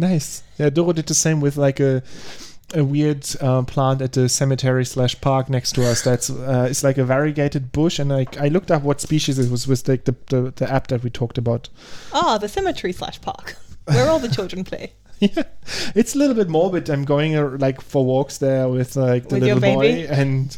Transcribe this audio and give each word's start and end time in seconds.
Nice. 0.00 0.42
Yeah, 0.58 0.70
Doro 0.70 0.92
did 0.94 1.06
the 1.06 1.14
same 1.14 1.40
with 1.40 1.56
like 1.58 1.78
a 1.78 2.02
a 2.72 2.84
weird 2.84 3.26
uh, 3.40 3.62
plant 3.62 4.00
at 4.00 4.12
the 4.12 4.28
cemetery 4.28 4.84
slash 4.84 5.20
park 5.20 5.50
next 5.50 5.72
to 5.72 5.86
us. 5.86 6.02
That's 6.02 6.30
uh, 6.30 6.68
it's 6.70 6.82
like 6.82 6.96
a 6.96 7.04
variegated 7.04 7.70
bush, 7.70 7.98
and 7.98 8.12
I 8.12 8.26
I 8.38 8.48
looked 8.48 8.70
up 8.70 8.82
what 8.82 9.00
species 9.00 9.38
it 9.38 9.50
was 9.50 9.68
with 9.68 9.86
like 9.86 10.04
the, 10.04 10.16
the 10.28 10.52
the 10.56 10.72
app 10.72 10.86
that 10.86 11.02
we 11.02 11.10
talked 11.10 11.36
about. 11.36 11.68
Ah, 12.12 12.38
the 12.38 12.48
cemetery 12.48 12.94
slash 12.94 13.20
park, 13.20 13.56
where 13.84 14.08
all 14.08 14.18
the 14.18 14.28
children 14.28 14.64
play. 14.64 14.92
yeah, 15.20 15.42
it's 15.94 16.14
a 16.14 16.18
little 16.18 16.34
bit 16.34 16.48
morbid. 16.48 16.88
I'm 16.88 17.04
going 17.04 17.36
uh, 17.36 17.56
like 17.58 17.82
for 17.82 18.02
walks 18.02 18.38
there 18.38 18.68
with 18.68 18.96
like 18.96 19.28
the 19.28 19.34
With 19.34 19.42
little 19.42 19.60
boy, 19.60 20.06
and 20.08 20.56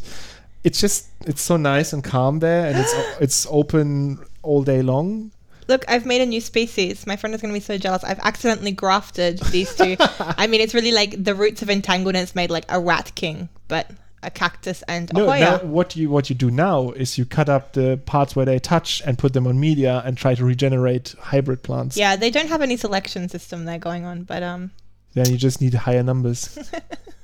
it's 0.62 0.80
just 0.80 1.08
it's 1.26 1.42
so 1.42 1.56
nice 1.56 1.92
and 1.92 2.04
calm 2.04 2.38
there, 2.38 2.66
and 2.66 2.78
it's 2.78 2.94
it's 3.20 3.46
open 3.50 4.24
all 4.42 4.62
day 4.62 4.82
long. 4.82 5.32
Look, 5.72 5.86
I've 5.88 6.04
made 6.04 6.20
a 6.20 6.26
new 6.26 6.42
species. 6.42 7.06
My 7.06 7.16
friend 7.16 7.34
is 7.34 7.40
going 7.40 7.50
to 7.54 7.58
be 7.58 7.64
so 7.64 7.78
jealous. 7.78 8.04
I've 8.04 8.18
accidentally 8.18 8.72
grafted 8.72 9.38
these 9.44 9.74
two. 9.74 9.96
I 10.20 10.46
mean, 10.46 10.60
it's 10.60 10.74
really 10.74 10.92
like 10.92 11.24
the 11.24 11.34
roots 11.34 11.62
of 11.62 11.70
entanglements 11.70 12.34
made 12.34 12.50
like 12.50 12.66
a 12.68 12.78
rat 12.78 13.10
king, 13.14 13.48
but 13.68 13.90
a 14.22 14.30
cactus 14.30 14.82
and 14.86 15.08
a 15.10 15.14
No, 15.14 15.24
Hoya. 15.30 15.40
now 15.40 15.58
what 15.60 15.96
you 15.96 16.10
what 16.10 16.28
you 16.28 16.36
do 16.36 16.50
now 16.50 16.90
is 16.90 17.16
you 17.16 17.24
cut 17.24 17.48
up 17.48 17.72
the 17.72 17.98
parts 18.04 18.36
where 18.36 18.44
they 18.44 18.58
touch 18.58 19.00
and 19.06 19.16
put 19.16 19.32
them 19.32 19.46
on 19.46 19.58
media 19.58 20.02
and 20.04 20.14
try 20.18 20.34
to 20.34 20.44
regenerate 20.44 21.14
hybrid 21.18 21.62
plants. 21.62 21.96
Yeah, 21.96 22.16
they 22.16 22.30
don't 22.30 22.48
have 22.48 22.60
any 22.60 22.76
selection 22.76 23.30
system 23.30 23.64
there 23.64 23.78
going 23.78 24.04
on, 24.04 24.24
but 24.24 24.42
um, 24.42 24.72
Then 25.14 25.30
you 25.30 25.38
just 25.38 25.62
need 25.62 25.72
higher 25.72 26.02
numbers. 26.02 26.58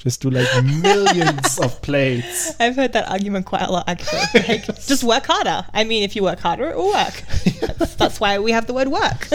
just 0.00 0.22
do 0.22 0.30
like 0.30 0.48
millions 0.64 1.58
of 1.58 1.80
plates. 1.82 2.54
I've 2.60 2.74
heard 2.74 2.94
that 2.94 3.10
argument 3.10 3.44
quite 3.44 3.62
a 3.62 3.70
lot 3.70 3.84
actually. 3.86 4.20
Like, 4.48 4.64
just 4.86 5.04
work 5.04 5.26
harder. 5.26 5.66
I 5.74 5.84
mean, 5.84 6.02
if 6.02 6.16
you 6.16 6.22
work 6.22 6.40
harder, 6.40 6.70
it 6.70 6.76
will 6.76 6.88
work. 6.88 7.22
That's, 7.78 7.94
that's 7.94 8.20
why 8.20 8.38
we 8.38 8.52
have 8.52 8.66
the 8.66 8.74
word 8.74 8.88
work. 8.88 9.28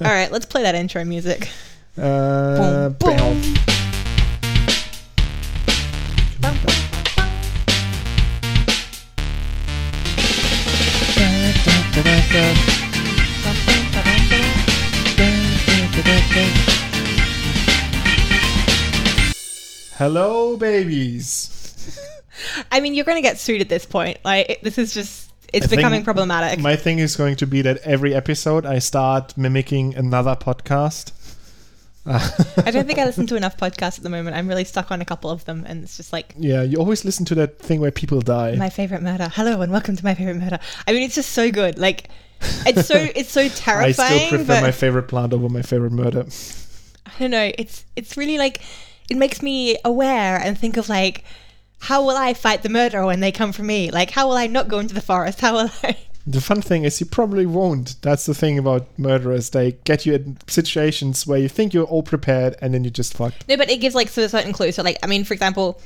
All 0.00 0.12
right, 0.12 0.30
let's 0.30 0.46
play 0.46 0.62
that 0.62 0.74
intro 0.74 1.04
music. 1.04 1.48
Uh, 1.98 2.88
Boom, 2.90 3.14
boom. 3.22 3.54
Hello, 19.96 20.56
babies. 20.56 22.00
I 22.72 22.80
mean, 22.80 22.94
you're 22.94 23.04
going 23.04 23.16
to 23.18 23.22
get 23.22 23.38
sued 23.38 23.60
at 23.60 23.68
this 23.68 23.86
point. 23.86 24.18
Like, 24.24 24.60
this 24.62 24.76
is 24.76 24.92
just, 24.92 25.32
it's 25.52 25.72
I 25.72 25.76
becoming 25.76 26.02
problematic. 26.02 26.58
My 26.58 26.74
thing 26.74 26.98
is 26.98 27.14
going 27.14 27.36
to 27.36 27.46
be 27.46 27.62
that 27.62 27.78
every 27.78 28.12
episode 28.12 28.66
I 28.66 28.80
start 28.80 29.36
mimicking 29.38 29.94
another 29.94 30.34
podcast. 30.34 31.12
I 32.06 32.70
don't 32.72 32.86
think 32.86 32.98
I 32.98 33.04
listen 33.06 33.28
to 33.28 33.36
enough 33.36 33.56
podcasts 33.56 33.98
at 33.98 34.02
the 34.02 34.10
moment. 34.10 34.36
I'm 34.36 34.48
really 34.48 34.64
stuck 34.64 34.90
on 34.90 35.00
a 35.00 35.04
couple 35.04 35.30
of 35.30 35.44
them, 35.44 35.64
and 35.66 35.84
it's 35.84 35.96
just 35.96 36.12
like 36.12 36.34
Yeah, 36.36 36.62
you 36.62 36.78
always 36.78 37.04
listen 37.04 37.24
to 37.26 37.34
that 37.36 37.60
thing 37.60 37.80
where 37.80 37.92
people 37.92 38.20
die. 38.20 38.56
my 38.56 38.70
favorite 38.70 39.00
murder. 39.00 39.28
Hello 39.32 39.60
and 39.60 39.70
welcome 39.70 39.94
to 39.96 40.04
my 40.04 40.14
favorite 40.14 40.36
murder. 40.36 40.58
I 40.88 40.92
mean, 40.92 41.04
it's 41.04 41.14
just 41.14 41.30
so 41.30 41.52
good. 41.52 41.78
Like, 41.78 42.10
it's 42.66 42.86
so 42.86 42.96
it's 43.14 43.30
so 43.30 43.48
terrifying. 43.48 44.12
I 44.12 44.26
still 44.26 44.28
prefer 44.38 44.60
my 44.60 44.72
favorite 44.72 45.04
plant 45.04 45.32
over 45.32 45.48
my 45.48 45.62
favorite 45.62 45.92
murder. 45.92 46.26
I 47.06 47.12
don't 47.20 47.30
know. 47.30 47.52
It's 47.56 47.84
it's 47.96 48.16
really 48.16 48.38
like 48.38 48.60
it 49.10 49.16
makes 49.16 49.42
me 49.42 49.76
aware 49.84 50.38
and 50.38 50.58
think 50.58 50.76
of 50.76 50.88
like 50.88 51.24
how 51.84 52.02
will 52.02 52.16
I 52.16 52.32
fight 52.32 52.62
the 52.62 52.70
murderer 52.70 53.04
when 53.04 53.20
they 53.20 53.30
come 53.30 53.52
for 53.52 53.62
me? 53.62 53.90
Like, 53.90 54.10
how 54.10 54.26
will 54.26 54.36
I 54.36 54.46
not 54.46 54.68
go 54.68 54.78
into 54.78 54.94
the 54.94 55.02
forest? 55.02 55.40
How 55.40 55.54
will 55.54 55.70
I? 55.82 55.96
The 56.26 56.40
fun 56.40 56.62
thing 56.62 56.84
is, 56.84 57.00
you 57.00 57.04
probably 57.06 57.44
won't. 57.44 58.00
That's 58.00 58.24
the 58.24 58.32
thing 58.32 58.58
about 58.58 58.98
murderers. 58.98 59.50
They 59.50 59.72
get 59.84 60.06
you 60.06 60.14
in 60.14 60.38
situations 60.46 61.26
where 61.26 61.38
you 61.38 61.50
think 61.50 61.74
you're 61.74 61.84
all 61.84 62.02
prepared 62.02 62.56
and 62.62 62.72
then 62.72 62.82
you 62.82 62.88
just 62.88 63.14
fucked. 63.14 63.46
No, 63.46 63.58
but 63.58 63.68
it 63.68 63.76
gives 63.76 63.94
like 63.94 64.08
sort 64.08 64.24
of 64.24 64.30
certain 64.30 64.54
clues. 64.54 64.76
So, 64.76 64.82
like, 64.82 64.96
I 65.02 65.06
mean, 65.06 65.24
for 65.24 65.34
example, 65.34 65.82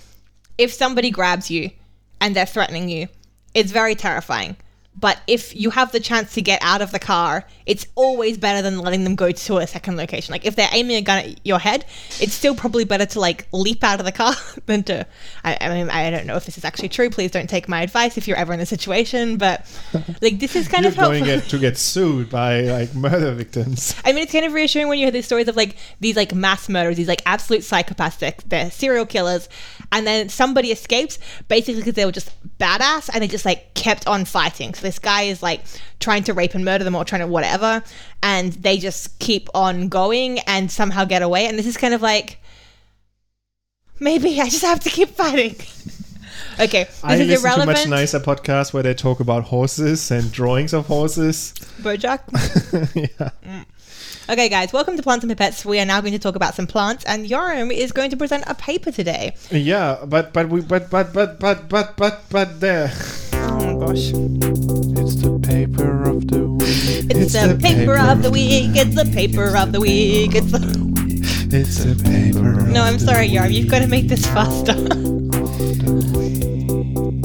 if 0.56 0.72
somebody 0.72 1.10
grabs 1.10 1.50
you 1.50 1.72
and 2.20 2.36
they're 2.36 2.46
threatening 2.46 2.88
you, 2.88 3.08
it's 3.52 3.72
very 3.72 3.96
terrifying. 3.96 4.56
But 5.00 5.20
if 5.26 5.54
you 5.54 5.70
have 5.70 5.92
the 5.92 6.00
chance 6.00 6.34
to 6.34 6.42
get 6.42 6.60
out 6.62 6.82
of 6.82 6.90
the 6.90 6.98
car, 6.98 7.44
it's 7.66 7.86
always 7.94 8.36
better 8.38 8.62
than 8.62 8.78
letting 8.78 9.04
them 9.04 9.14
go 9.14 9.30
to 9.30 9.58
a 9.58 9.66
second 9.66 9.96
location. 9.96 10.32
Like 10.32 10.44
if 10.44 10.56
they're 10.56 10.68
aiming 10.72 10.96
a 10.96 11.02
gun 11.02 11.18
at 11.18 11.46
your 11.46 11.58
head, 11.58 11.84
it's 12.20 12.32
still 12.32 12.54
probably 12.54 12.84
better 12.84 13.06
to 13.06 13.20
like 13.20 13.46
leap 13.52 13.84
out 13.84 14.00
of 14.00 14.06
the 14.06 14.12
car 14.12 14.34
than 14.66 14.82
to. 14.84 15.06
I, 15.44 15.56
I 15.60 15.68
mean, 15.68 15.90
I 15.90 16.10
don't 16.10 16.26
know 16.26 16.36
if 16.36 16.46
this 16.46 16.58
is 16.58 16.64
actually 16.64 16.88
true. 16.88 17.10
Please 17.10 17.30
don't 17.30 17.48
take 17.48 17.68
my 17.68 17.82
advice 17.82 18.18
if 18.18 18.26
you're 18.26 18.36
ever 18.36 18.52
in 18.52 18.60
a 18.60 18.66
situation. 18.66 19.36
But 19.36 19.66
like 20.20 20.40
this 20.40 20.56
is 20.56 20.66
kind 20.66 20.82
you're 20.82 20.90
of 20.90 20.96
helpful. 20.96 21.24
going 21.24 21.40
to 21.42 21.58
get 21.58 21.76
sued 21.76 22.30
by 22.30 22.62
like 22.62 22.94
murder 22.94 23.32
victims. 23.32 23.94
I 24.04 24.12
mean, 24.12 24.24
it's 24.24 24.32
kind 24.32 24.44
of 24.44 24.52
reassuring 24.52 24.88
when 24.88 24.98
you 24.98 25.04
hear 25.04 25.12
these 25.12 25.26
stories 25.26 25.46
of 25.48 25.56
like 25.56 25.76
these 26.00 26.16
like 26.16 26.34
mass 26.34 26.68
murders, 26.68 26.96
these 26.96 27.08
like 27.08 27.22
absolute 27.26 27.62
psychopaths, 27.62 28.18
they're, 28.18 28.34
they're 28.46 28.70
serial 28.70 29.06
killers, 29.06 29.48
and 29.92 30.06
then 30.06 30.28
somebody 30.28 30.72
escapes 30.72 31.18
basically 31.46 31.80
because 31.82 31.94
they 31.94 32.04
were 32.04 32.12
just 32.12 32.30
badass 32.58 33.10
and 33.12 33.22
they 33.22 33.28
just 33.28 33.44
like 33.44 33.74
kept 33.74 34.06
on 34.06 34.24
fighting. 34.24 34.74
So 34.74 34.87
this 34.88 34.98
guy 34.98 35.22
is 35.22 35.42
like 35.42 35.60
trying 36.00 36.24
to 36.24 36.32
rape 36.32 36.54
and 36.54 36.64
murder 36.64 36.82
them 36.82 36.94
or 36.94 37.04
trying 37.04 37.20
to 37.20 37.26
whatever, 37.26 37.82
and 38.22 38.54
they 38.54 38.78
just 38.78 39.18
keep 39.18 39.48
on 39.54 39.88
going 39.88 40.38
and 40.40 40.70
somehow 40.70 41.04
get 41.04 41.20
away. 41.22 41.46
And 41.46 41.58
this 41.58 41.66
is 41.66 41.76
kind 41.76 41.92
of 41.92 42.00
like 42.00 42.40
maybe 44.00 44.40
I 44.40 44.48
just 44.48 44.64
have 44.64 44.80
to 44.80 44.90
keep 44.90 45.10
fighting. 45.10 45.56
okay, 46.60 46.84
this 46.84 47.04
I 47.04 47.14
is 47.14 47.28
listen 47.28 47.28
to 47.28 47.34
irrelevant. 47.34 47.78
much 47.78 47.86
nicer 47.86 48.20
podcasts 48.20 48.72
where 48.72 48.82
they 48.82 48.94
talk 48.94 49.20
about 49.20 49.44
horses 49.44 50.10
and 50.10 50.32
drawings 50.32 50.72
of 50.72 50.86
horses. 50.86 51.52
Bojack. 51.82 52.20
yeah. 52.94 53.30
Mm. 53.44 53.66
Okay, 54.30 54.50
guys, 54.50 54.74
welcome 54.74 54.94
to 54.94 55.02
Plants 55.02 55.24
and 55.24 55.34
Pipettes. 55.34 55.64
We 55.64 55.80
are 55.80 55.86
now 55.86 56.02
going 56.02 56.12
to 56.12 56.18
talk 56.18 56.36
about 56.36 56.54
some 56.54 56.66
plants, 56.66 57.02
and 57.06 57.26
Yoram 57.26 57.72
is 57.72 57.92
going 57.92 58.10
to 58.10 58.16
present 58.16 58.44
a 58.46 58.54
paper 58.54 58.90
today. 58.90 59.34
Yeah, 59.50 60.04
but 60.06 60.34
but 60.34 60.50
we 60.50 60.60
but 60.60 60.90
but 60.90 61.14
but 61.14 61.40
but 61.40 61.68
but 61.68 61.96
but 61.96 62.24
but 62.30 62.60
there. 62.60 62.92
Oh 63.32 63.86
gosh. 63.86 64.77
It's 65.08 65.22
the 65.22 65.38
paper 65.38 66.10
of 66.10 66.28
the 66.28 66.46
week. 66.46 67.06
It's, 67.08 67.32
the, 67.32 67.58
paper, 67.58 67.96
of 67.96 68.22
the 68.22 68.30
week. 68.30 68.76
It's 68.76 68.94
the 68.94 69.06
paper 69.06 69.56
of 69.56 69.72
the 69.72 69.80
week. 69.80 70.34
It's 70.34 70.52
the. 70.52 71.48
It's 71.50 71.82
the 71.82 71.94
paper. 72.04 72.66
No, 72.66 72.82
I'm 72.82 72.98
sorry, 72.98 73.30
Yoram. 73.30 73.50
You've 73.50 73.70
got 73.70 73.78
to 73.78 73.86
make 73.86 74.08
this 74.08 74.26
faster. 74.26 74.72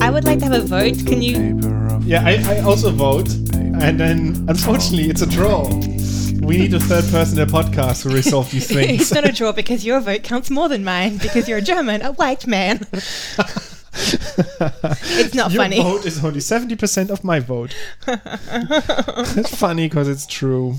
I 0.02 0.10
would 0.10 0.24
like 0.24 0.40
to 0.40 0.46
have 0.46 0.54
a 0.54 0.66
vote. 0.66 1.06
Can 1.06 1.22
you? 1.22 1.60
Yeah, 2.06 2.24
I, 2.26 2.56
I 2.56 2.60
also 2.62 2.90
vote, 2.90 3.30
and 3.54 4.00
then 4.00 4.46
unfortunately 4.48 5.10
it's 5.10 5.22
a 5.22 5.28
draw. 5.28 5.68
We 6.40 6.56
need 6.56 6.74
a 6.74 6.80
third 6.80 7.04
person 7.12 7.38
in 7.38 7.46
the 7.46 7.54
podcast 7.54 8.04
to 8.04 8.10
resolve 8.12 8.50
these 8.50 8.68
things. 8.74 9.02
it's 9.02 9.14
not 9.14 9.28
a 9.28 9.34
draw 9.34 9.52
because 9.52 9.84
your 9.84 10.00
vote 10.00 10.24
counts 10.24 10.50
more 10.50 10.70
than 10.70 10.86
mine 10.86 11.18
because 11.18 11.50
you're 11.50 11.58
a 11.58 11.62
German, 11.62 12.02
a 12.02 12.14
white 12.14 12.48
man. 12.48 12.88
it's 14.14 15.34
not 15.34 15.52
Your 15.52 15.64
funny. 15.64 15.82
vote 15.82 16.06
is 16.06 16.24
only 16.24 16.40
seventy 16.40 16.76
percent 16.76 17.10
of 17.10 17.24
my 17.24 17.40
vote. 17.40 17.76
It's 18.08 19.56
funny 19.56 19.88
because 19.88 20.08
it's 20.08 20.26
true. 20.26 20.76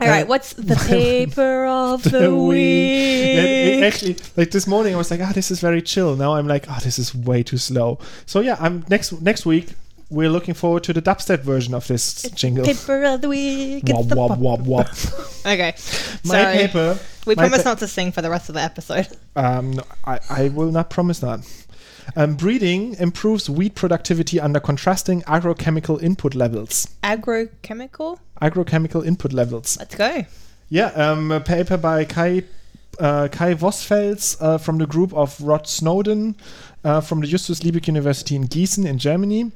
All 0.00 0.08
right, 0.08 0.26
what's 0.26 0.52
the 0.70 0.74
paper 0.88 1.66
of 1.66 2.02
the, 2.02 2.10
The 2.18 2.34
week. 2.34 2.48
week? 2.48 3.78
Yeah, 3.80 3.86
actually, 3.86 4.16
like 4.36 4.50
this 4.50 4.66
morning, 4.66 4.94
I 4.94 4.96
was 4.96 5.10
like, 5.10 5.20
"Ah, 5.20 5.32
this 5.32 5.50
is 5.50 5.60
very 5.60 5.82
chill." 5.82 6.16
Now 6.16 6.34
I'm 6.34 6.48
like, 6.48 6.66
"Ah, 6.68 6.80
this 6.82 6.98
is 6.98 7.14
way 7.14 7.42
too 7.42 7.58
slow." 7.58 7.98
So 8.26 8.40
yeah, 8.40 8.56
I'm 8.60 8.84
next 8.88 9.12
next 9.22 9.46
week. 9.46 9.68
We're 10.10 10.28
looking 10.30 10.54
forward 10.54 10.84
to 10.84 10.92
the 10.92 11.00
dubstep 11.02 11.40
version 11.40 11.74
of 11.74 11.86
this 11.88 12.22
jingle. 12.34 12.64
Paper 12.64 13.02
of 13.04 13.20
the 13.22 13.28
week. 13.28 13.84
It's 13.88 13.92
Wop 13.92 14.30
wop 14.30 14.38
wop 14.38 14.60
wop. 14.60 14.88
Okay. 15.46 15.74
My 16.24 16.42
Sorry. 16.42 16.56
paper. 16.56 16.98
We 17.26 17.34
promise 17.34 17.62
pa- 17.62 17.70
not 17.70 17.78
to 17.78 17.88
sing 17.88 18.12
for 18.12 18.20
the 18.22 18.30
rest 18.30 18.48
of 18.48 18.54
the 18.54 18.60
episode. 18.62 19.08
Um, 19.34 19.72
no, 19.72 19.82
I, 20.04 20.18
I 20.28 20.48
will 20.48 20.70
not 20.70 20.90
promise 20.90 21.20
that. 21.20 21.40
Um, 22.16 22.36
breeding 22.36 22.94
improves 22.94 23.48
wheat 23.48 23.74
productivity 23.74 24.40
under 24.40 24.60
contrasting 24.60 25.22
agrochemical 25.22 26.02
input 26.02 26.34
levels. 26.34 26.86
Agrochemical? 27.02 28.18
Agrochemical 28.40 29.04
input 29.04 29.32
levels. 29.32 29.76
Let's 29.78 29.94
go. 29.94 30.24
Yeah, 30.68 30.86
um, 30.88 31.30
a 31.30 31.40
paper 31.40 31.76
by 31.76 32.04
Kai 32.04 32.44
uh, 32.98 33.28
Kai 33.28 33.54
Voss-Fels 33.54 34.36
uh, 34.40 34.58
from 34.58 34.78
the 34.78 34.86
group 34.86 35.12
of 35.14 35.40
Rod 35.40 35.66
Snowdon 35.66 36.36
uh, 36.84 37.00
from 37.00 37.20
the 37.20 37.26
Justus 37.26 37.60
Liebig 37.60 37.86
University 37.86 38.36
in 38.36 38.46
Gießen 38.46 38.86
in 38.86 38.98
Germany. 38.98 39.50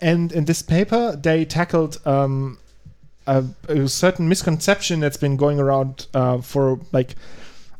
And 0.00 0.32
in 0.32 0.44
this 0.44 0.62
paper, 0.62 1.16
they 1.16 1.44
tackled 1.44 2.00
um, 2.06 2.58
a, 3.26 3.44
a 3.68 3.88
certain 3.88 4.28
misconception 4.28 5.00
that's 5.00 5.16
been 5.16 5.36
going 5.36 5.58
around 5.58 6.06
uh, 6.14 6.38
for 6.38 6.80
like 6.92 7.14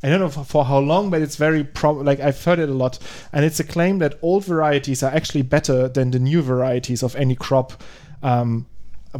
I 0.03 0.09
don't 0.09 0.21
know 0.21 0.29
for, 0.29 0.65
how 0.65 0.79
long, 0.79 1.11
but 1.11 1.23
it's 1.23 1.37
very 1.37 1.67
like 1.83 2.21
I've 2.21 2.43
heard 2.45 2.59
it 2.59 2.69
a 2.69 2.75
lot, 2.75 2.99
and 3.33 3.45
it's 3.45 3.59
a 3.59 3.65
claim 3.65 3.99
that 3.99 4.19
old 4.23 4.45
varieties 4.45 5.03
are 5.03 5.12
actually 5.12 5.43
better 5.43 5.89
than 5.89 6.12
the 6.12 6.19
new 6.19 6.41
varieties 6.41 7.03
of 7.03 7.17
any 7.17 7.35
crop. 7.35 7.83
Um, 8.23 8.67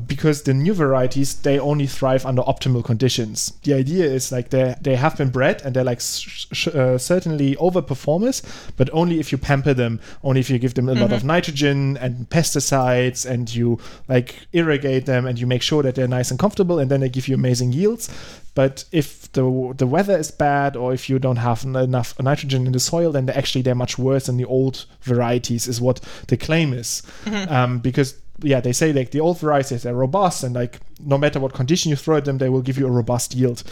because 0.07 0.43
the 0.43 0.53
new 0.53 0.75
varieties 0.75 1.35
they 1.41 1.59
only 1.59 1.87
thrive 1.87 2.27
under 2.27 2.43
optimal 2.43 2.85
conditions. 2.85 3.53
The 3.63 3.75
idea 3.75 4.05
is 4.05 4.31
like 4.31 4.51
they 4.51 4.75
they 4.81 4.97
have 4.97 5.17
been 5.17 5.31
bred 5.31 5.63
and 5.65 5.75
they're 5.75 5.85
like 5.85 6.01
sh- 6.01 6.47
sh- 6.53 6.69
uh, 6.69 6.99
certainly 6.99 7.57
overperformers, 7.57 8.43
but 8.77 8.91
only 8.93 9.19
if 9.19 9.33
you 9.33 9.39
pamper 9.39 9.73
them, 9.75 10.01
only 10.23 10.41
if 10.41 10.51
you 10.51 10.59
give 10.59 10.75
them 10.75 10.89
a 10.89 10.95
lot 10.95 11.13
of 11.13 11.25
nitrogen 11.25 11.97
and 11.97 12.29
pesticides 12.29 13.25
and 13.29 13.55
you 13.55 13.79
like 14.09 14.35
irrigate 14.53 15.07
them 15.07 15.27
and 15.27 15.39
you 15.39 15.47
make 15.47 15.63
sure 15.63 15.83
that 15.83 15.95
they're 15.95 16.09
nice 16.09 16.31
and 16.31 16.39
comfortable, 16.39 16.79
and 16.79 16.91
then 16.91 17.01
they 17.01 17.09
give 17.09 17.27
you 17.29 17.35
amazing 17.35 17.73
yields. 17.73 18.11
But 18.55 18.85
if 18.93 19.31
the 19.33 19.73
the 19.77 19.87
weather 19.87 20.19
is 20.19 20.31
bad 20.31 20.77
or 20.77 20.93
if 20.93 21.09
you 21.09 21.19
don't 21.19 21.37
have 21.37 21.65
n- 21.65 21.77
enough 21.77 22.15
nitrogen 22.21 22.67
in 22.67 22.73
the 22.73 22.81
soil, 22.81 23.13
then 23.13 23.27
they're 23.27 23.39
actually 23.39 23.63
they're 23.63 23.75
much 23.75 23.99
worse 23.99 24.27
than 24.27 24.37
the 24.37 24.45
old 24.45 24.85
varieties, 25.03 25.67
is 25.69 25.81
what 25.81 26.01
the 26.27 26.37
claim 26.37 26.73
is. 26.73 27.03
Um, 27.49 27.79
because 27.79 28.15
yeah, 28.41 28.61
they 28.61 28.73
say 28.73 28.93
like 28.93 29.11
the 29.11 29.21
old 29.21 29.39
varieties 29.39 29.83
they're 29.83 29.95
robust 29.95 30.45
and 30.45 30.55
like 30.55 30.81
no 31.01 31.19
matter 31.19 31.41
what 31.41 31.55
condition 31.55 31.91
you 31.91 31.97
throw 31.97 32.17
at 32.17 32.25
them, 32.25 32.39
they 32.39 32.49
will 32.49 32.63
give 32.63 32.79
you 32.79 32.87
a 32.87 32.91
robust 32.91 33.35
yield. 33.35 33.63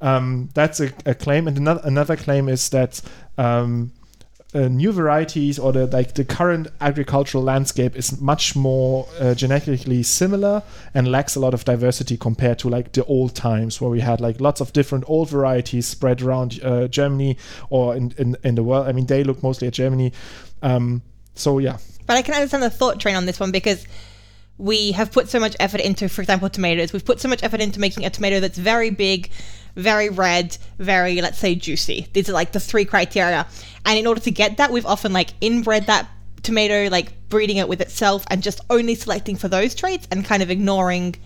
Um, 0.00 0.48
that's 0.54 0.80
a, 0.80 0.92
a 1.04 1.14
claim, 1.14 1.48
and 1.48 1.56
another 1.56 1.80
another 1.84 2.16
claim 2.16 2.48
is 2.48 2.68
that. 2.70 3.00
Um, 3.38 3.92
uh, 4.54 4.68
new 4.68 4.92
varieties 4.92 5.58
or 5.58 5.72
the 5.72 5.86
like 5.88 6.14
the 6.14 6.24
current 6.24 6.68
agricultural 6.80 7.42
landscape 7.42 7.94
is 7.96 8.20
much 8.20 8.56
more 8.56 9.06
uh, 9.20 9.34
genetically 9.34 10.02
similar 10.02 10.62
and 10.94 11.10
lacks 11.10 11.34
a 11.36 11.40
lot 11.40 11.52
of 11.52 11.64
diversity 11.64 12.16
compared 12.16 12.58
to 12.58 12.68
like 12.68 12.92
the 12.92 13.04
old 13.04 13.34
times 13.34 13.80
where 13.80 13.90
we 13.90 14.00
had 14.00 14.20
like 14.20 14.40
lots 14.40 14.60
of 14.60 14.72
different 14.72 15.04
old 15.08 15.28
varieties 15.28 15.86
spread 15.86 16.22
around 16.22 16.58
uh, 16.62 16.86
Germany 16.88 17.36
or 17.68 17.96
in, 17.96 18.14
in 18.16 18.36
in 18.44 18.54
the 18.54 18.62
world. 18.62 18.86
I 18.86 18.92
mean, 18.92 19.06
they 19.06 19.24
look 19.24 19.42
mostly 19.42 19.66
at 19.66 19.74
Germany. 19.74 20.12
Um, 20.62 21.02
so 21.34 21.58
yeah, 21.58 21.78
But 22.06 22.16
I 22.16 22.22
can 22.22 22.34
understand 22.34 22.62
the 22.62 22.70
thought 22.70 22.98
train 22.98 23.16
on 23.16 23.26
this 23.26 23.38
one 23.38 23.50
because 23.50 23.84
we 24.58 24.92
have 24.92 25.12
put 25.12 25.28
so 25.28 25.38
much 25.38 25.56
effort 25.60 25.80
into, 25.80 26.08
for 26.08 26.22
example, 26.22 26.48
tomatoes. 26.48 26.92
We've 26.92 27.04
put 27.04 27.20
so 27.20 27.28
much 27.28 27.42
effort 27.42 27.60
into 27.60 27.80
making 27.80 28.04
a 28.04 28.10
tomato 28.10 28.40
that's 28.40 28.58
very 28.58 28.90
big, 28.90 29.30
very 29.74 30.08
red, 30.08 30.56
very, 30.78 31.20
let's 31.20 31.38
say, 31.38 31.54
juicy. 31.54 32.08
These 32.12 32.30
are 32.30 32.32
like 32.32 32.52
the 32.52 32.60
three 32.60 32.84
criteria. 32.84 33.46
And 33.84 33.98
in 33.98 34.06
order 34.06 34.20
to 34.22 34.30
get 34.30 34.56
that, 34.56 34.72
we've 34.72 34.86
often 34.86 35.12
like 35.12 35.30
inbred 35.40 35.86
that 35.86 36.08
tomato, 36.42 36.88
like 36.90 37.28
breeding 37.28 37.58
it 37.58 37.68
with 37.68 37.80
itself 37.80 38.24
and 38.30 38.42
just 38.42 38.60
only 38.70 38.94
selecting 38.94 39.36
for 39.36 39.48
those 39.48 39.74
traits 39.74 40.08
and 40.10 40.24
kind 40.24 40.42
of 40.42 40.50
ignoring 40.50 41.16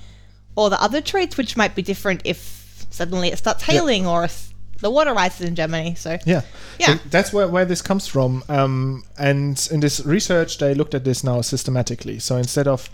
all 0.57 0.69
the 0.69 0.83
other 0.83 1.01
traits, 1.01 1.37
which 1.37 1.57
might 1.57 1.75
be 1.77 1.83
different 1.83 2.23
if 2.25 2.85
suddenly 2.91 3.29
it 3.29 3.39
starts 3.39 3.63
hailing 3.63 4.07
or 4.07 4.25
if 4.25 4.53
the 4.81 4.91
water 4.91 5.13
rises 5.13 5.47
in 5.47 5.55
Germany. 5.55 5.95
So 5.95 6.19
Yeah, 6.25 6.43
Yeah. 6.79 6.97
So 6.97 7.01
that's 7.11 7.33
where, 7.33 7.47
where 7.47 7.65
this 7.65 7.83
comes 7.83 8.07
from. 8.07 8.43
Um, 8.49 9.05
and 9.19 9.69
in 9.71 9.81
this 9.81 10.05
research, 10.05 10.59
they 10.59 10.75
looked 10.75 10.95
at 10.95 11.05
this 11.05 11.23
now 11.23 11.43
systematically. 11.43 12.19
So 12.19 12.37
instead 12.37 12.67
of, 12.67 12.91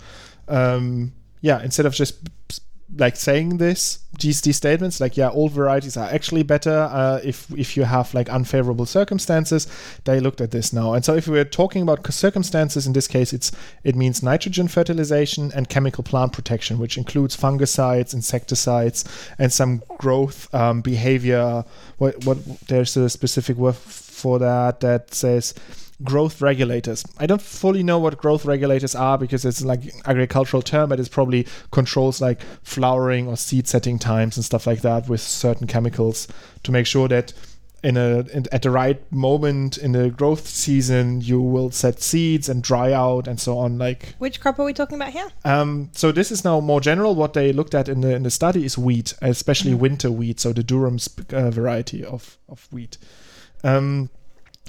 um, 0.47 1.13
yeah, 1.41 1.61
instead 1.61 1.85
of 1.85 1.93
just 1.93 2.15
like 2.95 3.17
saying 3.17 3.57
this, 3.57 3.99
these 4.19 4.41
these 4.41 4.55
statements, 4.55 5.01
like 5.01 5.17
yeah, 5.17 5.27
all 5.27 5.49
varieties 5.49 5.97
are 5.97 6.09
actually 6.09 6.43
better 6.43 6.89
uh, 6.91 7.19
if 7.23 7.49
if 7.51 7.75
you 7.75 7.83
have 7.83 8.13
like 8.13 8.29
unfavorable 8.29 8.85
circumstances. 8.85 9.67
They 10.05 10.19
looked 10.19 10.39
at 10.39 10.51
this 10.51 10.71
now, 10.71 10.93
and 10.93 11.03
so 11.03 11.13
if 11.15 11.27
we're 11.27 11.43
talking 11.43 11.81
about 11.81 12.11
circumstances, 12.11 12.87
in 12.87 12.93
this 12.93 13.07
case, 13.07 13.33
it's 13.33 13.51
it 13.83 13.95
means 13.95 14.23
nitrogen 14.23 14.67
fertilization 14.67 15.51
and 15.53 15.67
chemical 15.67 16.03
plant 16.03 16.31
protection, 16.31 16.79
which 16.79 16.97
includes 16.97 17.35
fungicides, 17.35 18.13
insecticides, 18.13 19.03
and 19.37 19.51
some 19.51 19.83
growth 19.97 20.53
um, 20.55 20.81
behavior. 20.81 21.65
What 21.97 22.25
what 22.25 22.37
there's 22.67 22.95
a 22.95 23.09
specific 23.09 23.57
word 23.57 23.75
for 23.75 24.39
that 24.39 24.79
that 24.79 25.13
says 25.13 25.53
growth 26.03 26.41
regulators. 26.41 27.03
I 27.17 27.25
don't 27.25 27.41
fully 27.41 27.83
know 27.83 27.97
what 27.97 28.17
growth 28.17 28.45
regulators 28.45 28.93
are 28.95 29.17
because 29.17 29.45
it's 29.45 29.63
like 29.63 29.81
agricultural 30.05 30.61
term, 30.61 30.89
but 30.89 30.99
it's 30.99 31.09
probably 31.09 31.47
controls 31.71 32.21
like 32.21 32.41
flowering 32.63 33.27
or 33.27 33.37
seed 33.37 33.67
setting 33.67 33.97
times 33.97 34.37
and 34.37 34.45
stuff 34.45 34.67
like 34.67 34.81
that 34.81 35.09
with 35.09 35.21
certain 35.21 35.67
chemicals 35.67 36.27
to 36.63 36.71
make 36.71 36.85
sure 36.85 37.07
that 37.07 37.33
in 37.83 37.95
a 37.95 38.19
in, 38.33 38.45
at 38.51 38.63
the 38.63 38.71
right 38.71 38.99
moment 39.11 39.77
in 39.77 39.91
the 39.91 40.09
growth 40.09 40.47
season 40.47 41.21
you 41.21 41.39
will 41.39 41.69
set 41.69 42.01
seeds 42.01 42.49
and 42.49 42.63
dry 42.63 42.91
out 42.91 43.27
and 43.27 43.39
so 43.39 43.55
on 43.57 43.77
like 43.77 44.15
which 44.17 44.41
crop 44.41 44.57
are 44.57 44.65
we 44.65 44.73
talking 44.73 44.95
about 44.95 45.11
here? 45.13 45.29
um, 45.45 45.89
so 45.93 46.11
this 46.11 46.31
is 46.31 46.43
now 46.43 46.59
more 46.59 46.81
general. 46.81 47.13
What 47.13 47.33
they 47.33 47.53
looked 47.53 47.75
at 47.75 47.87
in 47.87 48.01
the 48.01 48.15
in 48.15 48.23
the 48.23 48.31
study 48.31 48.65
is 48.65 48.77
wheat, 48.77 49.13
especially 49.21 49.73
winter 49.73 50.11
wheat. 50.11 50.39
So 50.39 50.53
the 50.53 50.63
durum 50.63 50.97
uh, 51.33 51.51
variety 51.51 52.03
of 52.03 52.37
of 52.49 52.67
wheat. 52.71 52.97
Um, 53.63 54.09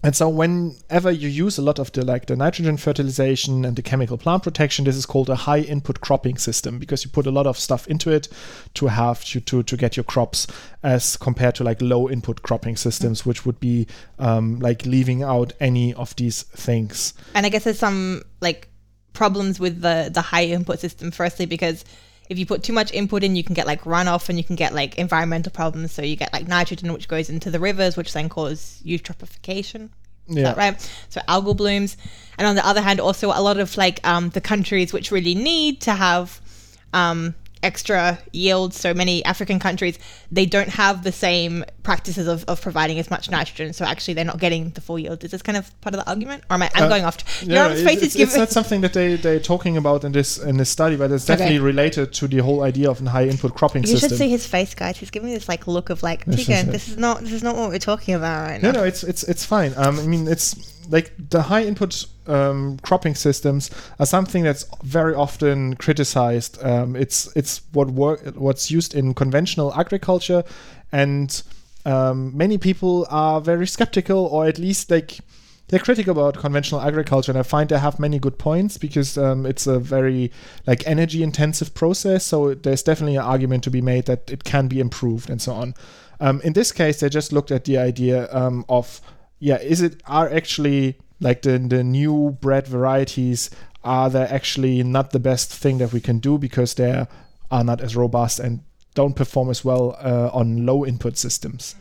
and 0.02 0.14
so 0.14 0.28
whenever 0.28 1.10
you 1.10 1.28
use 1.28 1.58
a 1.58 1.62
lot 1.62 1.78
of 1.78 1.90
the 1.92 2.04
like 2.04 2.26
the 2.26 2.36
nitrogen 2.36 2.76
fertilization 2.76 3.64
and 3.64 3.76
the 3.76 3.82
chemical 3.82 4.16
plant 4.16 4.44
protection, 4.44 4.84
this 4.84 4.96
is 4.96 5.06
called 5.06 5.28
a 5.28 5.34
high 5.34 5.60
input 5.60 6.00
cropping 6.00 6.38
system 6.38 6.78
because 6.78 7.04
you 7.04 7.10
put 7.10 7.26
a 7.26 7.32
lot 7.32 7.46
of 7.46 7.58
stuff 7.58 7.86
into 7.88 8.10
it 8.10 8.28
to 8.74 8.86
have 8.86 9.24
to 9.24 9.40
to, 9.40 9.62
to 9.64 9.76
get 9.76 9.96
your 9.96 10.04
crops 10.04 10.46
as 10.82 11.16
compared 11.16 11.56
to 11.56 11.64
like 11.64 11.82
low 11.82 12.08
input 12.08 12.42
cropping 12.42 12.76
systems, 12.76 13.26
which 13.26 13.44
would 13.44 13.58
be 13.58 13.86
um, 14.20 14.60
like 14.60 14.86
leaving 14.86 15.22
out 15.24 15.52
any 15.58 15.92
of 15.94 16.14
these 16.16 16.42
things. 16.42 17.14
And 17.34 17.44
I 17.44 17.48
guess 17.48 17.64
there's 17.64 17.78
some 17.78 18.22
like 18.40 18.68
problems 19.14 19.58
with 19.58 19.80
the 19.80 20.10
the 20.12 20.22
high 20.22 20.44
input 20.44 20.78
system. 20.78 21.10
Firstly, 21.10 21.46
because 21.46 21.84
if 22.28 22.38
you 22.38 22.46
put 22.46 22.62
too 22.62 22.72
much 22.72 22.92
input 22.92 23.22
in, 23.24 23.36
you 23.36 23.44
can 23.44 23.54
get 23.54 23.66
like 23.66 23.82
runoff 23.82 24.28
and 24.28 24.36
you 24.38 24.44
can 24.44 24.56
get 24.56 24.74
like 24.74 24.96
environmental 24.98 25.50
problems. 25.52 25.92
So 25.92 26.02
you 26.02 26.16
get 26.16 26.32
like 26.32 26.46
nitrogen, 26.46 26.92
which 26.92 27.08
goes 27.08 27.30
into 27.30 27.50
the 27.50 27.58
rivers, 27.60 27.96
which 27.96 28.12
then 28.12 28.28
cause 28.28 28.82
eutrophication. 28.84 29.88
Is 30.28 30.36
Yeah. 30.36 30.42
that 30.44 30.56
right? 30.56 30.92
So 31.08 31.20
algal 31.28 31.56
blooms. 31.56 31.96
And 32.36 32.46
on 32.46 32.54
the 32.54 32.66
other 32.66 32.82
hand, 32.82 33.00
also 33.00 33.28
a 33.28 33.40
lot 33.40 33.58
of 33.58 33.76
like 33.76 34.06
um, 34.06 34.28
the 34.30 34.40
countries 34.40 34.92
which 34.92 35.10
really 35.10 35.34
need 35.34 35.80
to 35.82 35.92
have 35.92 36.40
um, 36.92 37.34
extra 37.62 38.18
yield, 38.32 38.74
so 38.74 38.94
many 38.94 39.24
African 39.24 39.58
countries, 39.58 39.98
they 40.30 40.46
don't 40.46 40.68
have 40.68 41.02
the 41.04 41.12
same 41.12 41.64
practices 41.82 42.26
of, 42.28 42.44
of 42.46 42.60
providing 42.60 42.98
as 42.98 43.10
much 43.10 43.30
nitrogen. 43.30 43.72
So 43.72 43.84
actually, 43.84 44.14
they're 44.14 44.24
not 44.24 44.38
getting 44.38 44.70
the 44.70 44.80
full 44.80 44.98
yield. 44.98 45.24
Is 45.24 45.30
this 45.30 45.42
kind 45.42 45.56
of 45.56 45.78
part 45.80 45.94
of 45.94 46.00
the 46.04 46.08
argument? 46.10 46.44
Or 46.50 46.54
am 46.54 46.62
I, 46.62 46.70
I'm 46.74 46.84
Uh, 46.84 46.88
going 46.88 47.04
off? 47.04 47.16
Yeah, 47.42 47.68
Your 47.74 47.88
it's, 47.88 48.02
it's, 48.02 48.16
it's 48.16 48.36
not 48.36 48.50
something 48.50 48.80
that 48.82 48.92
they 48.92 49.16
they're 49.16 49.40
talking 49.40 49.76
about 49.76 50.04
in 50.04 50.12
this 50.12 50.38
in 50.38 50.56
this 50.56 50.70
study, 50.70 50.96
but 50.96 51.10
it's 51.10 51.24
definitely 51.26 51.58
related 51.58 52.12
to 52.14 52.28
the 52.28 52.38
whole 52.38 52.62
idea 52.62 52.90
of 52.90 53.00
a 53.04 53.10
high 53.10 53.26
input 53.26 53.54
cropping 53.54 53.82
You 53.82 53.88
system. 53.88 54.08
should 54.10 54.18
see 54.18 54.30
his 54.30 54.46
face, 54.46 54.74
guys. 54.74 54.96
He's 54.98 55.10
giving 55.10 55.28
me 55.30 55.34
this 55.34 55.48
like 55.48 55.66
look 55.66 55.90
of 55.90 56.02
like, 56.02 56.24
This 56.24 56.40
is 56.40 56.46
Tegan, 56.46 56.70
this 56.72 56.88
is 56.88 56.96
not 56.96 57.20
this 57.20 57.32
is 57.32 57.42
not 57.42 57.56
what 57.56 57.70
we're 57.70 57.78
talking 57.78 58.14
about 58.14 58.48
right 58.48 58.62
No, 58.62 58.70
now. 58.70 58.80
no, 58.80 58.84
it's 58.84 59.02
it's 59.04 59.22
it's 59.24 59.44
fine. 59.44 59.72
Um, 59.76 59.98
I 59.98 60.02
mean, 60.06 60.28
it's 60.28 60.54
like 60.90 61.12
the 61.30 61.42
high 61.42 61.64
input 61.64 62.04
um, 62.28 62.78
cropping 62.82 63.14
systems 63.14 63.70
are 63.98 64.06
something 64.06 64.44
that's 64.44 64.64
very 64.82 65.14
often 65.14 65.74
criticized. 65.74 66.62
Um, 66.64 66.96
it's 66.96 67.34
it's 67.36 67.62
what 67.72 67.90
work 67.90 68.20
what's 68.36 68.70
used 68.70 68.94
in 68.94 69.14
conventional 69.14 69.74
agriculture, 69.74 70.44
and 70.92 71.42
um, 71.84 72.36
many 72.36 72.58
people 72.58 73.06
are 73.10 73.40
very 73.40 73.66
skeptical, 73.66 74.26
or 74.26 74.46
at 74.46 74.58
least 74.58 74.90
like 74.90 75.18
they're 75.68 75.78
critical 75.78 76.12
about 76.12 76.38
conventional 76.38 76.80
agriculture, 76.80 77.30
and 77.30 77.38
I 77.38 77.42
find 77.42 77.68
they 77.68 77.78
have 77.78 77.98
many 77.98 78.18
good 78.18 78.38
points 78.38 78.78
because 78.78 79.18
um, 79.18 79.44
it's 79.44 79.66
a 79.66 79.78
very 79.78 80.30
like 80.66 80.86
energy 80.86 81.22
intensive 81.22 81.74
process. 81.74 82.24
So 82.24 82.54
there's 82.54 82.82
definitely 82.82 83.16
an 83.16 83.24
argument 83.24 83.64
to 83.64 83.70
be 83.70 83.82
made 83.82 84.06
that 84.06 84.30
it 84.30 84.44
can 84.44 84.68
be 84.68 84.80
improved 84.80 85.28
and 85.28 85.40
so 85.42 85.52
on. 85.52 85.74
Um, 86.20 86.40
in 86.42 86.54
this 86.54 86.72
case, 86.72 87.00
they 87.00 87.08
just 87.08 87.32
looked 87.32 87.50
at 87.50 87.64
the 87.64 87.78
idea 87.78 88.28
um, 88.34 88.64
of 88.68 89.00
yeah, 89.40 89.58
is 89.58 89.82
it 89.82 90.02
are 90.06 90.28
actually 90.32 90.98
like 91.20 91.42
the 91.42 91.58
the 91.58 91.82
new 91.82 92.36
bred 92.40 92.66
varieties 92.66 93.50
are 93.84 94.10
they 94.10 94.22
actually 94.22 94.82
not 94.82 95.10
the 95.10 95.18
best 95.18 95.52
thing 95.52 95.78
that 95.78 95.92
we 95.92 96.00
can 96.00 96.18
do 96.18 96.38
because 96.38 96.74
they 96.74 97.06
are 97.50 97.64
not 97.64 97.80
as 97.80 97.96
robust 97.96 98.40
and 98.40 98.60
don't 98.94 99.14
perform 99.14 99.48
as 99.48 99.64
well 99.64 99.96
uh, 100.00 100.30
on 100.32 100.66
low 100.66 100.84
input 100.84 101.16
systems. 101.16 101.74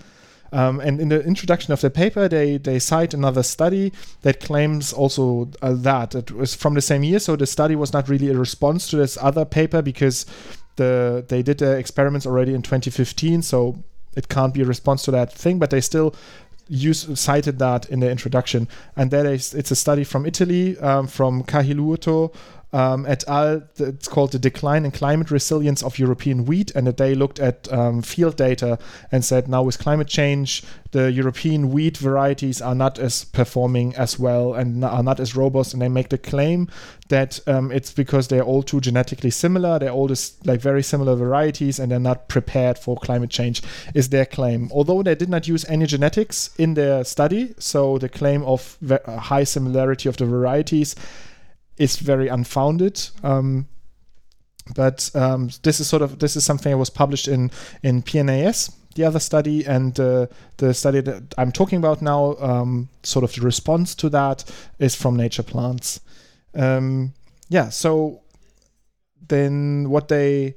Um, 0.51 0.79
and 0.79 1.01
in 1.01 1.09
the 1.09 1.23
introduction 1.23 1.73
of 1.73 1.81
the 1.81 1.89
paper, 1.89 2.29
they, 2.29 2.57
they 2.57 2.79
cite 2.79 3.13
another 3.13 3.43
study 3.43 3.91
that 4.21 4.39
claims 4.39 4.93
also 4.93 5.49
uh, 5.61 5.73
that 5.73 6.15
it 6.15 6.31
was 6.31 6.55
from 6.55 6.73
the 6.73 6.81
same 6.81 7.03
year. 7.03 7.19
So 7.19 7.35
the 7.35 7.45
study 7.45 7.75
was 7.75 7.91
not 7.91 8.07
really 8.07 8.29
a 8.29 8.37
response 8.37 8.89
to 8.91 8.97
this 8.97 9.17
other 9.19 9.45
paper 9.45 9.81
because 9.81 10.25
the 10.77 11.25
they 11.27 11.41
did 11.41 11.57
the 11.57 11.77
experiments 11.77 12.25
already 12.25 12.53
in 12.53 12.61
2015. 12.61 13.41
So 13.41 13.83
it 14.15 14.29
can't 14.29 14.53
be 14.53 14.61
a 14.61 14.65
response 14.65 15.03
to 15.03 15.11
that 15.11 15.33
thing, 15.33 15.59
but 15.59 15.69
they 15.69 15.81
still 15.81 16.15
use 16.69 17.07
cited 17.19 17.59
that 17.59 17.89
in 17.89 17.99
the 17.99 18.09
introduction. 18.09 18.67
And 18.95 19.11
that 19.11 19.25
is 19.25 19.53
it's 19.53 19.71
a 19.71 19.75
study 19.75 20.03
from 20.03 20.25
Italy 20.25 20.77
um, 20.79 21.07
from 21.07 21.43
Kahiluoto 21.43 22.33
um, 22.73 23.05
et 23.05 23.23
al. 23.27 23.63
It's 23.77 24.07
called 24.07 24.31
the 24.31 24.39
decline 24.39 24.85
in 24.85 24.91
climate 24.91 25.31
resilience 25.31 25.83
of 25.83 25.99
European 25.99 26.45
wheat, 26.45 26.71
and 26.75 26.87
they 26.87 27.15
looked 27.15 27.39
at 27.39 27.71
um, 27.71 28.01
field 28.01 28.35
data 28.35 28.77
and 29.11 29.23
said 29.23 29.47
now 29.47 29.63
with 29.63 29.79
climate 29.79 30.07
change, 30.07 30.63
the 30.91 31.11
European 31.11 31.71
wheat 31.71 31.97
varieties 31.97 32.61
are 32.61 32.75
not 32.75 32.97
as 32.97 33.25
performing 33.25 33.95
as 33.95 34.17
well 34.17 34.53
and 34.53 34.83
are 34.83 35.03
not 35.03 35.19
as 35.19 35.35
robust. 35.35 35.73
And 35.73 35.81
they 35.81 35.89
make 35.89 36.09
the 36.09 36.17
claim 36.17 36.69
that 37.09 37.39
um, 37.47 37.71
it's 37.71 37.91
because 37.91 38.27
they're 38.27 38.43
all 38.43 38.63
too 38.63 38.81
genetically 38.81 39.29
similar. 39.29 39.79
They're 39.79 39.91
all 39.91 40.07
just 40.07 40.45
like 40.45 40.61
very 40.61 40.83
similar 40.83 41.15
varieties, 41.15 41.79
and 41.79 41.91
they're 41.91 41.99
not 41.99 42.27
prepared 42.27 42.77
for 42.77 42.97
climate 42.97 43.29
change. 43.29 43.61
Is 43.93 44.09
their 44.09 44.25
claim? 44.25 44.69
Although 44.71 45.03
they 45.03 45.15
did 45.15 45.29
not 45.29 45.47
use 45.47 45.65
any 45.65 45.85
genetics 45.85 46.55
in 46.57 46.73
their 46.73 47.03
study, 47.03 47.53
so 47.59 47.97
the 47.97 48.09
claim 48.09 48.43
of 48.43 48.77
high 49.05 49.43
similarity 49.43 50.09
of 50.09 50.17
the 50.17 50.25
varieties 50.25 50.95
is 51.77 51.97
very 51.97 52.27
unfounded. 52.27 53.09
Um, 53.23 53.67
but 54.75 55.09
um, 55.15 55.49
this 55.63 55.79
is 55.79 55.87
sort 55.87 56.01
of 56.01 56.19
this 56.19 56.35
is 56.35 56.43
something 56.43 56.71
that 56.71 56.77
was 56.77 56.89
published 56.89 57.27
in 57.27 57.51
in 57.83 58.03
PNAS, 58.03 58.73
the 58.95 59.05
other 59.05 59.19
study, 59.19 59.65
and 59.65 59.97
uh, 59.99 60.27
the 60.57 60.73
study 60.73 61.01
that 61.01 61.33
I'm 61.37 61.51
talking 61.51 61.77
about 61.77 62.01
now, 62.01 62.35
um, 62.39 62.89
sort 63.03 63.23
of 63.23 63.33
the 63.33 63.41
response 63.41 63.95
to 63.95 64.09
that 64.09 64.43
is 64.79 64.95
from 64.95 65.15
Nature 65.15 65.43
Plants. 65.43 66.01
Um, 66.53 67.13
yeah, 67.49 67.69
so 67.69 68.21
then 69.27 69.89
what 69.89 70.07
they 70.07 70.55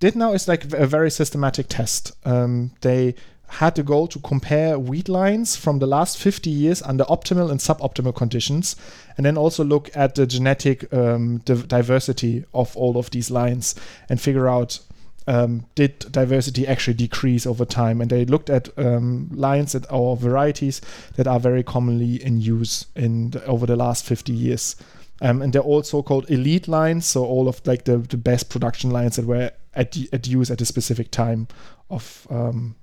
did 0.00 0.16
now 0.16 0.32
is 0.32 0.48
like 0.48 0.64
a 0.72 0.86
very 0.86 1.10
systematic 1.10 1.66
test. 1.68 2.12
Um, 2.24 2.72
they 2.80 3.14
had 3.48 3.74
the 3.76 3.82
goal 3.82 4.08
to 4.08 4.18
compare 4.18 4.78
wheat 4.78 5.08
lines 5.08 5.56
from 5.56 5.78
the 5.78 5.86
last 5.86 6.18
50 6.18 6.50
years 6.50 6.82
under 6.82 7.04
optimal 7.04 7.50
and 7.50 7.60
suboptimal 7.60 8.14
conditions, 8.14 8.74
and 9.16 9.24
then 9.24 9.36
also 9.36 9.62
look 9.62 9.90
at 9.94 10.14
the 10.14 10.26
genetic 10.26 10.92
um, 10.92 11.38
div- 11.38 11.68
diversity 11.68 12.44
of 12.52 12.76
all 12.76 12.96
of 12.96 13.10
these 13.10 13.30
lines 13.30 13.74
and 14.08 14.20
figure 14.20 14.48
out 14.48 14.80
um, 15.26 15.66
did 15.74 15.98
diversity 16.10 16.66
actually 16.66 16.94
decrease 16.94 17.46
over 17.46 17.64
time. 17.64 18.00
And 18.00 18.10
they 18.10 18.24
looked 18.24 18.50
at 18.50 18.68
um, 18.78 19.30
lines 19.32 19.72
that 19.72 19.90
or 19.90 20.16
varieties 20.16 20.80
that 21.16 21.26
are 21.26 21.40
very 21.40 21.62
commonly 21.62 22.22
in 22.22 22.40
use 22.40 22.86
in 22.94 23.30
the, 23.30 23.44
over 23.44 23.66
the 23.66 23.76
last 23.76 24.04
50 24.04 24.32
years. 24.32 24.76
Um, 25.22 25.40
and 25.40 25.52
they're 25.52 25.62
all 25.62 25.82
so-called 25.82 26.28
elite 26.28 26.66
lines, 26.66 27.06
so 27.06 27.24
all 27.24 27.48
of 27.48 27.64
like 27.66 27.84
the, 27.84 27.98
the 27.98 28.16
best 28.16 28.50
production 28.50 28.90
lines 28.90 29.16
that 29.16 29.26
were 29.26 29.52
at, 29.74 29.96
at 30.12 30.26
use 30.26 30.50
at 30.50 30.60
a 30.60 30.66
specific 30.66 31.10
time 31.10 31.46
of 31.88 32.26
um, 32.30 32.74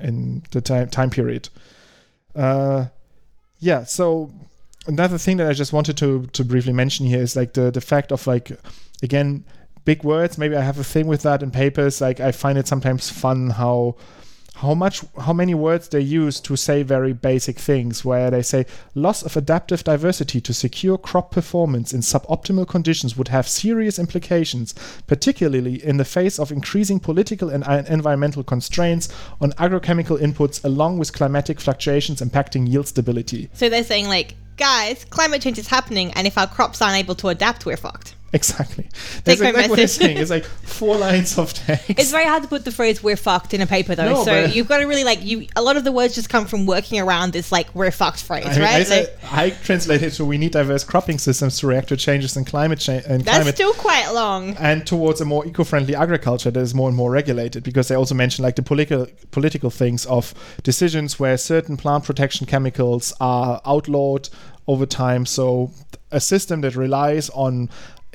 in 0.00 0.42
the 0.50 0.60
time 0.60 0.88
time 0.88 1.10
period. 1.10 1.48
Uh, 2.34 2.86
yeah. 3.58 3.84
So 3.84 4.30
another 4.86 5.18
thing 5.18 5.38
that 5.38 5.48
I 5.48 5.52
just 5.52 5.72
wanted 5.72 5.96
to 5.98 6.26
to 6.26 6.44
briefly 6.44 6.72
mention 6.72 7.06
here 7.06 7.22
is 7.22 7.36
like 7.36 7.54
the 7.54 7.70
the 7.70 7.80
fact 7.80 8.12
of 8.12 8.26
like 8.26 8.52
again 9.02 9.44
big 9.84 10.04
words. 10.04 10.36
Maybe 10.36 10.56
I 10.56 10.62
have 10.62 10.78
a 10.78 10.84
thing 10.84 11.06
with 11.06 11.22
that 11.22 11.42
in 11.42 11.50
papers. 11.50 12.00
Like 12.00 12.20
I 12.20 12.32
find 12.32 12.58
it 12.58 12.68
sometimes 12.68 13.10
fun 13.10 13.50
how 13.50 13.96
how 14.56 14.72
much 14.72 15.04
how 15.20 15.34
many 15.34 15.54
words 15.54 15.88
they 15.88 16.00
use 16.00 16.40
to 16.40 16.56
say 16.56 16.82
very 16.82 17.12
basic 17.12 17.58
things 17.58 18.04
where 18.04 18.30
they 18.30 18.42
say 18.42 18.64
loss 18.94 19.22
of 19.22 19.36
adaptive 19.36 19.84
diversity 19.84 20.40
to 20.40 20.54
secure 20.54 20.96
crop 20.96 21.30
performance 21.30 21.92
in 21.92 22.00
suboptimal 22.00 22.66
conditions 22.66 23.16
would 23.16 23.28
have 23.28 23.46
serious 23.46 23.98
implications 23.98 24.74
particularly 25.06 25.84
in 25.84 25.98
the 25.98 26.04
face 26.04 26.38
of 26.38 26.50
increasing 26.50 26.98
political 26.98 27.50
and 27.50 27.64
environmental 27.88 28.42
constraints 28.42 29.08
on 29.42 29.52
agrochemical 29.52 30.18
inputs 30.18 30.64
along 30.64 30.96
with 30.98 31.12
climatic 31.12 31.60
fluctuations 31.60 32.20
impacting 32.20 32.68
yield 32.68 32.88
stability. 32.88 33.50
So 33.52 33.68
they're 33.68 33.84
saying 33.84 34.08
like 34.08 34.36
guys 34.56 35.04
climate 35.04 35.42
change 35.42 35.58
is 35.58 35.68
happening 35.68 36.12
and 36.12 36.26
if 36.26 36.38
our 36.38 36.46
crops 36.46 36.80
aren't 36.80 36.96
able 36.96 37.14
to 37.14 37.28
adapt 37.28 37.66
we're 37.66 37.76
fucked 37.76 38.15
Exactly. 38.32 38.84
That's 39.24 39.40
Take 39.40 39.48
exactly 39.48 39.68
what 39.70 39.78
it's 39.78 39.98
message. 39.98 40.02
saying. 40.02 40.16
It's 40.18 40.30
like 40.30 40.44
four 40.62 40.96
lines 40.96 41.38
of 41.38 41.54
text. 41.54 41.90
It's 41.90 42.10
very 42.10 42.24
hard 42.24 42.42
to 42.42 42.48
put 42.48 42.64
the 42.64 42.72
phrase 42.72 43.02
"we're 43.02 43.16
fucked" 43.16 43.54
in 43.54 43.60
a 43.60 43.66
paper, 43.66 43.94
though. 43.94 44.12
No, 44.12 44.24
so 44.24 44.44
you've 44.44 44.68
got 44.68 44.78
to 44.78 44.84
really 44.84 45.04
like 45.04 45.24
you. 45.24 45.46
A 45.54 45.62
lot 45.62 45.76
of 45.76 45.84
the 45.84 45.92
words 45.92 46.14
just 46.14 46.28
come 46.28 46.44
from 46.46 46.66
working 46.66 47.00
around 47.00 47.32
this 47.32 47.52
like 47.52 47.72
"we're 47.74 47.90
fucked" 47.90 48.22
phrase, 48.22 48.44
I, 48.46 48.50
mean, 48.50 48.60
right? 48.60 48.90
I, 48.90 49.00
Like, 49.00 49.18
I 49.30 49.50
translate 49.50 50.02
it 50.02 50.10
to 50.14 50.24
we 50.24 50.38
need 50.38 50.52
diverse 50.52 50.82
cropping 50.84 51.18
systems 51.18 51.58
to 51.60 51.66
react 51.66 51.88
to 51.88 51.96
changes 51.96 52.36
in 52.36 52.44
climate 52.44 52.78
change 52.80 53.04
and 53.06 53.22
that's 53.24 53.38
climate 53.38 53.54
still 53.54 53.72
quite 53.74 54.10
long. 54.12 54.56
and 54.56 54.86
towards 54.86 55.20
a 55.20 55.24
more 55.24 55.46
eco-friendly 55.46 55.94
agriculture 55.94 56.50
that 56.50 56.60
is 56.60 56.74
more 56.74 56.88
and 56.88 56.96
more 56.96 57.10
regulated 57.10 57.62
because 57.62 57.88
they 57.88 57.94
also 57.94 58.14
mention 58.14 58.42
like 58.42 58.56
the 58.56 58.62
political 58.62 59.06
political 59.30 59.70
things 59.70 60.04
of 60.06 60.34
decisions 60.62 61.18
where 61.18 61.36
certain 61.36 61.76
plant 61.76 62.04
protection 62.04 62.46
chemicals 62.46 63.12
are 63.20 63.60
outlawed 63.64 64.28
over 64.66 64.84
time 64.84 65.24
so 65.24 65.70
a 66.10 66.20
system 66.20 66.60
that 66.60 66.74
relies 66.76 67.28
on 67.30 67.68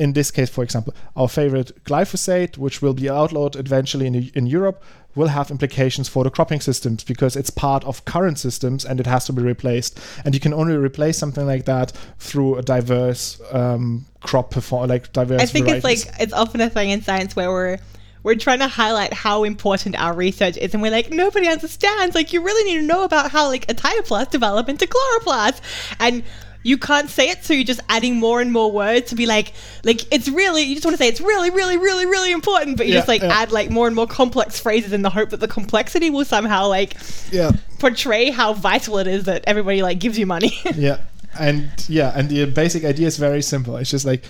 in 0.04 0.14
this 0.14 0.30
case 0.32 0.50
for 0.50 0.64
example 0.64 0.94
our 1.16 1.30
favorite 1.30 1.70
glyphosate 1.84 2.58
which 2.58 2.82
will 2.82 2.94
be 2.94 3.08
outlawed 3.10 3.56
eventually 3.56 4.08
in, 4.08 4.16
in 4.34 4.46
Europe 4.48 4.84
will 5.16 5.28
have 5.28 5.52
implications 5.52 6.08
for 6.08 6.24
the 6.24 6.30
cropping 6.30 6.62
systems 6.62 7.04
because 7.04 7.36
it's 7.36 7.50
part 7.50 7.84
of 7.84 8.06
current 8.06 8.40
systems 8.40 8.86
and 8.86 9.00
it 9.00 9.08
has 9.08 9.26
to 9.26 9.34
be 9.34 9.42
replaced. 9.42 10.00
And 10.24 10.34
you 10.34 10.40
can 10.40 10.54
only 10.54 10.76
replace 10.76 11.18
something 11.18 11.46
like 11.46 11.66
that 11.66 11.92
through 12.20 12.58
a 12.58 12.62
diverse 12.62 13.42
um, 13.52 14.06
crop 14.22 14.52
perform 14.52 14.88
like 14.88 15.12
diverse 15.14 15.42
I 15.42 15.46
think 15.46 15.68
it's 15.68 15.84
like 15.84 16.00
it's 16.20 16.34
often 16.34 16.62
a 16.62 16.70
thing 16.70 16.90
in 16.92 17.02
science 17.02 17.36
where 17.36 17.52
we're 17.52 17.78
we're 18.24 18.36
trying 18.36 18.60
to 18.60 18.68
highlight 18.68 19.14
how 19.14 19.44
important 19.44 20.00
our 20.00 20.14
research 20.14 20.56
is, 20.58 20.74
and 20.76 20.84
we're 20.84 20.92
like 20.92 21.10
nobody 21.10 21.48
understands. 21.48 22.14
Like 22.14 22.34
you 22.34 22.42
really 22.42 22.72
need 22.72 22.82
to 22.82 22.86
know 22.86 23.04
about 23.04 23.32
how 23.32 23.48
like 23.48 23.70
a 23.70 23.74
etioplasts 23.74 24.30
develop 24.30 24.70
into 24.70 24.86
chloroplasts, 24.86 25.60
and 26.00 26.24
you 26.64 26.78
can't 26.78 27.10
say 27.10 27.30
it, 27.30 27.44
so 27.44 27.54
you're 27.54 27.64
just 27.64 27.82
adding 27.90 28.18
more 28.18 28.42
and 28.42 28.52
more 28.52 28.72
words 28.72 29.10
to 29.10 29.16
be 29.16 29.26
like, 29.26 29.54
like 29.84 30.02
it's 30.14 30.28
really. 30.30 30.64
You 30.64 30.76
just 30.76 30.86
want 30.86 30.94
to 30.96 31.04
say 31.04 31.08
it's 31.08 31.22
really, 31.22 31.50
really, 31.50 31.78
really, 31.78 32.06
really 32.06 32.32
important, 32.32 32.78
but 32.78 32.86
you 32.88 32.94
Yeah, 32.94 33.00
just 33.00 33.08
like 33.08 33.22
yeah. 33.22 33.34
add 33.42 33.52
like 33.52 33.70
more 33.70 33.88
and 33.88 33.96
more 33.96 34.08
complex 34.08 34.60
phrases 34.60 34.94
in 34.94 35.02
the 35.02 35.10
hope 35.10 35.30
that 35.32 35.40
the 35.40 35.48
complexity 35.48 36.10
will 36.10 36.26
somehow 36.26 36.68
like 36.68 36.96
yeah 37.32 37.52
portray 37.80 38.30
how 38.30 38.54
vital 38.54 38.98
it 39.00 39.08
is 39.08 39.24
that 39.24 39.44
everybody 39.48 39.82
like 39.82 40.00
gives 40.00 40.18
you 40.20 40.26
money. 40.26 40.52
yeah 40.76 41.00
and 41.40 41.72
yeah 41.88 42.12
and 42.16 42.30
the 42.30 42.46
basic 42.46 42.84
idea 42.84 43.08
is 43.08 43.18
very 43.18 43.42
simple 43.42 43.78
it's 43.78 43.90
just 43.90 44.06
like 44.06 44.24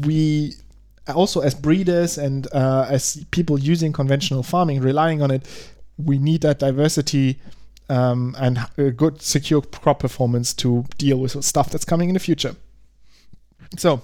we 0.00 0.52
also 1.14 1.40
as 1.40 1.54
breeders 1.54 2.18
and 2.18 2.46
uh, 2.52 2.86
as 2.88 3.24
people 3.30 3.58
using 3.58 3.92
conventional 3.92 4.42
farming 4.42 4.80
relying 4.80 5.22
on 5.22 5.30
it 5.30 5.46
we 5.98 6.18
need 6.18 6.40
that 6.40 6.58
diversity 6.58 7.38
um, 7.88 8.34
and 8.38 8.66
a 8.76 8.90
good 8.90 9.22
secure 9.22 9.62
crop 9.62 10.00
performance 10.00 10.54
to 10.54 10.84
deal 10.98 11.18
with 11.18 11.44
stuff 11.44 11.70
that's 11.70 11.84
coming 11.84 12.08
in 12.08 12.14
the 12.14 12.20
future. 12.20 12.56
So 13.76 14.02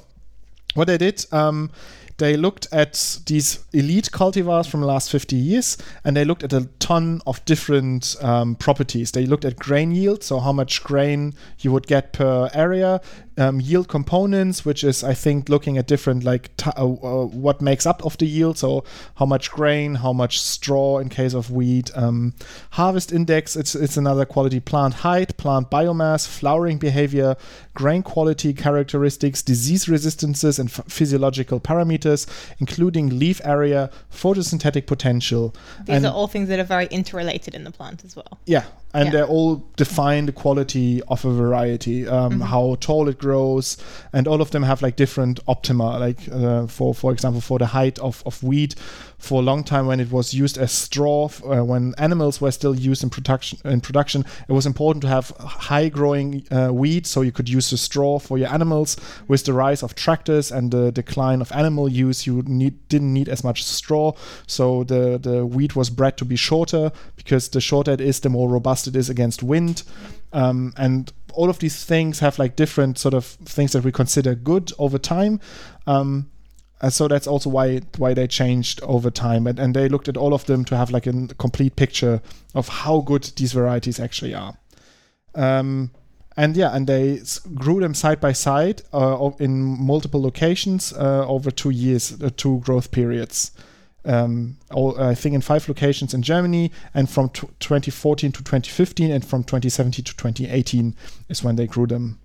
what 0.75 0.87
they 0.87 0.99
did 0.99 1.25
um, 1.33 1.71
they 2.19 2.37
looked 2.37 2.67
at 2.73 3.21
these 3.27 3.61
elite 3.73 4.11
cultivars 4.13 4.69
from 4.69 4.81
the 4.81 4.87
last 4.87 5.11
50 5.11 5.37
years 5.37 5.79
and 6.05 6.17
they 6.17 6.25
looked 6.25 6.43
at 6.43 6.53
a 6.53 6.69
ton 6.81 7.21
of 7.27 7.45
different 7.45 8.17
um, 8.21 8.57
properties. 8.57 9.13
They 9.13 9.25
looked 9.25 9.45
at 9.45 9.57
grain 9.57 9.93
yield 9.93 10.25
so 10.25 10.41
how 10.41 10.53
much 10.53 10.83
grain 10.83 11.35
you 11.61 11.71
would 11.73 11.87
get 11.87 12.13
per 12.13 12.51
area 12.53 13.01
um, 13.39 13.61
yield 13.61 13.89
components 13.89 14.65
which 14.65 14.83
is 14.85 15.03
i 15.05 15.15
think 15.15 15.49
looking 15.49 15.79
at 15.79 15.87
different 15.87 16.25
like 16.25 16.55
t- 16.57 16.71
uh, 16.77 16.85
uh, 16.85 17.27
what 17.27 17.61
makes 17.61 17.87
up 17.87 18.05
of 18.05 18.17
the 18.19 18.27
yield. 18.27 18.59
So 18.59 18.85
how 19.17 19.27
much 19.27 19.51
grain 19.51 19.97
how 19.97 20.13
much 20.13 20.41
straw 20.41 20.99
in 20.99 21.09
case 21.09 21.35
of 21.35 21.51
wheat 21.51 21.91
um, 21.97 22.35
harvest 22.71 23.13
index. 23.13 23.57
It's, 23.57 23.75
it's 23.75 23.97
another 23.97 24.25
quality 24.25 24.61
plant 24.61 24.95
height 24.95 25.37
plant 25.37 25.71
biomass 25.71 26.27
flowering 26.27 26.79
behavior 26.79 27.37
grain 27.75 28.03
quality 28.03 28.53
characteristics 28.53 29.43
disease 29.43 29.89
resistances 29.89 30.59
and 30.59 30.71
ph- 30.73 30.89
physiological 30.89 31.61
parameters 31.61 32.27
including 32.59 33.19
leaf 33.19 33.41
area 33.45 33.91
photosynthetic 34.13 34.87
potential. 34.87 35.55
These 35.85 35.97
and 35.97 36.07
are 36.07 36.13
all 36.13 36.27
things 36.27 36.49
that 36.49 36.59
are 36.59 36.65
very 36.65 36.87
interrelated 36.87 37.55
in 37.55 37.65
the 37.65 37.71
plant 37.71 38.05
as 38.05 38.17
well. 38.17 38.39
yeah, 38.47 38.65
and 38.95 39.07
Yeah. 39.07 39.11
they're 39.13 39.27
all 39.27 39.65
define 39.77 40.27
the 40.27 40.33
quality 40.33 41.03
of 41.09 41.25
a 41.25 41.31
variety, 41.33 42.09
um, 42.09 42.41
how 42.41 42.77
tall 42.81 43.09
it 43.09 43.19
grows, 43.19 43.77
and 44.13 44.27
all 44.27 44.41
of 44.41 44.51
them 44.51 44.63
have 44.63 44.81
like 44.83 44.97
different 44.97 45.41
optima. 45.47 45.99
Like 45.99 46.21
uh, 46.33 46.67
for 46.67 46.95
for 46.95 47.13
example, 47.13 47.41
for 47.41 47.59
the 47.59 47.67
height 47.67 47.99
of 47.99 48.23
of 48.25 48.43
wheat, 48.43 48.75
for 49.19 49.41
a 49.41 49.45
long 49.45 49.65
time 49.65 49.87
when 49.87 49.99
it 49.99 50.13
was 50.13 50.33
used 50.33 50.57
as 50.57 50.71
straw, 50.71 51.29
uh, 51.45 51.65
when 51.65 51.95
animals 51.99 52.41
were 52.41 52.53
still 52.53 52.75
used 52.75 53.03
in 53.03 53.11
production 53.11 53.59
in 53.65 53.81
production, 53.81 54.25
it 54.49 54.53
was 54.53 54.65
important 54.65 55.03
to 55.03 55.09
have 55.09 55.31
high 55.39 55.89
growing 55.89 56.47
uh, 56.51 56.69
wheat 56.69 57.07
so 57.07 57.23
you 57.23 57.33
could 57.33 57.49
use 57.49 57.71
the 57.71 57.77
straw 57.77 58.19
for 58.19 58.39
your 58.39 58.49
animals. 58.49 58.97
With 59.27 59.45
the 59.45 59.53
rise 59.53 59.83
of 59.83 59.95
tractors 59.97 60.53
and 60.53 60.71
the 60.71 60.93
decline 60.93 61.41
of 61.41 61.51
animal 61.53 61.89
use, 61.89 62.27
you 62.27 62.43
need 62.47 62.89
didn't 62.89 63.13
need 63.13 63.29
as 63.29 63.43
much 63.43 63.65
straw, 63.65 64.13
so 64.47 64.85
the 64.85 65.19
the 65.19 65.45
wheat 65.45 65.75
was 65.75 65.91
bred 65.91 66.17
to 66.19 66.25
be 66.25 66.37
shorter 66.37 66.93
because 67.17 67.49
the 67.49 67.61
shorter 67.61 67.93
it 67.93 68.01
is, 68.01 68.21
the 68.21 68.29
more 68.29 68.49
robust 68.49 68.87
it 68.87 68.95
is 68.95 69.11
against 69.11 69.43
wind, 69.43 69.83
um, 70.33 70.73
and 70.77 71.13
all 71.33 71.51
of 71.51 71.59
these 71.59 71.85
things 71.85 72.21
have 72.21 72.39
like 72.39 72.57
different 72.57 72.99
sort 72.99 73.15
of 73.15 73.25
things 73.25 73.73
that 73.73 73.85
we 73.85 73.93
consider 73.93 74.35
good 74.35 74.73
over 74.79 74.99
time. 74.99 75.41
Um, 75.87 76.31
and 76.81 76.93
so 76.93 77.09
that's 77.09 77.27
also 77.27 77.51
why 77.51 77.81
why 77.97 78.15
they 78.15 78.27
changed 78.27 78.81
over 78.83 79.11
time, 79.11 79.47
and, 79.47 79.59
and 79.59 79.75
they 79.75 79.89
looked 79.89 80.09
at 80.09 80.17
all 80.17 80.33
of 80.35 80.47
them 80.47 80.65
to 80.67 80.77
have 80.77 80.91
like 80.91 81.07
a 81.07 81.29
complete 81.39 81.77
picture 81.77 82.21
of 82.55 82.69
how 82.69 83.01
good 83.01 83.25
these 83.37 83.53
varieties 83.53 83.99
actually 83.99 84.35
are. 84.35 84.57
Um, 85.35 85.91
and 86.37 86.57
yeah, 86.57 86.75
and 86.75 86.87
they 86.87 87.21
grew 87.55 87.81
them 87.81 87.95
side 87.95 88.21
by 88.21 88.33
side 88.33 88.83
uh, 88.93 89.31
in 89.41 89.85
multiple 89.85 90.23
locations 90.23 90.93
uh, 90.93 91.27
over 91.27 91.51
two 91.51 91.71
years, 91.71 92.17
uh, 92.23 92.31
two 92.37 92.61
growth 92.61 92.93
periods. 92.93 93.51
Um, 94.05 94.57
all, 94.71 94.99
I 95.01 95.17
think 95.17 95.35
in 95.35 95.41
five 95.41 95.69
locations 95.69 96.15
in 96.15 96.23
Germany, 96.23 96.71
and 96.95 97.11
from 97.11 97.29
tw 97.31 97.59
2014 97.59 98.31
to 98.33 98.39
2015, 98.39 99.11
and 99.11 99.25
from 99.25 99.43
2017 99.43 100.05
to 100.05 100.17
2018 100.17 100.95
is 101.29 101.43
when 101.43 101.57
they 101.57 101.67
grew 101.67 101.89
them. 101.89 102.21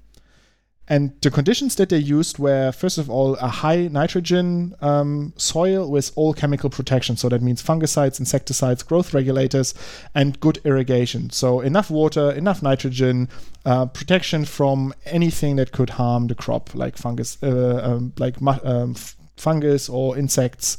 And 0.89 1.13
the 1.21 1.31
conditions 1.31 1.75
that 1.75 1.89
they 1.89 1.97
used 1.97 2.39
were, 2.39 2.73
first 2.73 2.97
of 2.97 3.09
all, 3.09 3.35
a 3.35 3.47
high 3.47 3.87
nitrogen 3.87 4.75
um, 4.81 5.33
soil 5.37 5.89
with 5.89 6.11
all 6.15 6.33
chemical 6.33 6.69
protection. 6.69 7.15
So 7.15 7.29
that 7.29 7.41
means 7.41 7.63
fungicides, 7.63 8.19
insecticides, 8.19 8.83
growth 8.83 9.13
regulators, 9.13 9.73
and 10.13 10.37
good 10.41 10.59
irrigation. 10.65 11.29
So 11.29 11.61
enough 11.61 11.89
water, 11.89 12.31
enough 12.31 12.61
nitrogen, 12.61 13.29
uh, 13.65 13.85
protection 13.85 14.43
from 14.43 14.93
anything 15.05 15.55
that 15.55 15.71
could 15.71 15.91
harm 15.91 16.27
the 16.27 16.35
crop, 16.35 16.75
like 16.75 16.97
fungus, 16.97 17.37
uh, 17.41 17.79
um, 17.81 18.13
like 18.19 18.35
um, 18.41 18.95
fungus 19.37 19.87
or 19.87 20.17
insects 20.17 20.77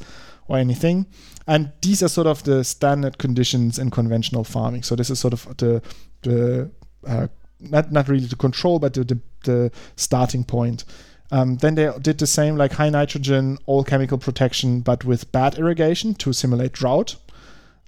or 0.49 0.59
anything. 0.59 1.07
And 1.47 1.73
these 1.81 2.03
are 2.03 2.09
sort 2.09 2.27
of 2.27 2.43
the 2.45 2.63
standard 2.63 3.17
conditions 3.17 3.79
in 3.79 3.91
conventional 3.91 4.45
farming. 4.45 4.83
So 4.83 4.97
this 4.97 5.09
is 5.09 5.19
sort 5.19 5.33
of 5.33 5.57
the 5.57 5.83
the 6.23 6.71
uh, 7.07 7.29
not 7.71 7.93
not 7.93 8.09
really 8.09 8.27
the 8.27 8.37
control, 8.37 8.79
but 8.79 8.95
the 8.95 9.05
the, 9.05 9.19
the 9.45 9.73
starting 9.97 10.45
point. 10.45 10.85
Um, 11.31 11.57
then 11.57 11.75
they 11.75 11.91
did 12.01 12.19
the 12.19 12.27
same, 12.27 12.57
like 12.57 12.73
high 12.73 12.91
nitrogen, 12.91 13.59
all 13.67 13.83
chemical 13.83 14.19
protection, 14.19 14.81
but 14.81 15.05
with 15.05 15.33
bad 15.33 15.59
irrigation 15.59 16.15
to 16.15 16.33
simulate 16.33 16.73
drought. 16.73 17.17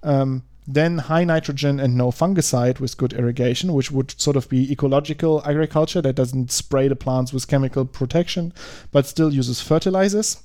Um, 0.03 0.43
then 0.67 0.97
high 0.97 1.23
nitrogen 1.23 1.79
and 1.79 1.95
no 1.95 2.11
fungicide 2.11 2.81
with 2.81 2.97
good 2.97 3.13
irrigation, 3.13 3.73
which 3.73 3.89
would 3.89 4.19
sort 4.19 4.35
of 4.35 4.49
be 4.49 4.69
ecological 4.69 5.41
agriculture 5.45 6.01
that 6.01 6.15
doesn't 6.15 6.51
spray 6.51 6.89
the 6.89 6.95
plants 6.95 7.31
with 7.31 7.47
chemical 7.47 7.85
protection, 7.85 8.51
but 8.91 9.05
still 9.05 9.33
uses 9.33 9.61
fertilizers. 9.61 10.43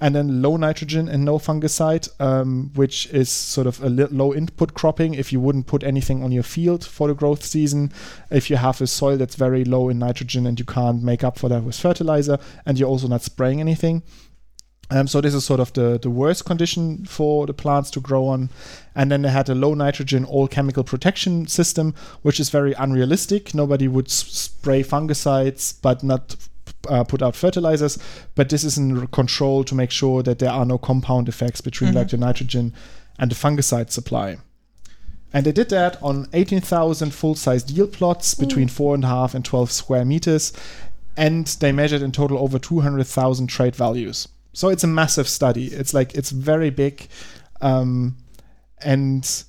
And 0.00 0.16
then 0.16 0.42
low 0.42 0.56
nitrogen 0.56 1.08
and 1.08 1.24
no 1.24 1.38
fungicide, 1.38 2.08
um, 2.20 2.72
which 2.74 3.06
is 3.12 3.28
sort 3.28 3.68
of 3.68 3.80
a 3.82 3.88
low 3.88 4.34
input 4.34 4.74
cropping 4.74 5.14
if 5.14 5.32
you 5.32 5.38
wouldn't 5.38 5.68
put 5.68 5.84
anything 5.84 6.24
on 6.24 6.32
your 6.32 6.42
field 6.42 6.84
for 6.84 7.06
the 7.06 7.14
growth 7.14 7.44
season. 7.44 7.92
If 8.30 8.50
you 8.50 8.56
have 8.56 8.80
a 8.80 8.86
soil 8.88 9.16
that's 9.16 9.36
very 9.36 9.64
low 9.64 9.88
in 9.88 10.00
nitrogen 10.00 10.46
and 10.46 10.58
you 10.58 10.64
can't 10.64 11.04
make 11.04 11.22
up 11.22 11.38
for 11.38 11.48
that 11.50 11.62
with 11.62 11.78
fertilizer, 11.78 12.38
and 12.66 12.78
you're 12.78 12.88
also 12.88 13.06
not 13.06 13.22
spraying 13.22 13.60
anything. 13.60 14.02
Um, 14.90 15.06
so 15.06 15.22
this 15.22 15.32
is 15.32 15.44
sort 15.44 15.60
of 15.60 15.72
the, 15.72 15.98
the 15.98 16.10
worst 16.10 16.44
condition 16.44 17.06
for 17.06 17.46
the 17.46 17.54
plants 17.54 17.90
to 17.92 18.00
grow 18.00 18.26
on. 18.26 18.50
And 18.94 19.10
then 19.10 19.22
they 19.22 19.30
had 19.30 19.48
a 19.48 19.54
low 19.54 19.72
nitrogen 19.72 20.24
all 20.26 20.48
chemical 20.48 20.84
protection 20.84 21.46
system, 21.46 21.94
which 22.20 22.38
is 22.38 22.50
very 22.50 22.74
unrealistic. 22.74 23.54
Nobody 23.54 23.88
would 23.88 24.08
s- 24.08 24.24
spray 24.32 24.82
fungicides, 24.82 25.80
but 25.80 26.02
not 26.02 26.36
uh, 26.88 27.04
put 27.04 27.22
out 27.22 27.36
fertilizers. 27.36 27.98
But 28.34 28.48
this 28.48 28.64
is 28.64 28.78
in 28.78 29.06
control 29.08 29.64
to 29.64 29.74
make 29.74 29.90
sure 29.90 30.22
that 30.22 30.38
there 30.38 30.50
are 30.50 30.64
no 30.64 30.78
compound 30.78 31.28
effects 31.28 31.60
between 31.60 31.94
like 31.94 32.08
the 32.08 32.16
nitrogen 32.16 32.74
and 33.18 33.30
the 33.30 33.34
fungicide 33.34 33.90
supply. 33.90 34.38
And 35.32 35.46
they 35.46 35.52
did 35.52 35.70
that 35.70 36.02
on 36.02 36.28
18,000 36.32 37.10
full-sized 37.12 37.70
yield 37.70 37.92
plots 37.92 38.34
between 38.34 38.68
four 38.68 38.94
and 38.94 39.04
a 39.04 39.06
half 39.06 39.34
and 39.34 39.44
12 39.44 39.72
square 39.72 40.04
meters, 40.04 40.52
and 41.16 41.46
they 41.46 41.72
measured 41.72 42.02
in 42.02 42.12
total 42.12 42.38
over 42.38 42.58
200,000 42.58 43.46
trait 43.46 43.74
values. 43.74 44.28
So 44.52 44.68
it's 44.68 44.84
a 44.84 44.88
massive 44.88 45.28
study. 45.28 45.66
It's 45.68 45.94
like 45.94 46.14
it's 46.14 46.30
very 46.30 46.68
big, 46.68 47.08
um, 47.62 48.16
and 48.84 49.44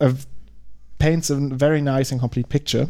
uh, 0.00 0.14
paints 0.98 1.30
a 1.30 1.36
very 1.36 1.80
nice 1.80 2.10
and 2.10 2.20
complete 2.20 2.48
picture. 2.48 2.88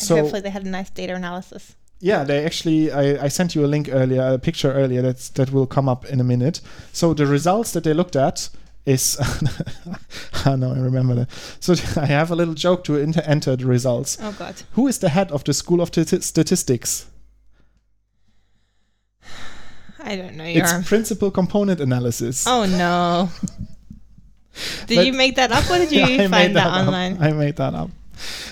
And 0.00 0.08
hopefully 0.08 0.40
they 0.42 0.50
had 0.50 0.66
a 0.66 0.68
nice 0.68 0.90
data 0.90 1.14
analysis. 1.14 1.76
Yeah, 2.04 2.24
they 2.24 2.44
actually 2.44 2.90
I, 2.90 3.24
I 3.26 3.28
sent 3.28 3.54
you 3.54 3.64
a 3.64 3.68
link 3.68 3.88
earlier, 3.92 4.22
a 4.34 4.38
picture 4.38 4.72
earlier 4.72 5.02
that's 5.02 5.28
that 5.30 5.52
will 5.52 5.66
come 5.66 5.88
up 5.88 6.04
in 6.06 6.20
a 6.20 6.24
minute. 6.24 6.60
So 6.92 7.14
the 7.14 7.26
results 7.26 7.70
that 7.72 7.84
they 7.84 7.94
looked 7.94 8.16
at 8.16 8.48
is 8.84 9.16
I 10.44 10.56
know 10.56 10.72
I 10.74 10.78
remember 10.80 11.14
that. 11.14 11.30
So 11.60 11.74
I 12.00 12.06
have 12.06 12.32
a 12.32 12.34
little 12.34 12.54
joke 12.54 12.82
to 12.84 12.96
enter, 12.96 13.22
enter 13.24 13.54
the 13.56 13.66
results. 13.66 14.18
Oh 14.20 14.34
god. 14.36 14.54
Who 14.72 14.88
is 14.88 14.98
the 14.98 15.08
head 15.10 15.30
of 15.30 15.44
the 15.44 15.52
School 15.54 15.80
of 15.80 15.90
Stati- 15.92 16.22
Statistics? 16.22 17.06
I 20.04 20.16
don't 20.16 20.34
know. 20.36 20.44
It's 20.44 20.72
Your 20.72 20.82
principal 20.82 21.30
component 21.30 21.80
analysis. 21.80 22.44
Oh 22.48 22.66
no. 22.66 23.30
Did 24.88 24.96
But- 24.96 25.06
you 25.06 25.12
make 25.12 25.36
that 25.36 25.52
up 25.52 25.70
or 25.70 25.78
did 25.78 25.92
you 25.92 26.00
Yeah, 26.04 26.28
find 26.28 26.56
that, 26.56 26.66
up. 26.66 26.72
online? 26.86 27.22
I 27.22 27.32
made 27.32 27.56
that 27.56 27.74
up. 27.74 27.90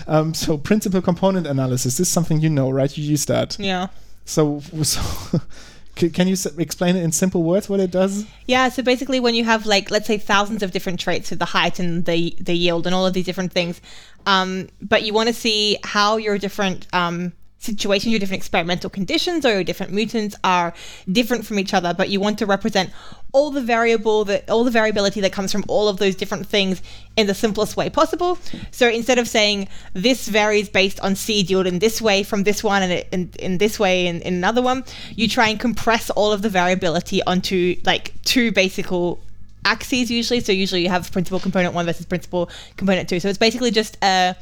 Um, 0.07 0.35
so 0.35 0.59
principal 0.59 1.03
component 1.03 1.47
analysis 1.47 1.99
this 1.99 2.09
is 2.09 2.13
something 2.13 2.41
you 2.41 2.51
know, 2.51 2.71
right? 2.71 2.97
You 2.97 3.05
use 3.05 3.25
that. 3.27 3.59
yeah. 3.59 3.89
So, 4.25 4.61
so 4.83 5.41
can 6.09 6.29
you 6.29 6.37
explain 6.59 6.97
it 6.97 7.03
in 7.03 7.13
simple 7.13 7.43
words 7.43 7.69
what 7.69 7.81
it 7.81 7.91
does? 7.91 8.25
Yeah, 8.47 8.69
so 8.69 8.83
basically 8.83 9.21
when 9.21 9.35
you 9.35 9.45
have 9.45 9.67
like 9.67 9.91
let's 9.91 10.07
say 10.07 10.19
thousands 10.19 10.63
of 10.63 10.71
different 10.71 11.01
traits 11.01 11.31
with 11.31 11.39
the 11.39 11.47
height 11.47 11.79
and 11.79 12.05
the 12.05 12.37
the 12.41 12.55
yield 12.55 12.87
and 12.87 12.95
all 12.95 13.07
of 13.07 13.13
these 13.13 13.25
different 13.25 13.53
things, 13.53 13.81
um, 14.27 14.69
but 14.81 15.03
you 15.03 15.13
want 15.13 15.29
to 15.29 15.35
see 15.35 15.79
how 15.85 16.17
your 16.17 16.39
different 16.39 16.87
um, 16.93 17.33
situations, 17.61 18.11
your 18.11 18.19
different 18.19 18.41
experimental 18.41 18.91
conditions 18.91 19.45
or 19.47 19.53
your 19.53 19.63
different 19.63 19.93
mutants 19.93 20.35
are 20.43 20.73
different 21.13 21.47
from 21.47 21.59
each 21.59 21.73
other, 21.73 21.95
but 21.95 22.09
you 22.09 22.19
want 22.19 22.39
to 22.39 22.47
represent 22.47 22.91
all 23.33 23.51
the 23.51 23.61
variable 23.61 24.25
that 24.25 24.49
all 24.51 24.65
the 24.65 24.71
variability 24.71 25.21
that 25.21 25.31
comes 25.31 25.53
from 25.53 25.65
all 25.69 25.87
of 25.87 25.99
those 25.99 26.17
different 26.17 26.47
things 26.47 26.83
in 27.17 27.27
the 27.27 27.35
simplest 27.35 27.77
way 27.77 27.89
possible. 27.89 28.39
So 28.73 28.89
instead 28.89 29.19
of 29.19 29.29
saying 29.29 29.69
this 29.93 30.27
varies 30.27 30.69
based 30.69 30.99
on 31.01 31.15
seed 31.15 31.51
yield 31.51 31.67
in 31.67 31.79
this 31.79 32.01
way 32.03 32.23
from 32.23 32.43
this 32.43 32.65
one 32.65 32.83
and 32.83 33.05
in, 33.13 33.31
in 33.39 33.59
this 33.59 33.79
way 33.79 34.07
in, 34.07 34.21
in 34.23 34.35
another 34.35 34.63
one, 34.63 34.83
you 35.15 35.29
try 35.29 35.49
and 35.49 35.61
compress 35.61 36.11
all 36.11 36.33
of 36.33 36.43
the 36.43 36.49
variability 36.49 37.23
onto 37.25 37.77
like 37.85 38.13
two 38.25 38.51
basical 38.53 39.21
axes 39.65 40.11
usually. 40.11 40.41
So 40.41 40.53
usually 40.53 40.83
you 40.83 40.89
have 40.89 41.13
principal 41.13 41.39
component 41.39 41.75
one 41.75 41.85
versus 41.85 42.07
principal 42.07 42.51
component 42.79 43.09
two. 43.09 43.21
So 43.21 43.29
it's 43.29 43.39
basically 43.39 43.71
just 43.71 43.99
a, 44.03 44.35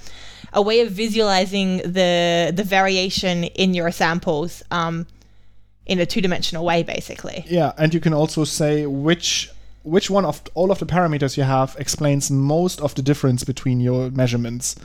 a 0.53 0.63
way 0.63 0.81
of 0.81 0.91
visualizing 0.91 1.79
the 1.79 2.53
the 2.55 2.65
variation 2.65 3.45
in 3.45 3.75
your 3.75 3.91
samples 3.91 4.63
um, 4.71 5.07
in 5.87 5.99
a 5.99 6.07
two 6.07 6.21
dimensional 6.21 6.65
way, 6.65 6.83
basically. 6.83 7.45
Yeah, 7.49 7.73
and 7.79 7.93
you 7.95 8.01
can 8.01 8.15
also 8.15 8.45
say 8.45 8.87
which 8.87 9.51
which 9.83 10.11
one 10.11 10.25
of 10.25 10.43
all 10.55 10.71
of 10.71 10.79
the 10.79 10.87
parameters 10.87 11.37
you 11.37 11.45
have 11.45 11.77
explains 11.79 12.31
most 12.31 12.81
of 12.81 12.95
the 12.95 13.03
difference 13.03 13.45
between 13.45 13.81
your 13.81 14.11
measurements. 14.11 14.77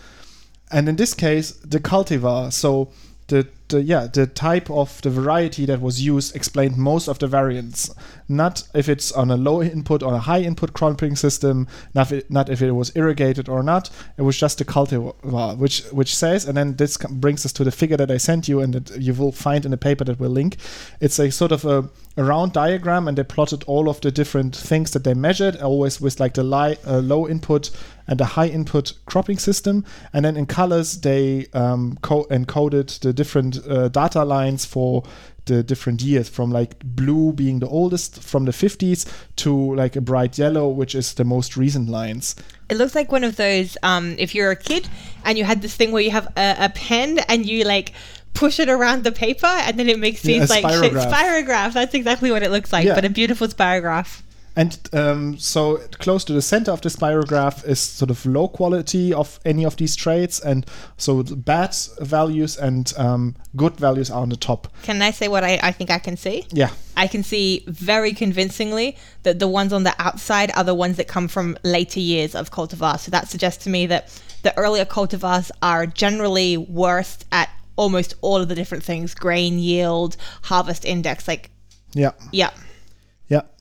And 0.72 0.90
in 0.90 0.96
this 0.96 1.14
case, 1.14 1.52
the 1.52 1.80
cultivar, 1.80 2.52
so 2.52 2.90
the, 3.28 3.48
the 3.74 3.84
yeah, 3.84 4.08
the 4.08 4.28
type 4.28 4.70
of 4.70 5.02
the 5.02 5.10
variety 5.10 5.66
that 5.66 5.82
was 5.82 6.02
used 6.02 6.36
explained 6.36 6.78
most 6.78 7.08
of 7.08 7.20
the 7.20 7.28
variance. 7.28 7.94
Not 8.30 8.64
if 8.74 8.88
it's 8.88 9.12
on 9.12 9.32
a 9.32 9.38
low 9.38 9.62
input 9.62 10.02
or 10.02 10.14
a 10.14 10.20
high 10.20 10.42
input 10.42 10.74
cropping 10.74 11.16
system, 11.16 11.68
not 11.94 12.12
if, 12.12 12.30
not 12.30 12.50
if 12.50 12.62
it 12.62 12.72
was 12.72 12.92
irrigated 12.96 13.50
or 13.50 13.64
not. 13.64 13.90
It 14.18 14.22
was 14.22 14.38
just 14.38 14.58
the 14.60 14.66
cultivar, 14.66 15.58
which 15.58 15.84
which 15.92 16.16
says, 16.16 16.46
and 16.46 16.56
then 16.56 16.76
this 16.76 16.98
brings 16.98 17.46
us 17.46 17.54
to 17.54 17.64
the 17.64 17.72
figure 17.72 17.98
that 17.98 18.12
I 18.12 18.18
sent 18.18 18.48
you 18.48 18.62
and 18.62 18.74
that 18.74 19.02
you 19.02 19.14
will 19.14 19.32
find 19.32 19.66
in 19.66 19.72
the 19.72 19.78
paper 19.78 20.06
that 20.06 20.20
we'll 20.20 20.30
link. 20.30 20.58
It's 21.00 21.20
a 21.20 21.32
sort 21.32 21.52
of 21.52 21.66
a, 21.66 21.90
a 22.16 22.24
round 22.24 22.54
diagram, 22.54 23.08
and 23.08 23.18
they 23.18 23.24
plotted 23.24 23.64
all 23.66 23.90
of 23.90 24.00
the 24.02 24.12
different 24.12 24.56
things 24.56 24.92
that 24.92 25.04
they 25.04 25.14
measured, 25.14 25.58
always 25.58 26.00
with 26.00 26.20
like 26.20 26.34
the 26.36 26.44
li- 26.44 26.78
uh, 26.86 27.00
low 27.00 27.28
input 27.28 27.72
and 28.08 28.20
a 28.20 28.26
high 28.26 28.48
input 28.48 28.94
cropping 29.06 29.38
system. 29.38 29.86
And 30.12 30.26
then 30.26 30.36
in 30.38 30.46
colors, 30.46 31.00
they 31.02 31.48
um, 31.54 31.98
co- 32.02 32.26
encoded 32.26 33.00
the 33.00 33.14
different 33.14 33.63
uh, 33.70 33.88
data 33.90 34.24
lines 34.24 34.66
for 34.66 35.04
the 35.46 35.62
different 35.62 36.02
years 36.02 36.30
from 36.30 36.52
like 36.52 36.80
blue 36.84 37.34
being 37.34 37.60
the 37.60 37.68
oldest 37.68 38.24
from 38.24 38.46
the 38.46 38.52
50s 38.54 39.06
to 39.36 39.76
like 39.76 39.98
a 39.98 40.02
bright 40.02 40.38
yellow, 40.38 40.70
which 40.70 40.96
is 40.96 41.14
the 41.16 41.26
most 41.26 41.58
recent 41.58 41.90
lines. 41.90 42.36
It 42.70 42.78
looks 42.78 42.96
like 42.96 43.12
one 43.12 43.26
of 43.26 43.36
those. 43.36 43.78
Um, 43.84 44.16
if 44.18 44.34
you're 44.34 44.52
a 44.52 44.56
kid 44.56 44.88
and 45.26 45.38
you 45.38 45.44
had 45.44 45.62
this 45.62 45.76
thing 45.76 45.92
where 45.92 46.02
you 46.02 46.12
have 46.12 46.28
a, 46.38 46.56
a 46.60 46.70
pen 46.70 47.20
and 47.28 47.46
you 47.46 47.66
like 47.66 47.92
push 48.34 48.58
it 48.60 48.70
around 48.70 49.04
the 49.04 49.12
paper 49.12 49.46
and 49.46 49.78
then 49.78 49.90
it 49.90 50.00
makes 50.00 50.24
Yeah, 50.24 50.40
these 50.40 50.50
a 50.50 50.54
like 50.62 50.74
shit- 50.74 50.94
spirograph. 50.94 51.12
spirograph. 51.12 51.74
That's 51.74 51.94
exactly 51.94 52.32
what 52.32 52.42
it 52.42 52.50
looks 52.50 52.72
like, 52.72 52.86
Yeah. 52.86 52.96
but 52.96 53.04
a 53.04 53.10
beautiful 53.10 53.48
spirograph. 53.50 54.22
And 54.56 54.78
um, 54.94 55.38
so 55.40 55.78
close 56.00 56.24
to 56.26 56.34
the 56.34 56.42
center 56.42 56.72
of 56.72 56.82
the 56.82 56.90
spirograph 56.90 57.66
is 57.68 57.80
sort 57.80 58.12
of 58.12 58.24
low 58.26 58.48
quality 58.48 59.12
of 59.14 59.40
any 59.46 59.66
of 59.66 59.78
these 59.78 59.96
traits, 59.96 60.40
and 60.40 60.66
so 60.98 61.24
the 61.24 61.36
bad 61.36 61.76
values 62.00 62.56
and 62.58 62.94
um, 62.98 63.36
good 63.56 63.78
values 63.78 64.12
are 64.12 64.22
on 64.22 64.30
the 64.30 64.38
top. 64.38 64.68
Can 64.84 65.02
I 65.02 65.10
say 65.12 65.28
what 65.28 65.44
I, 65.44 65.60
I 65.64 65.72
think 65.72 65.90
I 65.90 65.98
can 65.98 66.18
see? 66.18 66.46
Yeah, 66.52 66.70
I 66.96 67.08
can 67.08 67.24
see 67.24 67.64
very 67.68 68.14
convincingly 68.14 68.96
that 69.24 69.40
the 69.40 69.48
ones 69.48 69.74
on 69.74 69.84
the 69.84 69.96
outside 69.98 70.52
are 70.56 70.64
the 70.64 70.76
ones 70.76 70.98
that 70.98 71.08
come 71.08 71.28
from 71.28 71.58
later 71.64 72.00
years 72.00 72.36
of 72.36 72.52
cultivars. 72.52 73.00
So 73.00 73.12
that 73.12 73.30
suggests 73.30 73.64
to 73.64 73.72
me 73.72 73.88
that 73.88 74.22
the 74.44 74.56
earlier 74.58 74.86
cultivars 74.86 75.50
are 75.64 75.88
generally 75.88 76.58
worst 76.58 77.26
at 77.32 77.50
almost 77.76 78.14
all 78.22 78.38
of 78.38 78.50
the 78.50 78.56
different 78.56 78.84
things 78.84 79.16
grain 79.16 79.58
yield, 79.58 80.16
harvest 80.44 80.86
index. 80.86 81.28
Like, 81.28 81.50
yeah, 81.94 82.12
yeah. 82.32 82.52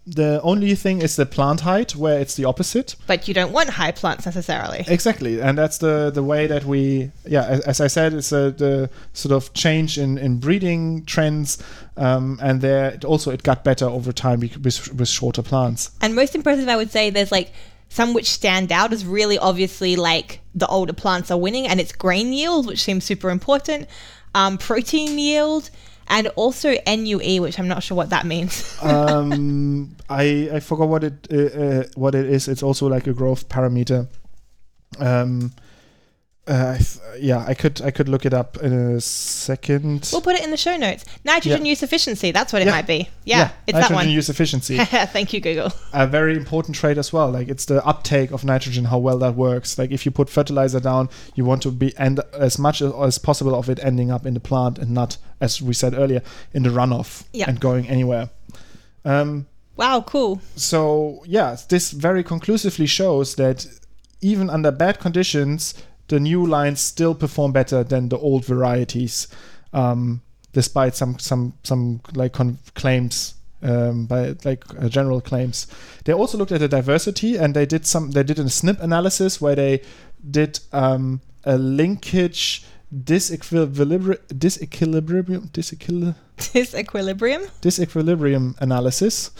The 0.04 0.40
only 0.42 0.74
thing 0.74 1.00
is 1.00 1.14
the 1.14 1.26
plant 1.26 1.60
height, 1.60 1.94
where 1.94 2.18
it's 2.18 2.34
the 2.34 2.44
opposite. 2.44 2.96
But 3.06 3.28
you 3.28 3.34
don't 3.34 3.52
want 3.52 3.70
high 3.70 3.92
plants 3.92 4.26
necessarily. 4.26 4.84
Exactly, 4.88 5.40
and 5.40 5.56
that's 5.56 5.78
the 5.78 6.10
the 6.10 6.24
way 6.24 6.48
that 6.48 6.64
we, 6.64 7.12
yeah, 7.24 7.46
as, 7.46 7.60
as 7.60 7.80
I 7.80 7.86
said, 7.86 8.12
it's 8.12 8.32
a, 8.32 8.50
the 8.50 8.90
sort 9.12 9.32
of 9.32 9.54
change 9.54 9.98
in 9.98 10.18
in 10.18 10.38
breeding 10.38 11.04
trends, 11.04 11.62
um, 11.96 12.40
and 12.42 12.60
there 12.60 12.90
it 12.90 13.04
also 13.04 13.30
it 13.30 13.44
got 13.44 13.62
better 13.62 13.86
over 13.86 14.12
time 14.12 14.40
with, 14.40 14.92
with 14.92 15.08
shorter 15.08 15.42
plants. 15.42 15.92
And 16.00 16.16
most 16.16 16.34
impressive, 16.34 16.68
I 16.68 16.74
would 16.74 16.90
say, 16.90 17.10
there's 17.10 17.30
like 17.30 17.52
some 17.88 18.12
which 18.12 18.28
stand 18.28 18.72
out 18.72 18.92
as 18.92 19.06
really 19.06 19.38
obviously 19.38 19.94
like 19.94 20.40
the 20.54 20.66
older 20.66 20.94
plants 20.94 21.30
are 21.30 21.38
winning, 21.38 21.68
and 21.68 21.78
it's 21.78 21.92
grain 21.92 22.32
yield, 22.32 22.66
which 22.66 22.82
seems 22.82 23.04
super 23.04 23.30
important, 23.30 23.86
um, 24.34 24.58
protein 24.58 25.16
yield, 25.16 25.70
and 26.08 26.28
also 26.36 26.74
NUE, 26.86 27.40
which 27.40 27.58
I'm 27.58 27.68
not 27.68 27.82
sure 27.82 27.96
what 27.96 28.10
that 28.10 28.26
means. 28.26 28.78
um, 28.82 29.96
I 30.08 30.50
I 30.54 30.60
forgot 30.60 30.88
what 30.88 31.04
it 31.04 31.28
uh, 31.32 31.36
uh, 31.36 31.84
what 31.94 32.14
it 32.14 32.26
is. 32.26 32.48
It's 32.48 32.62
also 32.62 32.88
like 32.88 33.06
a 33.06 33.12
growth 33.12 33.48
parameter. 33.48 34.08
Um, 34.98 35.52
Uh, 36.48 36.74
I 36.74 36.78
th- 36.78 36.98
yeah, 37.20 37.44
I 37.46 37.54
could 37.54 37.80
I 37.82 37.92
could 37.92 38.08
look 38.08 38.26
it 38.26 38.34
up 38.34 38.56
in 38.56 38.72
a 38.72 39.00
second. 39.00 40.08
We'll 40.12 40.20
put 40.22 40.34
it 40.34 40.42
in 40.42 40.50
the 40.50 40.56
show 40.56 40.76
notes. 40.76 41.04
Nitrogen 41.24 41.64
Yeah. 41.64 41.70
use 41.70 41.84
efficiency. 41.84 42.32
That's 42.32 42.52
what 42.52 42.62
it 42.62 42.64
Yeah. 42.66 42.72
might 42.72 42.86
be. 42.88 43.08
Yeah, 43.24 43.52
it's 43.68 43.78
that 43.78 43.90
one. 43.90 43.98
nitrogen 43.98 44.10
use 44.14 44.28
efficiency. 44.28 44.76
Thank 44.84 45.32
you, 45.32 45.40
Google. 45.40 45.72
a 45.92 46.04
very 46.04 46.36
important 46.36 46.74
trait 46.76 46.98
as 46.98 47.12
well. 47.12 47.30
Like 47.30 47.48
it's 47.48 47.66
the 47.66 47.84
uptake 47.86 48.32
of 48.32 48.42
nitrogen, 48.44 48.86
how 48.86 48.98
well 48.98 49.18
that 49.18 49.36
works. 49.36 49.78
Like 49.78 49.92
if 49.92 50.04
you 50.04 50.10
put 50.10 50.28
fertilizer 50.28 50.80
down, 50.80 51.10
you 51.36 51.44
want 51.44 51.62
to 51.62 51.70
be 51.70 51.96
end 51.96 52.18
as 52.36 52.58
much 52.58 52.82
as, 52.82 52.92
as 52.92 53.18
possible 53.18 53.54
of 53.54 53.70
it 53.70 53.78
ending 53.80 54.10
up 54.10 54.26
in 54.26 54.34
the 54.34 54.40
plant 54.40 54.78
and 54.78 54.90
not, 54.90 55.18
as 55.40 55.62
we 55.62 55.72
said 55.74 55.94
earlier, 55.94 56.22
in 56.52 56.64
the 56.64 56.70
runoff 56.70 57.22
Yeah. 57.32 57.48
and 57.48 57.60
going 57.60 57.88
anywhere. 57.88 58.30
Um, 59.04 59.46
Wow, 59.76 60.00
cool. 60.06 60.40
so 60.56 61.22
yeah, 61.24 61.56
this 61.68 61.92
very 61.92 62.24
conclusively 62.24 62.86
shows 62.86 63.36
that 63.36 63.66
even 64.20 64.50
under 64.50 64.70
bad 64.70 64.98
conditions, 65.00 65.74
the 66.12 66.20
new 66.20 66.46
lines 66.46 66.78
still 66.80 67.14
perform 67.14 67.52
better 67.52 67.82
than 67.84 68.08
the 68.10 68.18
old 68.18 68.44
varieties, 68.44 69.28
um, 69.72 70.20
despite 70.52 70.94
some 70.94 71.18
some 71.18 71.52
some 71.62 72.00
like 72.14 72.32
con- 72.34 72.58
claims 72.74 73.34
um, 73.62 74.04
by 74.06 74.34
like 74.44 74.62
uh, 74.78 74.88
general 74.90 75.20
claims. 75.22 75.66
They 76.04 76.12
also 76.12 76.36
looked 76.38 76.52
at 76.52 76.60
the 76.60 76.68
diversity 76.68 77.38
and 77.38 77.54
they 77.54 77.64
did 77.66 77.86
some 77.86 78.10
they 78.10 78.22
did 78.24 78.38
a 78.38 78.44
SNP 78.44 78.80
analysis 78.80 79.40
where 79.40 79.56
they 79.56 79.80
did 80.30 80.60
um, 80.72 81.20
a 81.44 81.56
linkage 81.56 82.64
disequilibrium 82.92 84.18
disequilibrium 84.28 85.50
disequil- 85.52 86.14
Disequilibrium. 86.36 87.42
disequilibrium 87.62 88.54
analysis. 88.60 89.30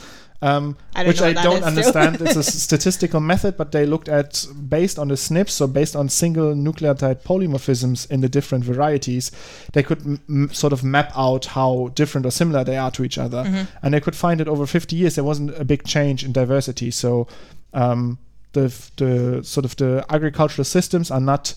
Um, 0.42 0.76
I 0.96 1.06
which 1.06 1.22
I 1.22 1.32
don't 1.34 1.62
understand. 1.62 2.20
it's 2.20 2.34
a 2.34 2.42
statistical 2.66 3.20
method, 3.20 3.56
but 3.56 3.70
they 3.70 3.86
looked 3.86 4.08
at 4.08 4.44
based 4.68 4.98
on 4.98 5.06
the 5.08 5.14
SNPs, 5.14 5.50
so 5.50 5.68
based 5.68 5.94
on 5.94 6.08
single 6.08 6.52
nucleotide 6.54 7.22
polymorphisms 7.22 8.10
in 8.10 8.20
the 8.22 8.28
different 8.28 8.64
varieties, 8.64 9.30
they 9.72 9.84
could 9.84 10.00
m- 10.28 10.50
sort 10.52 10.72
of 10.72 10.82
map 10.82 11.12
out 11.16 11.44
how 11.46 11.90
different 11.94 12.26
or 12.26 12.32
similar 12.32 12.64
they 12.64 12.76
are 12.76 12.90
to 12.90 13.04
each 13.04 13.18
other, 13.18 13.44
Mm-hmm. 13.44 13.64
and 13.84 13.94
they 13.94 14.00
could 14.00 14.16
find 14.16 14.40
that 14.40 14.48
over 14.48 14.66
50 14.66 14.96
years 14.96 15.14
there 15.14 15.24
wasn't 15.24 15.56
a 15.56 15.64
big 15.64 15.84
change 15.84 16.24
in 16.24 16.32
diversity. 16.32 16.90
So 16.90 17.28
um, 17.72 18.18
the 18.52 18.66
the 18.96 19.42
sort 19.44 19.64
of 19.64 19.76
the 19.76 20.04
agricultural 20.10 20.64
systems 20.64 21.10
are 21.10 21.20
not 21.20 21.54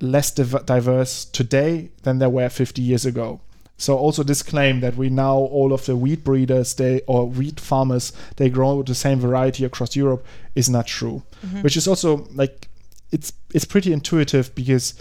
less 0.00 0.30
div- 0.32 0.64
diverse 0.66 1.24
today 1.26 1.90
than 2.02 2.18
they 2.18 2.26
were 2.28 2.48
50 2.48 2.80
years 2.82 3.04
ago. 3.06 3.40
So 3.82 3.98
also 3.98 4.22
this 4.22 4.44
claim 4.44 4.78
that 4.78 4.96
we 4.96 5.10
now 5.10 5.36
all 5.36 5.72
of 5.72 5.86
the 5.86 5.96
wheat 5.96 6.22
breeders 6.22 6.74
they 6.74 7.00
or 7.08 7.26
wheat 7.26 7.58
farmers 7.58 8.12
they 8.36 8.48
grow 8.48 8.80
the 8.84 8.94
same 8.94 9.18
variety 9.18 9.64
across 9.64 9.96
Europe 9.96 10.24
is 10.54 10.70
not 10.70 10.86
true. 10.86 11.24
Mm-hmm. 11.44 11.62
Which 11.62 11.76
is 11.76 11.88
also 11.88 12.28
like 12.32 12.68
it's 13.10 13.32
it's 13.52 13.64
pretty 13.64 13.92
intuitive 13.92 14.54
because 14.54 14.94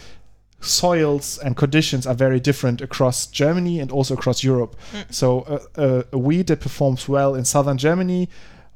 soils 0.62 1.38
and 1.38 1.56
conditions 1.56 2.08
are 2.08 2.16
very 2.16 2.40
different 2.40 2.82
across 2.82 3.28
Germany 3.28 3.80
and 3.80 3.92
also 3.92 4.16
across 4.16 4.44
Europe. 4.44 4.76
Mm. 4.94 5.14
So 5.14 5.28
a, 5.76 5.84
a, 5.84 6.06
a 6.14 6.18
wheat 6.18 6.48
that 6.48 6.60
performs 6.60 7.08
well 7.08 7.36
in 7.36 7.46
southern 7.46 7.78
Germany 7.78 8.30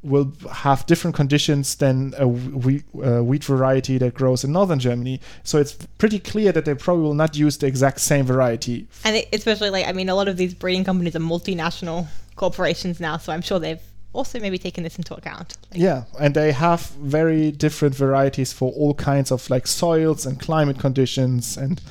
will 0.06 0.32
have 0.52 0.86
different 0.86 1.16
conditions 1.16 1.76
than 1.76 2.14
a 2.18 2.28
wheat, 2.28 2.84
uh, 3.04 3.24
wheat 3.24 3.44
variety 3.44 3.98
that 3.98 4.14
grows 4.14 4.44
in 4.44 4.52
northern 4.52 4.80
Germany. 4.80 5.20
So 5.44 5.58
it's 5.58 5.74
pretty 5.98 6.20
clear 6.20 6.52
that 6.52 6.66
they 6.66 6.76
probably 6.76 7.04
will 7.04 7.14
not 7.14 7.36
use 7.36 7.58
the 7.58 7.68
exact 7.68 8.00
same 8.00 8.26
variety. 8.26 8.88
And 9.04 9.26
especially 9.34 9.70
like 9.70 9.88
I 9.88 9.92
mean, 9.92 10.10
a 10.10 10.16
lot 10.16 10.28
of 10.28 10.38
these 10.38 10.54
breeding 10.54 10.84
companies 10.84 11.16
are 11.16 11.20
multinational 11.20 12.08
corporations 12.36 13.00
now, 13.00 13.18
so 13.18 13.34
I'm 13.34 13.42
sure 13.42 13.60
they've 13.60 13.82
also 14.14 14.40
maybe 14.40 14.58
taken 14.58 14.84
this 14.84 14.98
into 14.98 15.14
account. 15.16 15.58
Like, 15.72 15.82
Yeah, 15.82 16.04
and 16.20 16.34
they 16.36 16.52
have 16.52 16.82
very 17.00 17.52
different 17.52 17.96
varieties 17.96 18.54
for 18.54 18.72
all 18.72 18.94
kinds 18.94 19.32
of 19.32 19.50
like 19.50 19.68
soils 19.68 20.26
and 20.26 20.40
climate 20.40 20.80
conditions 20.80 21.58
and 21.58 21.82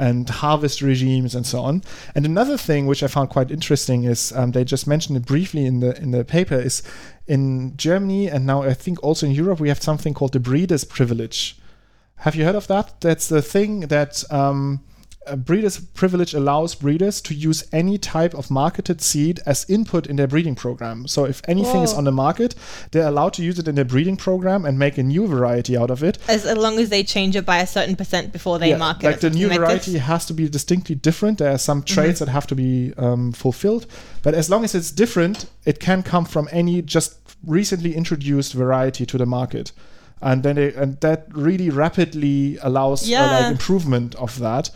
and 0.00 0.28
harvest 0.30 0.80
regimes 0.80 1.34
and 1.34 1.46
so 1.46 1.60
on. 1.60 1.82
And 2.14 2.24
another 2.24 2.56
thing 2.56 2.86
which 2.86 3.02
I 3.02 3.06
found 3.06 3.28
quite 3.28 3.50
interesting 3.50 4.04
is 4.04 4.32
um, 4.32 4.52
they 4.52 4.64
just 4.64 4.86
mentioned 4.86 5.18
it 5.18 5.26
briefly 5.26 5.66
in 5.66 5.80
the 5.80 5.94
in 6.00 6.10
the 6.10 6.24
paper 6.24 6.54
is 6.54 6.82
in 7.26 7.76
Germany 7.76 8.26
and 8.28 8.46
now 8.46 8.62
I 8.62 8.72
think 8.72 9.02
also 9.04 9.26
in 9.26 9.32
Europe 9.32 9.60
we 9.60 9.68
have 9.68 9.82
something 9.82 10.14
called 10.14 10.32
the 10.32 10.40
breeder's 10.40 10.84
privilege. 10.84 11.58
Have 12.16 12.34
you 12.34 12.44
heard 12.44 12.54
of 12.54 12.66
that? 12.68 13.00
That's 13.00 13.28
the 13.28 13.42
thing 13.42 13.80
that 13.88 14.24
um, 14.30 14.80
breeder's 15.36 15.78
privilege 15.78 16.34
allows 16.34 16.74
breeders 16.74 17.20
to 17.22 17.34
use 17.34 17.64
any 17.72 17.98
type 17.98 18.34
of 18.34 18.50
marketed 18.50 19.00
seed 19.00 19.40
as 19.46 19.68
input 19.68 20.06
in 20.06 20.16
their 20.16 20.26
breeding 20.26 20.54
program. 20.54 21.06
So 21.08 21.24
if 21.24 21.42
anything 21.48 21.82
is 21.82 21.92
on 21.92 22.04
the 22.04 22.12
market, 22.12 22.54
they're 22.92 23.08
allowed 23.08 23.34
to 23.34 23.42
use 23.42 23.58
it 23.58 23.66
in 23.68 23.74
their 23.74 23.84
breeding 23.84 24.16
program 24.16 24.64
and 24.64 24.78
make 24.78 24.98
a 24.98 25.02
new 25.02 25.26
variety 25.26 25.76
out 25.76 25.90
of 25.90 26.02
it. 26.02 26.18
As, 26.28 26.46
as 26.46 26.56
long 26.56 26.78
as 26.78 26.88
they 26.88 27.02
change 27.02 27.36
it 27.36 27.44
by 27.44 27.58
a 27.58 27.66
certain 27.66 27.96
percent 27.96 28.32
before 28.32 28.58
they 28.58 28.70
Yeah, 28.70 28.76
market 28.76 29.06
like 29.06 29.16
it, 29.16 29.20
the 29.20 29.30
new 29.30 29.48
like 29.48 29.58
variety 29.58 29.92
this. 29.92 30.02
has 30.02 30.26
to 30.26 30.32
be 30.34 30.48
distinctly 30.48 30.94
different. 30.94 31.38
There 31.38 31.50
are 31.52 31.58
some 31.58 31.80
Mm-hmm. 31.80 31.94
traits 31.94 32.18
that 32.20 32.28
have 32.28 32.46
to 32.46 32.54
be 32.54 32.92
um, 32.98 33.32
fulfilled, 33.32 33.86
but 34.22 34.34
as 34.34 34.50
long 34.50 34.64
as 34.64 34.74
it's 34.74 34.90
different, 34.90 35.46
it 35.64 35.80
can 35.80 36.02
come 36.02 36.24
from 36.24 36.48
any 36.52 36.82
just 36.82 37.16
recently 37.46 37.94
introduced 37.94 38.52
variety 38.52 39.06
to 39.06 39.16
the 39.16 39.24
market, 39.24 39.72
and 40.20 40.42
then 40.42 40.58
it, 40.58 40.74
and 40.76 41.00
that 41.00 41.26
really 41.32 41.70
rapidly 41.70 42.58
allows 42.62 43.10
uh, 43.10 43.14
like 43.40 43.50
improvement 43.50 44.14
of 44.16 44.38
that. 44.40 44.70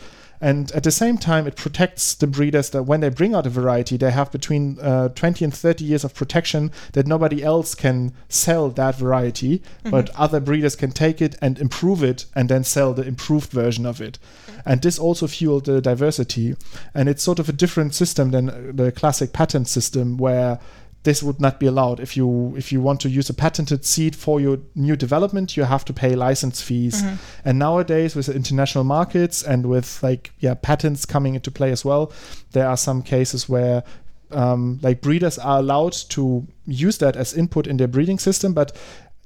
And 0.45 0.71
at 0.73 0.83
the 0.83 0.91
same 0.91 1.17
time, 1.17 1.47
it 1.47 1.57
protects 1.57 2.13
the 2.13 2.27
breeders 2.27 2.69
that 2.71 2.83
when 2.83 3.01
they 3.01 3.09
bring 3.09 3.35
out 3.35 3.47
a 3.47 3.49
variety, 3.49 3.97
they 3.97 4.11
have 4.11 4.31
between 4.31 4.79
uh, 4.79 5.09
20 5.09 5.43
and 5.43 5.55
30 5.55 5.87
years 5.87 6.05
of 6.05 6.13
protection 6.15 6.71
that 6.93 7.07
nobody 7.07 7.43
else 7.43 7.75
can 7.75 8.13
sell 8.29 8.69
that 8.69 8.97
variety, 8.97 9.63
but 9.85 10.11
other 10.11 10.41
breeders 10.41 10.77
can 10.77 10.91
take 10.91 11.23
it 11.23 11.35
and 11.41 11.59
improve 11.59 12.05
it 12.05 12.27
and 12.35 12.51
then 12.51 12.63
sell 12.63 12.93
the 12.93 13.07
improved 13.07 13.53
version 13.53 13.87
of 13.87 14.03
it. 14.03 14.19
And 14.67 14.83
this 14.83 14.99
also 14.99 15.27
fueled 15.27 15.65
the 15.65 15.81
diversity. 15.81 16.57
And 16.93 17.09
it's 17.09 17.23
sort 17.23 17.39
of 17.39 17.49
a 17.49 17.53
different 17.53 17.95
system 17.95 18.31
than 18.31 18.51
uh, 18.51 18.73
the 18.75 18.93
classic 18.93 19.33
patent 19.33 19.67
system 19.69 20.19
where 20.19 20.61
this 21.05 21.23
would 21.23 21.41
not 21.41 21.61
be 21.61 21.67
allowed. 21.67 22.01
If 22.01 22.17
you 22.17 22.55
if 22.57 22.73
you 22.73 22.81
want 22.81 23.01
to 23.03 23.09
use 23.09 23.31
a 23.31 23.35
patented 23.35 23.85
seed 23.85 24.17
for 24.17 24.41
your 24.41 24.59
new 24.75 24.97
development, 24.97 25.57
you 25.57 25.65
have 25.65 25.85
to 25.85 25.93
pay 25.93 26.17
license 26.17 26.61
fees. 26.63 27.03
And 27.45 27.59
nowadays, 27.59 28.17
with 28.17 28.29
international 28.29 28.85
markets 28.85 29.43
and 29.43 29.67
with 29.67 30.03
like 30.03 30.33
yeah 30.41 30.55
patents 30.55 31.05
coming 31.07 31.35
into 31.35 31.51
play 31.51 31.71
as 31.71 31.85
well, 31.85 32.11
there 32.53 32.67
are 32.67 32.77
some 32.77 33.03
cases 33.03 33.49
where 33.49 33.85
um, 34.31 34.81
like 34.83 35.01
breeders 35.03 35.39
are 35.39 35.59
allowed 35.59 35.93
to 36.09 36.47
use 36.67 36.99
that 36.99 37.17
as 37.17 37.35
input 37.35 37.67
in 37.67 37.77
their 37.77 37.89
breeding 37.89 38.19
system, 38.19 38.55
but 38.55 38.73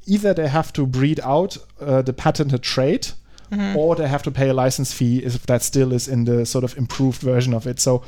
either 0.07 0.35
they 0.35 0.49
have 0.49 0.73
to 0.73 0.87
breed 0.87 1.21
out 1.23 1.57
uh, 1.81 2.03
the 2.03 2.13
patented 2.13 2.63
trait. 2.63 3.15
Or 3.79 3.97
they 3.97 4.07
have 4.07 4.23
to 4.25 4.31
pay 4.31 4.51
a 4.51 4.53
license 4.53 4.93
fee 4.93 5.25
if 5.25 5.47
that 5.47 5.63
still 5.63 5.95
is 5.95 6.07
in 6.07 6.25
the 6.25 6.45
sort 6.45 6.65
of 6.65 6.77
improved 6.77 7.23
version 7.23 7.55
of 7.55 7.67
it. 7.67 7.81
So 7.81 8.03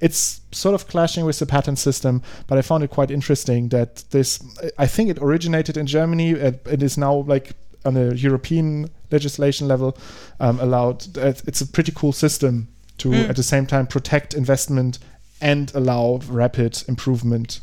it's 0.00 0.40
sort 0.52 0.74
of 0.74 0.88
clashing 0.88 1.24
with 1.24 1.38
the 1.38 1.46
patent 1.46 1.78
system, 1.78 2.22
but 2.46 2.58
I 2.58 2.62
found 2.62 2.82
it 2.82 2.90
quite 2.90 3.10
interesting 3.10 3.68
that 3.68 4.04
this. 4.10 4.40
I 4.78 4.86
think 4.86 5.10
it 5.10 5.18
originated 5.20 5.76
in 5.76 5.86
Germany. 5.86 6.30
It, 6.30 6.66
it 6.66 6.82
is 6.82 6.96
now 6.96 7.14
like 7.26 7.52
on 7.84 7.96
a 7.96 8.14
European 8.14 8.90
legislation 9.10 9.68
level 9.68 9.96
um, 10.38 10.58
allowed. 10.60 11.16
It's 11.16 11.60
a 11.60 11.66
pretty 11.66 11.92
cool 11.94 12.12
system 12.12 12.68
to 12.98 13.12
at 13.14 13.36
the 13.36 13.42
same 13.42 13.66
time 13.66 13.86
protect 13.86 14.34
investment 14.34 14.98
and 15.40 15.72
allow 15.74 16.20
rapid 16.28 16.82
improvement. 16.86 17.60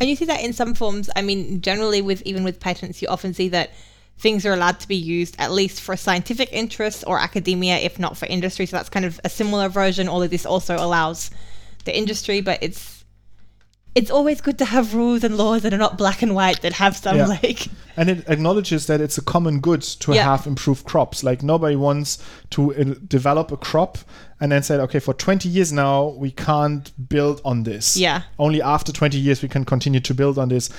And 0.00 0.08
you 0.08 0.16
see 0.16 0.24
that 0.26 0.42
in 0.42 0.52
some 0.52 0.74
forms. 0.74 1.10
I 1.16 1.22
mean, 1.22 1.60
generally, 1.60 2.02
with 2.02 2.22
even 2.22 2.44
with 2.44 2.60
patents, 2.60 3.02
you 3.02 3.08
often 3.08 3.34
see 3.34 3.48
that 3.48 3.70
things 4.18 4.44
are 4.44 4.52
allowed 4.52 4.80
to 4.80 4.88
be 4.88 4.96
used 4.96 5.36
at 5.38 5.52
least 5.52 5.80
for 5.80 5.96
scientific 5.96 6.52
interests 6.52 7.04
or 7.04 7.18
academia, 7.18 7.76
if 7.76 7.98
not 7.98 8.16
for 8.16 8.26
industry. 8.26 8.66
So 8.66 8.76
that's 8.76 8.88
kind 8.88 9.04
of 9.04 9.20
a 9.24 9.28
similar 9.28 9.68
version. 9.68 10.08
Although 10.08 10.26
this 10.26 10.46
also 10.46 10.76
allows 10.76 11.30
the 11.84 11.96
industry, 11.96 12.40
but 12.40 12.58
it's 12.62 12.96
it's 13.94 14.10
always 14.12 14.40
good 14.40 14.58
to 14.58 14.64
have 14.64 14.94
rules 14.94 15.24
and 15.24 15.36
laws 15.36 15.62
that 15.62 15.74
are 15.74 15.78
not 15.78 15.98
black 15.98 16.22
and 16.22 16.32
white 16.34 16.60
that 16.62 16.74
have 16.74 16.96
some 16.96 17.16
Yeah. 17.16 17.26
like 17.26 17.66
And 17.96 18.08
it 18.10 18.28
acknowledges 18.28 18.86
that 18.86 19.00
it's 19.00 19.18
a 19.18 19.22
common 19.22 19.58
good 19.60 19.82
to 19.82 20.12
Yeah. 20.14 20.24
have 20.24 20.46
improved 20.46 20.84
crops. 20.84 21.24
Like 21.24 21.42
nobody 21.42 21.74
wants 21.74 22.18
to 22.50 22.74
uh, 22.74 22.94
develop 23.08 23.50
a 23.50 23.56
crop 23.56 23.98
and 24.40 24.52
then 24.52 24.62
said 24.62 24.78
okay, 24.80 25.00
for 25.00 25.14
20 25.14 25.48
years 25.48 25.72
now, 25.72 26.08
we 26.10 26.30
can't 26.30 26.92
build 27.08 27.40
on 27.44 27.64
this. 27.64 27.96
Yeah. 27.96 28.22
Only 28.38 28.62
after 28.62 28.92
20 28.92 29.18
years 29.18 29.42
we 29.42 29.48
can 29.48 29.64
continue 29.64 30.00
to 30.00 30.14
build 30.14 30.38
on 30.38 30.48
this. 30.48 30.70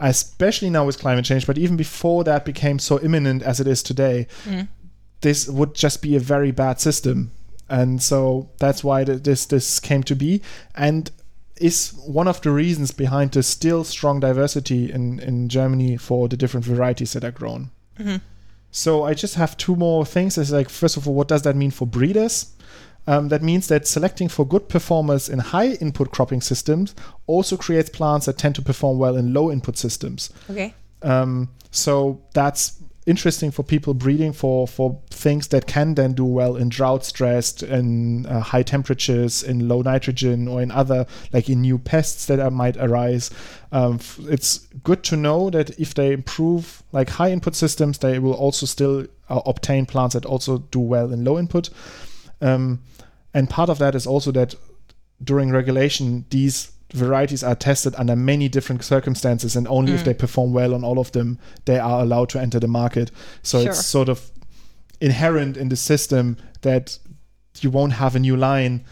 Especially 0.00 0.68
now 0.68 0.84
with 0.84 0.98
climate 0.98 1.24
change, 1.24 1.46
but 1.46 1.56
even 1.58 1.76
before 1.76 2.22
that 2.24 2.44
became 2.44 2.78
so 2.78 3.00
imminent 3.00 3.42
as 3.42 3.60
it 3.60 3.66
is 3.66 3.82
today, 3.82 4.26
this 5.22 5.48
would 5.48 5.74
just 5.74 6.02
be 6.02 6.16
a 6.16 6.20
very 6.20 6.50
bad 6.52 6.80
system. 6.80 7.30
And 7.68 8.02
so 8.02 8.50
that's 8.58 8.82
why 8.82 9.04
this 9.04 9.46
this 9.46 9.80
came 9.80 10.02
to 10.04 10.14
be. 10.14 10.42
And 10.74 11.10
is 11.60 11.92
one 12.06 12.28
of 12.28 12.40
the 12.42 12.50
reasons 12.50 12.92
behind 12.92 13.32
the 13.32 13.42
still 13.42 13.84
strong 13.84 14.20
diversity 14.20 14.92
in, 14.92 15.18
in 15.20 15.48
Germany 15.48 15.96
for 15.96 16.28
the 16.28 16.36
different 16.36 16.64
varieties 16.64 17.12
that 17.12 17.24
are 17.24 17.32
grown. 17.32 17.70
So 18.70 19.04
I 19.04 19.14
just 19.14 19.34
have 19.34 19.56
two 19.56 19.74
more 19.76 20.04
things. 20.04 20.38
It's 20.38 20.50
like 20.50 20.68
first 20.68 20.96
of 20.96 21.08
all, 21.08 21.14
what 21.14 21.28
does 21.28 21.42
that 21.42 21.56
mean 21.56 21.70
for 21.70 21.86
breeders? 21.86 22.54
Um, 23.06 23.28
that 23.28 23.42
means 23.42 23.68
that 23.68 23.86
selecting 23.86 24.28
for 24.28 24.46
good 24.46 24.68
performers 24.68 25.30
in 25.30 25.38
high 25.38 25.72
input 25.80 26.10
cropping 26.10 26.42
systems 26.42 26.94
also 27.26 27.56
creates 27.56 27.88
plants 27.88 28.26
that 28.26 28.36
tend 28.36 28.54
to 28.56 28.62
perform 28.62 28.98
well 28.98 29.16
in 29.16 29.32
low 29.32 29.50
input 29.50 29.78
systems. 29.78 30.30
okay. 30.50 30.74
Um, 31.02 31.50
so 31.70 32.20
that's 32.34 32.77
interesting 33.08 33.50
for 33.50 33.62
people 33.62 33.94
breeding 33.94 34.34
for 34.34 34.68
for 34.68 35.00
things 35.08 35.48
that 35.48 35.66
can 35.66 35.94
then 35.94 36.12
do 36.12 36.26
well 36.26 36.56
in 36.56 36.68
drought 36.68 37.04
stressed 37.04 37.62
in 37.62 38.26
uh, 38.26 38.40
high 38.40 38.62
temperatures 38.62 39.42
in 39.42 39.66
low 39.66 39.80
nitrogen 39.80 40.46
or 40.46 40.60
in 40.60 40.70
other 40.70 41.06
like 41.32 41.48
in 41.48 41.62
new 41.62 41.78
pests 41.78 42.26
that 42.26 42.38
are, 42.38 42.50
might 42.50 42.76
arise. 42.76 43.30
Um, 43.72 43.98
it's 44.28 44.58
good 44.82 45.02
to 45.04 45.16
know 45.16 45.48
that 45.50 45.70
if 45.80 45.94
they 45.94 46.12
improve 46.12 46.82
like 46.92 47.08
high 47.08 47.32
input 47.32 47.54
systems 47.54 47.98
they 47.98 48.18
will 48.18 48.34
also 48.34 48.66
still 48.66 49.06
uh, 49.30 49.40
obtain 49.46 49.86
plants 49.86 50.12
that 50.12 50.26
also 50.26 50.58
do 50.58 50.80
well 50.80 51.10
in 51.10 51.24
low 51.24 51.38
input. 51.38 51.70
Um, 52.42 52.82
and 53.32 53.48
part 53.48 53.70
of 53.70 53.78
that 53.78 53.94
is 53.94 54.06
also 54.06 54.32
that 54.32 54.54
during 55.24 55.50
regulation 55.50 56.26
these 56.28 56.72
varieties 56.94 57.42
are 57.44 57.54
tested 57.54 57.94
under 57.98 58.16
many 58.16 58.48
different 58.48 58.82
circumstances 58.82 59.54
and 59.56 59.68
only 59.68 59.92
if 59.92 60.00
Mm. 60.00 60.04
they 60.04 60.14
perform 60.14 60.52
well 60.54 60.74
on 60.74 60.84
all 60.84 60.98
of 60.98 61.12
them 61.12 61.38
they 61.66 61.78
are 61.78 62.00
allowed 62.00 62.28
to 62.30 62.40
enter 62.40 62.58
the 62.58 62.68
market 62.68 63.10
so 63.42 63.60
Sure. 63.60 63.70
it's 63.70 63.84
sort 63.84 64.08
of 64.08 64.30
inherent 65.00 65.56
in 65.56 65.68
the 65.68 65.76
system 65.76 66.36
that 66.62 66.98
you 67.60 67.70
won't 67.70 67.94
have 67.94 68.16
a 68.16 68.18
new 68.18 68.36
line 68.36 68.84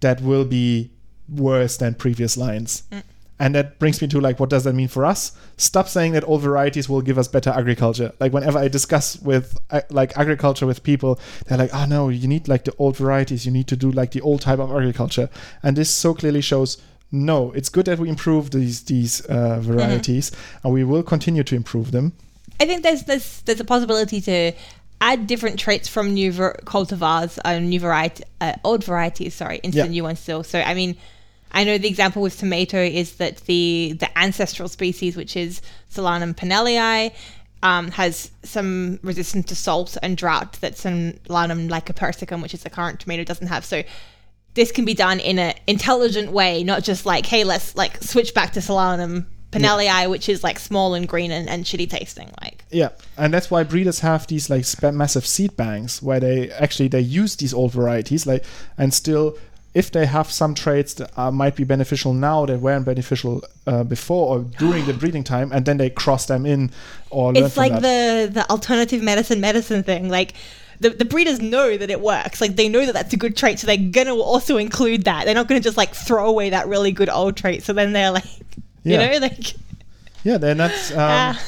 that 0.00 0.20
will 0.22 0.44
be 0.44 0.90
worse 1.28 1.76
than 1.76 1.94
previous 1.94 2.36
lines 2.36 2.82
Mm. 2.92 3.02
and 3.38 3.54
that 3.54 3.78
brings 3.78 4.00
me 4.02 4.08
to 4.08 4.20
like 4.20 4.38
what 4.40 4.50
does 4.50 4.64
that 4.64 4.74
mean 4.74 4.88
for 4.88 5.04
us 5.04 5.32
stop 5.56 5.88
saying 5.88 6.12
that 6.12 6.24
all 6.24 6.38
varieties 6.38 6.88
will 6.88 7.00
give 7.02 7.18
us 7.18 7.28
better 7.28 7.50
agriculture 7.50 8.12
like 8.20 8.32
whenever 8.32 8.58
i 8.58 8.68
discuss 8.68 9.18
with 9.22 9.56
like 9.90 10.16
agriculture 10.16 10.66
with 10.66 10.82
people 10.82 11.18
they're 11.46 11.58
like 11.58 11.70
oh 11.74 11.84
no 11.86 12.08
you 12.08 12.26
need 12.28 12.48
like 12.48 12.64
the 12.64 12.74
old 12.78 12.96
varieties 12.96 13.44
you 13.46 13.52
need 13.52 13.66
to 13.66 13.76
do 13.76 13.90
like 13.90 14.10
the 14.12 14.20
old 14.20 14.40
type 14.40 14.58
of 14.58 14.70
agriculture 14.70 15.28
and 15.62 15.76
this 15.76 15.90
so 15.90 16.14
clearly 16.14 16.40
shows 16.40 16.78
no 17.12 17.50
it's 17.52 17.68
good 17.68 17.86
that 17.86 17.98
we 17.98 18.08
improve 18.08 18.50
these 18.50 18.84
these 18.84 19.20
uh, 19.26 19.58
varieties 19.60 20.30
and 20.62 20.72
we 20.72 20.84
will 20.84 21.02
continue 21.02 21.42
to 21.42 21.54
improve 21.54 21.90
them 21.92 22.12
I 22.60 22.66
think 22.66 22.82
there's 22.82 23.04
there's 23.04 23.40
there's 23.42 23.60
a 23.60 23.64
possibility 23.64 24.20
to 24.22 24.52
add 25.00 25.26
different 25.26 25.58
traits 25.58 25.88
from 25.88 26.12
new 26.12 26.30
ver- 26.30 26.60
cultivars, 26.66 27.38
uh, 27.42 27.58
new 27.58 27.80
variety, 27.80 28.22
uh, 28.42 28.52
old 28.64 28.84
varieties, 28.84 29.32
sorry, 29.34 29.60
into 29.62 29.78
Yeah. 29.78 29.84
the 29.84 29.88
new 29.88 30.02
ones 30.02 30.18
still. 30.20 30.42
So 30.44 30.60
I 30.60 30.74
mean, 30.74 30.94
I 31.52 31.64
know 31.64 31.78
the 31.78 31.88
example 31.88 32.20
with 32.20 32.38
tomato 32.38 32.76
is 32.82 33.14
that 33.16 33.38
the 33.46 33.96
the 33.98 34.10
ancestral 34.18 34.68
species, 34.68 35.16
which 35.16 35.36
is 35.38 35.62
Solanum 35.90 36.34
pennellii, 36.34 37.12
um, 37.62 37.90
has 37.92 38.30
some 38.42 38.98
resistance 39.02 39.46
to 39.46 39.54
salt 39.54 39.96
and 40.02 40.18
drought 40.18 40.52
that 40.60 40.74
Solanum 40.74 41.70
lycopersicum, 41.70 42.42
which 42.42 42.52
is 42.52 42.62
the 42.62 42.68
current 42.70 43.00
tomato, 43.00 43.24
doesn't 43.24 43.46
have. 43.46 43.64
So 43.64 43.82
this 44.54 44.72
can 44.72 44.84
be 44.84 44.94
done 44.94 45.20
in 45.20 45.38
an 45.38 45.54
intelligent 45.66 46.32
way, 46.32 46.64
not 46.64 46.82
just 46.82 47.06
like, 47.06 47.26
hey, 47.26 47.44
let's 47.44 47.76
like 47.76 48.02
switch 48.02 48.34
back 48.34 48.52
to 48.54 48.60
Solanum 48.60 49.26
pennellii, 49.52 50.08
which 50.08 50.28
is 50.28 50.42
like 50.44 50.58
small 50.58 50.94
and 50.94 51.08
green 51.08 51.30
and, 51.30 51.48
and 51.48 51.64
shitty 51.64 51.88
tasting. 51.88 52.30
Like, 52.40 52.64
Yeah, 52.70 52.90
and 53.16 53.32
that's 53.32 53.50
why 53.50 53.62
breeders 53.62 54.00
have 54.00 54.26
these 54.26 54.50
like 54.50 54.64
massive 54.94 55.26
seed 55.26 55.56
banks 55.56 56.02
where 56.02 56.20
they 56.20 56.50
actually 56.50 56.88
they 56.88 57.00
use 57.00 57.36
these 57.36 57.54
old 57.54 57.72
varieties 57.72 58.26
like 58.26 58.44
and 58.78 58.92
still 58.94 59.36
if 59.72 59.92
they 59.92 60.04
have 60.04 60.30
some 60.30 60.52
traits 60.54 60.94
that 60.94 61.12
are, 61.16 61.30
might 61.30 61.54
be 61.54 61.62
beneficial 61.62 62.12
now 62.12 62.44
that 62.44 62.58
weren't 62.58 62.84
beneficial 62.84 63.42
uh, 63.66 63.84
before 63.84 64.36
or 64.36 64.40
during 64.58 64.84
the 64.86 64.92
breeding 64.92 65.24
time 65.24 65.52
and 65.52 65.64
then 65.64 65.76
they 65.76 65.90
cross 65.90 66.26
them 66.26 66.44
in 66.44 66.70
or 67.10 67.32
it's 67.36 67.56
like 67.56 67.72
that. 67.72 67.82
the 67.82 68.30
the 68.32 68.50
alternative 68.50 69.02
medicine 69.02 69.40
medicine 69.40 69.82
thing. 69.82 70.08
Like, 70.08 70.34
the, 70.80 70.90
the 70.90 71.04
breeders 71.04 71.40
know 71.40 71.76
that 71.76 71.90
it 71.90 72.00
works. 72.00 72.40
Like, 72.40 72.56
they 72.56 72.68
know 72.68 72.84
that 72.86 72.92
that's 72.94 73.12
a 73.12 73.16
good 73.16 73.36
trait, 73.36 73.58
so 73.58 73.66
they're 73.66 73.76
gonna 73.76 74.14
also 74.14 74.56
include 74.56 75.04
that. 75.04 75.24
They're 75.26 75.34
not 75.34 75.46
gonna 75.48 75.60
just 75.60 75.76
like 75.76 75.94
throw 75.94 76.26
away 76.26 76.50
that 76.50 76.66
really 76.68 76.90
good 76.92 77.08
old 77.08 77.36
trait. 77.36 77.62
So 77.62 77.72
then 77.72 77.92
they're 77.92 78.10
like, 78.10 78.24
you 78.84 78.94
Yeah. 78.94 79.10
know, 79.12 79.18
like. 79.18 79.54
yeah 80.24 80.38
they're 80.38 80.54
not 80.54 80.70
um, 80.92 80.98
ah. 80.98 81.42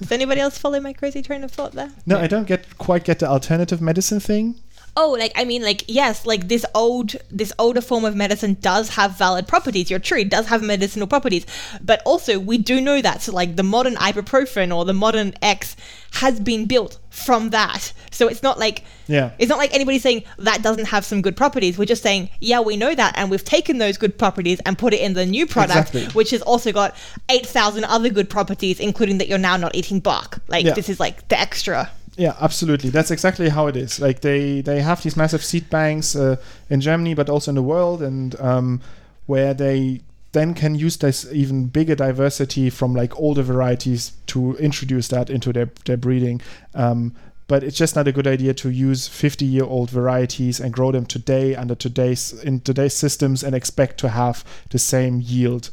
Does 0.00 0.12
anybody 0.12 0.40
else 0.40 0.56
follow 0.58 0.78
my 0.80 0.92
crazy 0.92 1.22
train 1.22 1.42
of 1.42 1.50
thought 1.50 1.72
there? 1.72 1.90
no 2.06 2.18
I 2.18 2.26
don't 2.28 2.46
get 2.46 2.78
quite 2.78 3.02
get 3.04 3.18
the 3.18 3.26
alternative 3.28 3.80
medicine 3.80 4.20
thing 4.20 4.54
Oh, 4.98 5.10
like 5.12 5.32
I 5.36 5.44
mean, 5.44 5.62
like 5.62 5.84
yes, 5.88 6.24
like 6.24 6.48
this 6.48 6.64
old, 6.74 7.16
this 7.30 7.52
older 7.58 7.82
form 7.82 8.04
of 8.06 8.16
medicine 8.16 8.56
does 8.60 8.88
have 8.90 9.18
valid 9.18 9.46
properties. 9.46 9.90
Your 9.90 9.98
tree 9.98 10.24
does 10.24 10.46
have 10.46 10.62
medicinal 10.62 11.06
properties, 11.06 11.44
but 11.82 12.00
also 12.06 12.38
we 12.38 12.56
do 12.56 12.80
know 12.80 13.02
that. 13.02 13.20
So, 13.20 13.32
like 13.32 13.56
the 13.56 13.62
modern 13.62 13.96
ibuprofen 13.96 14.74
or 14.74 14.86
the 14.86 14.94
modern 14.94 15.34
X 15.42 15.76
has 16.12 16.40
been 16.40 16.64
built 16.64 16.98
from 17.10 17.50
that. 17.50 17.92
So 18.10 18.26
it's 18.28 18.42
not 18.42 18.58
like 18.58 18.84
yeah 19.06 19.32
it's 19.38 19.50
not 19.50 19.58
like 19.58 19.74
anybody's 19.74 20.02
saying 20.02 20.24
that 20.38 20.62
doesn't 20.62 20.86
have 20.86 21.04
some 21.04 21.20
good 21.20 21.36
properties. 21.36 21.76
We're 21.76 21.84
just 21.84 22.02
saying, 22.02 22.30
yeah, 22.40 22.60
we 22.60 22.78
know 22.78 22.94
that, 22.94 23.18
and 23.18 23.30
we've 23.30 23.44
taken 23.44 23.76
those 23.76 23.98
good 23.98 24.16
properties 24.18 24.60
and 24.64 24.78
put 24.78 24.94
it 24.94 25.00
in 25.00 25.12
the 25.12 25.26
new 25.26 25.46
product, 25.46 25.90
Exactly. 25.94 26.06
which 26.14 26.30
has 26.30 26.40
also 26.40 26.72
got 26.72 26.96
eight 27.28 27.44
thousand 27.46 27.84
other 27.84 28.08
good 28.08 28.30
properties, 28.30 28.80
including 28.80 29.18
that 29.18 29.28
you're 29.28 29.36
now 29.38 29.58
not 29.58 29.74
eating 29.74 30.00
bark. 30.00 30.38
Like 30.48 30.64
Yeah. 30.64 30.72
this 30.72 30.88
is 30.88 30.98
like 30.98 31.28
the 31.28 31.38
extra. 31.38 31.90
Yeah, 32.16 32.34
absolutely. 32.40 32.90
That's 32.90 33.10
exactly 33.10 33.50
how 33.50 33.66
it 33.66 33.76
is. 33.76 34.00
Like 34.00 34.20
they 34.20 34.62
they 34.62 34.80
have 34.80 35.02
these 35.02 35.16
massive 35.16 35.44
seed 35.44 35.68
banks 35.68 36.16
uh, 36.16 36.36
in 36.70 36.80
Germany, 36.80 37.14
but 37.14 37.28
also 37.28 37.50
in 37.50 37.56
the 37.56 37.62
world, 37.62 38.02
and 38.02 38.38
um, 38.40 38.80
where 39.26 39.52
they 39.52 40.00
then 40.32 40.54
can 40.54 40.74
use 40.74 40.96
this 40.96 41.30
even 41.32 41.66
bigger 41.66 41.94
diversity 41.94 42.70
from 42.70 42.94
like 42.94 43.18
older 43.18 43.42
varieties 43.42 44.12
to 44.26 44.56
introduce 44.56 45.08
that 45.08 45.28
into 45.28 45.52
their 45.52 45.70
their 45.84 45.98
breeding. 45.98 46.40
Um, 46.74 47.14
but 47.48 47.62
it's 47.62 47.76
just 47.76 47.94
not 47.94 48.08
a 48.08 48.12
good 48.12 48.26
idea 48.26 48.54
to 48.54 48.70
use 48.70 49.06
50 49.06 49.44
year 49.44 49.64
old 49.64 49.90
varieties 49.90 50.58
and 50.58 50.72
grow 50.72 50.90
them 50.92 51.06
today 51.06 51.54
under 51.54 51.74
today's 51.74 52.32
in 52.32 52.60
today's 52.60 52.94
systems 52.94 53.44
and 53.44 53.54
expect 53.54 53.98
to 54.00 54.08
have 54.08 54.42
the 54.70 54.78
same 54.78 55.20
yield 55.20 55.70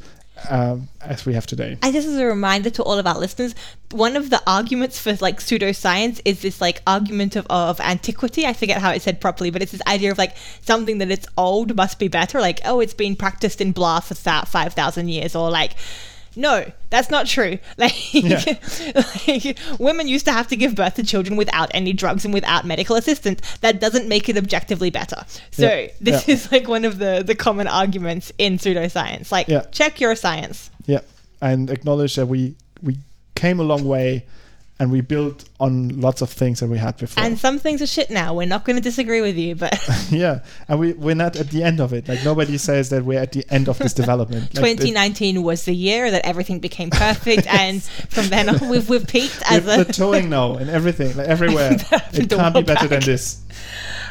um, 0.48 0.88
as 1.00 1.24
we 1.24 1.34
have 1.34 1.46
today. 1.46 1.78
And 1.82 1.92
just 1.92 2.08
as 2.08 2.16
a 2.16 2.26
reminder 2.26 2.70
to 2.70 2.82
all 2.82 2.98
of 2.98 3.06
our 3.06 3.18
listeners, 3.18 3.54
one 3.92 4.16
of 4.16 4.30
the 4.30 4.42
arguments 4.46 4.98
for 4.98 5.14
like 5.20 5.40
pseudoscience 5.40 6.20
is 6.24 6.42
this 6.42 6.60
like 6.60 6.82
argument 6.86 7.36
of, 7.36 7.46
of 7.48 7.80
antiquity. 7.80 8.46
I 8.46 8.52
forget 8.52 8.80
how 8.80 8.90
it's 8.90 9.04
said 9.04 9.20
properly, 9.20 9.50
but 9.50 9.62
it's 9.62 9.72
this 9.72 9.82
idea 9.86 10.10
of 10.10 10.18
like 10.18 10.36
something 10.62 10.98
that 10.98 11.10
it's 11.10 11.26
old 11.36 11.76
must 11.76 11.98
be 11.98 12.08
better. 12.08 12.40
Like, 12.40 12.60
oh, 12.64 12.80
it's 12.80 12.94
been 12.94 13.16
practiced 13.16 13.60
in 13.60 13.72
blah 13.72 14.00
for 14.00 14.14
that 14.14 14.48
5,000 14.48 15.08
years, 15.08 15.34
or 15.36 15.50
like, 15.50 15.76
no, 16.36 16.70
that's 16.90 17.10
not 17.10 17.26
true. 17.26 17.58
Like, 17.78 18.14
Yeah. 18.14 18.42
like, 19.28 19.58
women 19.78 20.08
used 20.08 20.24
to 20.26 20.32
have 20.32 20.48
to 20.48 20.56
give 20.56 20.74
birth 20.74 20.94
to 20.94 21.02
children 21.02 21.36
without 21.36 21.70
any 21.74 21.92
drugs 21.92 22.24
and 22.24 22.32
without 22.32 22.64
medical 22.64 22.96
assistance. 22.96 23.40
That 23.60 23.80
doesn't 23.80 24.08
make 24.08 24.28
it 24.28 24.36
objectively 24.36 24.90
better. 24.90 25.24
So 25.50 25.68
Yeah. 25.68 25.88
this 26.00 26.28
Yeah. 26.28 26.34
is 26.34 26.52
like 26.52 26.68
one 26.68 26.84
of 26.84 26.98
the 26.98 27.22
the 27.24 27.34
common 27.34 27.66
arguments 27.66 28.32
in 28.38 28.58
pseudoscience. 28.58 29.30
Like, 29.32 29.48
check 29.72 30.00
your 30.00 30.14
science. 30.16 30.70
Yeah, 30.86 31.00
and 31.40 31.70
acknowledge 31.70 32.14
that 32.16 32.26
we 32.26 32.54
we 32.82 32.98
came 33.34 33.58
a 33.60 33.64
long 33.64 33.84
way, 33.84 34.24
and 34.80 34.90
we 34.90 35.00
built 35.00 35.48
on 35.60 36.00
lots 36.00 36.20
of 36.20 36.30
things 36.30 36.58
that 36.60 36.68
we 36.68 36.78
had 36.78 36.96
before. 36.96 37.22
And 37.22 37.38
some 37.38 37.58
things 37.58 37.80
are 37.80 37.86
shit 37.86 38.10
now. 38.10 38.34
We're 38.34 38.46
not 38.46 38.64
going 38.64 38.76
to 38.76 38.82
disagree 38.82 39.20
with 39.20 39.36
you, 39.36 39.54
but 39.54 39.78
yeah, 40.10 40.40
and 40.68 40.80
we 40.80 40.92
we're 40.94 41.14
not 41.14 41.36
at 41.36 41.50
the 41.50 41.62
end 41.62 41.80
of 41.80 41.92
it. 41.92 42.08
Like 42.08 42.24
nobody 42.24 42.58
says 42.58 42.90
that 42.90 43.04
we're 43.04 43.20
at 43.20 43.32
the 43.32 43.44
end 43.50 43.68
of 43.68 43.78
this 43.78 43.94
development. 44.02 44.54
Like, 44.54 44.76
2019 44.76 45.42
was 45.42 45.64
the 45.64 45.74
year 45.74 46.10
that 46.10 46.26
everything 46.26 46.58
became 46.58 46.90
perfect, 46.90 47.46
and 47.52 47.82
from 47.82 48.28
then 48.28 48.48
on, 48.48 48.68
we've, 48.68 48.88
we've 48.88 49.06
peaked 49.06 49.38
the, 49.40 49.52
as 49.52 49.64
the 49.64 49.82
a. 49.82 49.84
towing 49.84 50.28
now 50.28 50.54
and 50.54 50.68
everything, 50.68 51.16
like 51.16 51.28
everywhere. 51.28 51.76
it 52.12 52.28
can't 52.28 52.54
be 52.54 52.62
better 52.62 52.88
than 52.88 53.00
this. 53.00 53.42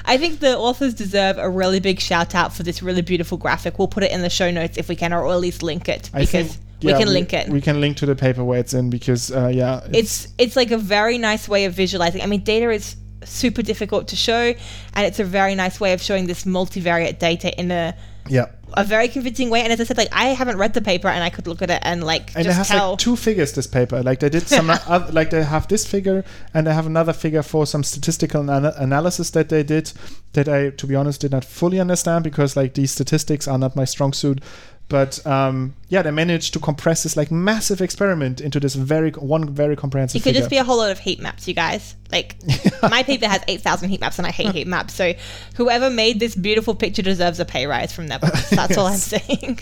I 0.06 0.18
think 0.18 0.40
the 0.40 0.58
authors 0.58 0.94
deserve 0.94 1.38
a 1.38 1.50
really 1.50 1.80
big 1.80 2.00
shout 2.00 2.36
out 2.36 2.54
for 2.54 2.64
this 2.64 2.84
really 2.84 3.02
beautiful 3.02 3.38
graphic. 3.38 3.80
We'll 3.80 3.88
put 3.88 4.04
it 4.04 4.12
in 4.12 4.22
the 4.22 4.30
show 4.30 4.52
notes 4.52 4.78
if 4.78 4.90
we 4.90 4.96
can, 4.96 5.14
or 5.14 5.30
at 5.30 5.40
least 5.40 5.64
link 5.64 5.88
it 5.88 6.10
I 6.14 6.22
because 6.22 6.58
think 6.84 6.98
we 6.98 7.00
yeah, 7.00 7.06
can 7.06 7.14
link 7.14 7.34
it. 7.34 7.50
We 7.50 7.62
can 7.62 7.82
link 7.82 7.98
to 7.98 8.06
the 8.06 8.16
paper 8.16 8.44
where 8.44 8.60
it's 8.60 8.74
in 8.74 8.90
because 8.90 9.32
uh, 9.32 9.48
yeah, 9.48 9.88
it's 9.94 10.28
it's 10.38 10.56
like 10.56 10.72
a 10.72 10.78
very 10.78 11.18
nice 11.18 11.48
way 11.48 11.66
of 11.66 11.74
visualizing. 11.74 12.22
I 12.22 12.26
mean, 12.26 12.44
data 12.44 12.70
is 12.70 12.96
super 13.26 13.62
difficult 13.62 14.08
to 14.10 14.16
show, 14.16 14.54
and 14.94 15.06
it's 15.06 15.20
a 15.20 15.24
very 15.24 15.56
nice 15.56 15.80
way 15.80 15.94
of 15.94 16.02
showing 16.02 16.28
this 16.28 16.44
multivariate 16.44 17.20
data 17.20 17.58
in 17.60 17.72
a 17.72 17.96
yeah. 18.30 18.46
a 18.74 18.84
very 18.84 19.08
convincing 19.08 19.50
way. 19.50 19.62
And 19.62 19.72
as 19.72 19.80
I 19.80 19.84
said, 19.84 19.98
like 19.98 20.10
I 20.12 20.28
haven't 20.30 20.58
read 20.58 20.74
the 20.74 20.82
paper, 20.82 21.08
and 21.08 21.24
I 21.24 21.30
could 21.30 21.48
look 21.48 21.62
at 21.62 21.70
it 21.70 21.80
and 21.84 22.04
like 22.04 22.36
And 22.36 22.42
it 22.42 22.50
just 22.50 22.58
has 22.58 22.68
tell. 22.68 22.92
like 22.92 23.00
two 23.00 23.16
figures. 23.16 23.54
This 23.54 23.68
paper, 23.68 24.02
like 24.04 24.20
they 24.20 24.30
did 24.30 24.48
some, 24.48 24.70
oth- 24.88 25.14
like 25.14 25.30
they 25.30 25.44
have 25.44 25.68
this 25.68 25.86
figure, 25.86 26.24
and 26.54 26.68
they 26.68 26.74
have 26.74 26.86
another 26.86 27.14
figure 27.14 27.44
for 27.44 27.66
some 27.66 27.84
statistical 27.84 28.50
ana- 28.50 28.74
analysis 28.78 29.30
that 29.32 29.50
they 29.50 29.64
did. 29.64 29.92
That 30.34 30.50
I, 30.50 30.70
to 30.72 30.88
be 30.88 30.96
honest, 30.96 31.22
did 31.22 31.32
not 31.32 31.46
fully 31.46 31.80
understand 31.80 32.24
because 32.24 32.56
like 32.56 32.74
these 32.74 32.92
statistics 32.92 33.48
are 33.48 33.58
not 33.58 33.76
my 33.76 33.86
strong 33.86 34.14
suit. 34.14 34.42
But 34.94 35.26
um, 35.26 35.74
yeah, 35.90 36.04
they 36.04 36.12
managed 36.12 36.54
to 36.54 36.60
compress 36.60 37.02
this 37.02 37.18
like 37.18 37.32
massive 37.32 37.82
experiment 37.82 38.40
into 38.40 38.60
this 38.60 38.76
very 38.76 39.10
one 39.10 39.50
very 39.50 39.76
comprehensive. 39.76 40.18
It 40.18 40.20
could 40.20 40.36
figure. 40.36 40.42
just 40.42 40.52
be 40.52 40.58
a 40.58 40.64
whole 40.64 40.78
lot 40.78 40.92
of 40.92 41.00
heat 41.00 41.20
maps, 41.20 41.48
you 41.48 41.56
guys. 41.56 41.96
Like 42.12 42.36
my 42.84 43.02
paper 43.02 43.28
has 43.28 43.42
eight 43.48 43.62
thousand 43.62 43.90
heat 43.90 44.02
maps, 44.02 44.20
and 44.20 44.28
I 44.28 44.30
hate 44.30 44.54
heat 44.54 44.68
maps. 44.68 44.94
So 44.94 45.14
whoever 45.56 45.90
made 45.90 46.20
this 46.20 46.36
beautiful 46.36 46.76
picture 46.76 47.02
deserves 47.02 47.40
a 47.40 47.46
pay 47.46 47.66
rise 47.66 47.92
from 47.92 48.06
their 48.06 48.20
boss. 48.20 48.50
That's 48.52 48.78
all 48.78 48.86
I'm 48.86 48.98
saying. 48.98 49.62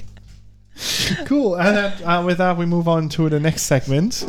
cool. 1.27 1.55
And 1.55 1.77
then, 1.77 2.03
uh, 2.03 2.25
with 2.25 2.39
that, 2.39 2.57
we 2.57 2.65
move 2.65 2.89
on 2.89 3.07
to 3.09 3.29
the 3.29 3.39
next 3.39 3.61
segment. 3.61 4.25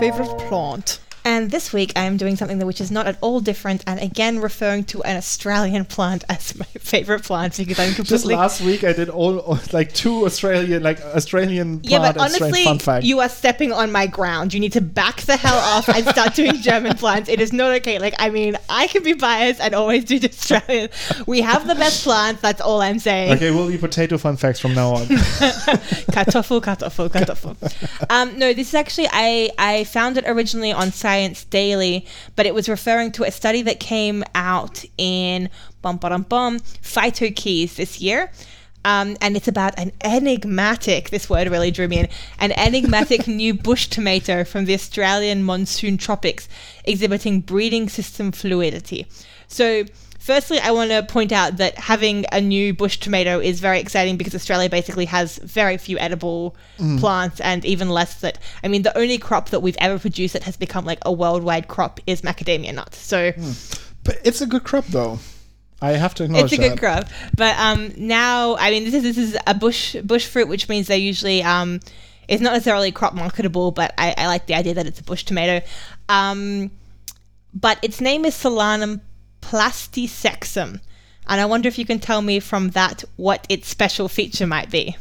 Favorite 0.00 0.38
plant. 0.48 0.98
And 1.40 1.50
this 1.50 1.72
week 1.72 1.92
I 1.96 2.02
am 2.04 2.18
doing 2.18 2.36
something 2.36 2.58
that 2.58 2.66
which 2.66 2.82
is 2.82 2.90
not 2.90 3.06
at 3.06 3.16
all 3.22 3.40
different, 3.40 3.82
and 3.86 3.98
again 3.98 4.40
referring 4.40 4.84
to 4.92 5.02
an 5.04 5.16
Australian 5.16 5.86
plant 5.86 6.22
as 6.28 6.54
my 6.62 6.66
favorite 6.78 7.22
plant 7.22 7.56
because 7.56 7.78
I'm 7.78 7.94
Just 7.94 7.96
completely. 7.96 8.34
last 8.34 8.60
week, 8.60 8.84
I 8.84 8.92
did 8.92 9.08
all, 9.08 9.38
all- 9.38 9.58
like 9.72 9.94
two 9.94 10.26
Australian 10.26 10.82
like 10.82 11.00
Australian 11.00 11.80
yeah, 11.82 11.98
but 11.98 12.18
honestly, 12.18 12.66
you 13.08 13.20
are 13.20 13.28
stepping 13.30 13.72
on 13.72 13.90
my 13.90 14.06
ground. 14.06 14.52
You 14.52 14.60
need 14.60 14.74
to 14.74 14.82
back 14.82 15.22
the 15.22 15.36
hell 15.38 15.56
off 15.56 15.88
and 15.88 16.06
start 16.08 16.34
doing 16.34 16.56
German 16.60 16.96
plants. 16.98 17.30
It 17.30 17.40
is 17.40 17.52
not 17.54 17.70
okay. 17.76 17.98
Like, 17.98 18.14
I 18.18 18.28
mean, 18.28 18.58
I 18.68 18.86
can 18.88 19.02
be 19.02 19.14
biased 19.14 19.60
and 19.60 19.74
always 19.74 20.04
do 20.04 20.18
the 20.18 20.28
Australian. 20.28 20.90
We 21.26 21.40
have 21.40 21.66
the 21.66 21.74
best 21.74 22.04
plants. 22.04 22.42
That's 22.42 22.60
all 22.60 22.82
I'm 22.82 22.98
saying. 22.98 23.32
okay, 23.32 23.50
we'll 23.50 23.68
be 23.70 23.78
potato 23.78 24.18
fun 24.18 24.36
facts 24.36 24.60
from 24.60 24.74
now 24.74 24.90
on. 24.96 25.06
Kartoffel, 25.06 26.60
Kartoffel, 26.60 27.08
Kartoffel. 27.08 27.56
um, 28.10 28.38
no, 28.38 28.52
this 28.52 28.68
is 28.68 28.74
actually 28.74 29.08
I 29.10 29.50
I 29.58 29.84
found 29.84 30.18
it 30.18 30.24
originally 30.26 30.72
on 30.72 30.90
Science 30.92 31.29
Daily, 31.50 32.06
but 32.36 32.46
it 32.46 32.54
was 32.54 32.68
referring 32.68 33.12
to 33.12 33.24
a 33.24 33.30
study 33.30 33.62
that 33.62 33.80
came 33.80 34.24
out 34.34 34.84
in 34.98 35.50
bum 35.82 35.96
bum 35.96 36.22
bum 36.22 36.58
PhytoKeys 36.58 37.76
this 37.76 38.00
year. 38.00 38.30
Um, 38.84 39.16
and 39.20 39.36
it's 39.36 39.48
about 39.48 39.78
an 39.78 39.92
enigmatic, 40.00 41.10
this 41.10 41.28
word 41.28 41.48
really 41.48 41.70
drew 41.70 41.86
me 41.86 41.98
in, 41.98 42.08
an 42.38 42.52
enigmatic 42.52 43.26
new 43.28 43.52
bush 43.52 43.88
tomato 43.88 44.42
from 44.42 44.64
the 44.64 44.72
Australian 44.72 45.42
monsoon 45.42 45.98
tropics 45.98 46.48
exhibiting 46.84 47.40
breeding 47.40 47.90
system 47.90 48.32
fluidity. 48.32 49.06
So, 49.48 49.84
firstly, 50.20 50.60
I 50.60 50.70
want 50.70 50.90
to 50.90 51.02
point 51.02 51.32
out 51.32 51.56
that 51.56 51.76
having 51.76 52.24
a 52.30 52.40
new 52.40 52.72
bush 52.72 52.98
tomato 52.98 53.40
is 53.40 53.58
very 53.58 53.80
exciting 53.80 54.16
because 54.16 54.34
Australia 54.34 54.68
basically 54.70 55.06
has 55.06 55.38
very 55.38 55.76
few 55.76 55.98
edible 55.98 56.54
plants 57.00 57.40
and 57.40 57.64
even 57.64 57.88
less 57.88 58.20
that. 58.20 58.38
I 58.62 58.68
mean, 58.68 58.82
the 58.82 58.96
only 58.96 59.18
crop 59.18 59.48
that 59.50 59.60
we've 59.60 59.76
ever 59.80 59.98
produced 59.98 60.34
that 60.34 60.44
has 60.44 60.56
become 60.56 60.84
like 60.84 61.00
a 61.04 61.10
worldwide 61.12 61.66
crop 61.66 61.98
is 62.06 62.22
macadamia 62.22 62.72
nut. 62.72 62.94
So, 62.94 63.32
but 64.04 64.20
it's 64.24 64.40
a 64.40 64.46
good 64.46 64.62
crop, 64.62 64.86
though. 64.86 65.18
I 65.82 65.92
have 65.92 66.14
to 66.16 66.24
acknowledge 66.24 66.52
it's 66.52 66.62
a 66.62 66.68
good 66.68 66.78
crop. 66.78 67.08
But 67.36 67.58
um, 67.58 67.92
now, 67.96 68.56
I 68.56 68.70
mean, 68.70 68.84
this 68.84 68.94
is 68.94 69.02
this 69.02 69.18
is 69.18 69.36
a 69.46 69.54
bush 69.54 69.96
bush 70.04 70.26
fruit, 70.26 70.46
which 70.46 70.68
means 70.68 70.86
they're 70.88 70.98
usually 70.98 71.42
um, 71.42 71.80
it's 72.28 72.42
not 72.42 72.52
necessarily 72.52 72.92
crop 72.92 73.14
marketable, 73.14 73.72
but 73.72 73.94
I, 73.96 74.14
I 74.16 74.26
like 74.26 74.46
the 74.46 74.54
idea 74.54 74.74
that 74.74 74.86
it's 74.86 75.00
a 75.00 75.02
bush 75.02 75.24
tomato. 75.24 75.66
Um, 76.08 76.70
but 77.54 77.78
its 77.82 78.00
name 78.00 78.24
is 78.24 78.34
Solanum 78.34 79.00
plastisexum, 79.50 80.80
and 81.26 81.40
I 81.40 81.44
wonder 81.44 81.68
if 81.68 81.78
you 81.78 81.84
can 81.84 81.98
tell 81.98 82.22
me 82.22 82.40
from 82.40 82.70
that 82.70 83.04
what 83.16 83.46
its 83.48 83.68
special 83.68 84.08
feature 84.08 84.46
might 84.46 84.70
be. 84.70 84.96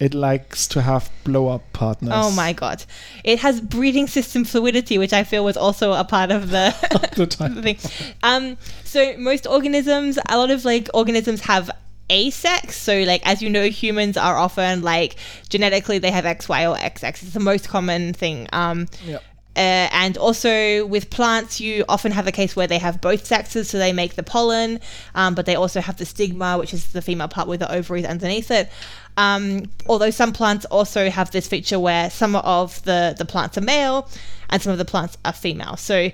It 0.00 0.14
likes 0.14 0.68
to 0.68 0.82
have 0.82 1.10
blow 1.24 1.48
up 1.48 1.72
partners. 1.72 2.12
Oh 2.14 2.30
my 2.30 2.52
god, 2.52 2.84
it 3.24 3.40
has 3.40 3.60
breeding 3.60 4.06
system 4.06 4.44
fluidity, 4.44 4.98
which 4.98 5.12
I 5.12 5.24
feel 5.24 5.44
was 5.44 5.56
also 5.56 5.92
a 5.92 6.04
part 6.04 6.30
of 6.30 6.50
the 6.50 6.74
the 7.16 7.62
thing. 7.62 7.78
Um, 8.22 8.56
so 8.84 9.16
most 9.16 9.46
organisms, 9.46 10.18
a 10.28 10.36
lot 10.36 10.50
of 10.50 10.64
like 10.64 10.88
organisms 10.94 11.40
have 11.42 11.70
asex. 12.10 12.72
So 12.72 13.02
like 13.02 13.26
as 13.26 13.42
you 13.42 13.50
know, 13.50 13.68
humans 13.68 14.16
are 14.16 14.36
often 14.36 14.82
like 14.82 15.16
genetically 15.48 15.98
they 15.98 16.10
have 16.10 16.26
X, 16.26 16.48
Y, 16.48 16.66
or 16.66 16.76
XX. 16.76 17.08
It's 17.08 17.32
the 17.32 17.40
most 17.40 17.68
common 17.68 18.12
thing. 18.12 18.48
Um, 18.52 18.86
Yep. 19.04 19.22
Uh, 19.58 19.88
and 19.92 20.16
also 20.16 20.86
with 20.86 21.10
plants, 21.10 21.60
you 21.60 21.84
often 21.88 22.12
have 22.12 22.28
a 22.28 22.32
case 22.32 22.54
where 22.54 22.68
they 22.68 22.78
have 22.78 23.00
both 23.00 23.26
sexes, 23.26 23.68
so 23.68 23.76
they 23.76 23.92
make 23.92 24.14
the 24.14 24.22
pollen, 24.22 24.78
um, 25.16 25.34
but 25.34 25.46
they 25.46 25.56
also 25.56 25.80
have 25.80 25.96
the 25.96 26.06
stigma, 26.06 26.56
which 26.56 26.72
is 26.72 26.92
the 26.92 27.02
female 27.02 27.26
part 27.26 27.48
with 27.48 27.58
the 27.58 27.72
ovaries 27.74 28.04
underneath 28.04 28.52
it. 28.52 28.70
Um, 29.16 29.64
although 29.88 30.10
some 30.10 30.32
plants 30.32 30.64
also 30.66 31.10
have 31.10 31.32
this 31.32 31.48
feature 31.48 31.80
where 31.80 32.08
some 32.08 32.36
of 32.36 32.80
the, 32.84 33.16
the 33.18 33.24
plants 33.24 33.58
are 33.58 33.62
male 33.62 34.08
and 34.48 34.62
some 34.62 34.70
of 34.70 34.78
the 34.78 34.84
plants 34.84 35.18
are 35.24 35.32
female. 35.32 35.76
So 35.76 36.12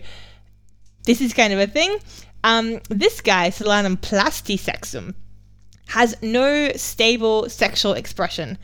this 1.04 1.20
is 1.20 1.34
kind 1.34 1.52
of 1.52 1.58
a 1.58 1.66
thing. 1.66 1.98
Um, 2.44 2.80
this 2.88 3.20
guy, 3.20 3.50
Solanum 3.50 3.98
plastisexum, 3.98 5.14
has 5.88 6.16
no 6.22 6.72
stable 6.76 7.50
sexual 7.50 7.92
expression. 7.92 8.56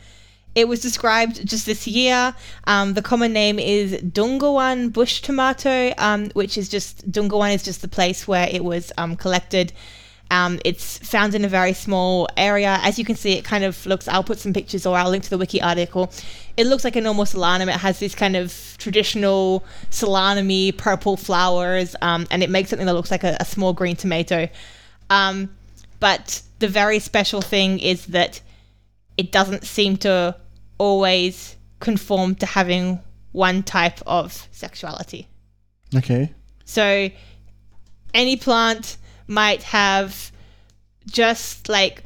It 0.53 0.67
was 0.67 0.81
described 0.81 1.47
just 1.47 1.65
this 1.65 1.87
year. 1.87 2.35
Um, 2.65 2.93
the 2.93 3.01
common 3.01 3.31
name 3.31 3.57
is 3.57 3.93
Dungowan 4.01 4.91
bush 4.91 5.21
tomato, 5.21 5.93
um, 5.97 6.29
which 6.31 6.57
is 6.57 6.67
just 6.67 7.09
Dungowan 7.09 7.55
is 7.55 7.63
just 7.63 7.81
the 7.81 7.87
place 7.87 8.27
where 8.27 8.49
it 8.51 8.63
was 8.63 8.91
um, 8.97 9.15
collected. 9.15 9.71
Um, 10.29 10.59
it's 10.63 10.97
found 10.97 11.35
in 11.35 11.43
a 11.43 11.49
very 11.49 11.73
small 11.73 12.27
area. 12.37 12.79
As 12.81 12.97
you 12.97 13.03
can 13.05 13.15
see, 13.15 13.33
it 13.33 13.43
kind 13.43 13.63
of 13.63 13.85
looks. 13.85 14.07
I'll 14.07 14.23
put 14.23 14.39
some 14.39 14.53
pictures 14.53 14.85
or 14.85 14.97
I'll 14.97 15.09
link 15.09 15.23
to 15.25 15.29
the 15.29 15.37
wiki 15.37 15.61
article. 15.61 16.11
It 16.57 16.67
looks 16.67 16.83
like 16.83 16.95
a 16.95 17.01
normal 17.01 17.25
solanum. 17.25 17.67
It 17.67 17.79
has 17.79 17.99
this 17.99 18.15
kind 18.15 18.35
of 18.35 18.75
traditional 18.77 19.65
solanum 19.89 20.77
purple 20.77 21.17
flowers, 21.17 21.95
um, 22.01 22.27
and 22.31 22.43
it 22.43 22.49
makes 22.49 22.69
something 22.69 22.85
that 22.85 22.93
looks 22.93 23.11
like 23.11 23.23
a, 23.23 23.37
a 23.39 23.45
small 23.45 23.73
green 23.73 23.95
tomato. 23.95 24.49
Um, 25.09 25.53
but 25.99 26.41
the 26.59 26.67
very 26.67 26.99
special 26.99 27.41
thing 27.41 27.79
is 27.79 28.05
that 28.07 28.41
it 29.17 29.31
doesn't 29.31 29.65
seem 29.65 29.97
to 29.97 30.35
always 30.81 31.55
conform 31.79 32.33
to 32.33 32.47
having 32.47 32.99
one 33.33 33.61
type 33.61 33.99
of 34.07 34.47
sexuality. 34.51 35.27
Okay. 35.95 36.33
So 36.65 37.09
any 38.15 38.35
plant 38.35 38.97
might 39.27 39.61
have 39.61 40.31
just 41.05 41.69
like 41.69 42.03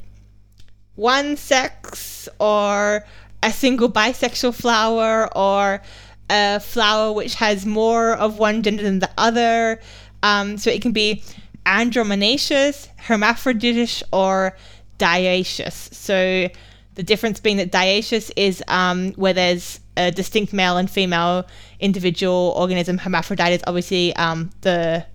one 0.95 1.37
sex 1.37 2.27
or 2.37 3.05
a 3.41 3.51
single 3.51 3.89
bisexual 3.89 4.53
flower 4.53 5.29
or 5.33 5.81
a 6.29 6.59
flower 6.59 7.13
which 7.13 7.35
has 7.35 7.65
more 7.65 8.13
of 8.15 8.39
one 8.39 8.61
gender 8.61 8.83
than 8.83 8.99
the 8.99 9.11
other. 9.17 9.79
Um, 10.21 10.57
so 10.57 10.69
it 10.69 10.81
can 10.81 10.91
be 10.91 11.23
andromonoecious, 11.65 12.89
hermaphroditish, 12.99 14.03
or 14.11 14.57
dioecious. 14.99 15.93
So 15.93 16.49
the 16.95 17.03
difference 17.03 17.39
being 17.39 17.57
that 17.57 17.71
dioecious 17.71 18.31
is 18.35 18.63
um, 18.67 19.11
where 19.13 19.33
there's 19.33 19.79
a 19.97 20.11
distinct 20.11 20.53
male 20.53 20.77
and 20.77 20.89
female 20.89 21.45
individual 21.79 22.53
organism. 22.57 22.97
Hermaphrodite 22.97 23.53
is 23.53 23.63
obviously 23.67 24.15
um, 24.15 24.49
the 24.61 25.05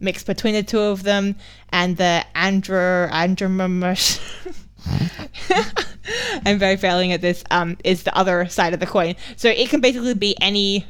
mix 0.00 0.22
between 0.22 0.54
the 0.54 0.62
two 0.62 0.80
of 0.80 1.02
them, 1.02 1.36
and 1.70 1.96
the 1.96 2.24
andro 2.34 3.10
andromorphous. 3.10 4.20
I'm 6.46 6.58
very 6.58 6.76
failing 6.76 7.12
at 7.12 7.20
this. 7.20 7.44
Um, 7.50 7.76
is 7.84 8.02
the 8.02 8.16
other 8.16 8.46
side 8.48 8.74
of 8.74 8.80
the 8.80 8.86
coin. 8.86 9.14
So 9.36 9.48
it 9.48 9.68
can 9.68 9.80
basically 9.80 10.14
be 10.14 10.36
any 10.40 10.86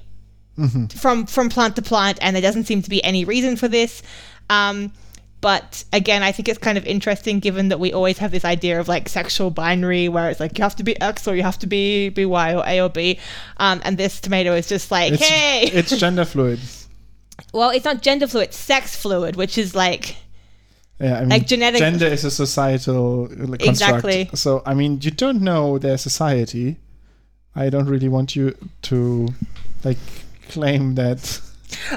from 0.96 1.26
from 1.26 1.48
plant 1.48 1.76
to 1.76 1.82
plant, 1.82 2.18
and 2.20 2.34
there 2.34 2.42
doesn't 2.42 2.64
seem 2.64 2.82
to 2.82 2.90
be 2.90 3.02
any 3.04 3.24
reason 3.24 3.56
for 3.56 3.68
this. 3.68 4.02
Um, 4.48 4.92
but 5.40 5.84
again, 5.92 6.22
I 6.22 6.32
think 6.32 6.48
it's 6.48 6.58
kind 6.58 6.76
of 6.76 6.84
interesting 6.86 7.40
given 7.40 7.68
that 7.68 7.80
we 7.80 7.92
always 7.92 8.18
have 8.18 8.30
this 8.30 8.44
idea 8.44 8.78
of 8.78 8.88
like 8.88 9.08
sexual 9.08 9.50
binary 9.50 10.08
where 10.08 10.28
it's 10.30 10.40
like 10.40 10.58
you 10.58 10.62
have 10.62 10.76
to 10.76 10.82
be 10.82 11.00
X 11.00 11.26
or 11.26 11.34
you 11.34 11.42
have 11.42 11.58
to 11.60 11.66
be 11.66 12.08
be 12.10 12.26
Y 12.26 12.54
or 12.54 12.62
A 12.66 12.80
or 12.80 12.88
B. 12.90 13.18
Um, 13.56 13.80
and 13.84 13.96
this 13.96 14.20
tomato 14.20 14.54
is 14.54 14.66
just 14.68 14.90
like, 14.90 15.12
It's, 15.14 15.26
hey, 15.26 15.62
it's 15.72 15.96
gender 15.96 16.24
fluid. 16.24 16.60
well, 17.52 17.70
it's 17.70 17.84
not 17.84 18.02
gender 18.02 18.26
fluid, 18.26 18.48
it's 18.48 18.56
sex 18.58 18.94
fluid, 18.96 19.36
which 19.36 19.56
is 19.56 19.74
like 19.74 20.16
Yeah, 21.00 21.16
I 21.16 21.20
mean, 21.20 21.28
Like 21.30 21.46
genetic- 21.46 21.78
gender 21.80 22.06
is 22.06 22.24
a 22.24 22.30
societal 22.30 23.24
uh, 23.24 23.28
construct. 23.28 23.62
Exactly. 23.64 24.30
So, 24.34 24.62
I 24.66 24.74
mean, 24.74 24.98
you 25.00 25.10
don't 25.10 25.40
know 25.40 25.78
their 25.78 25.96
society. 25.96 26.76
I 27.56 27.70
don't 27.70 27.86
really 27.86 28.08
want 28.08 28.36
you 28.36 28.54
to, 28.82 29.28
like, 29.82 29.96
claim 30.50 30.94
that. 30.96 31.40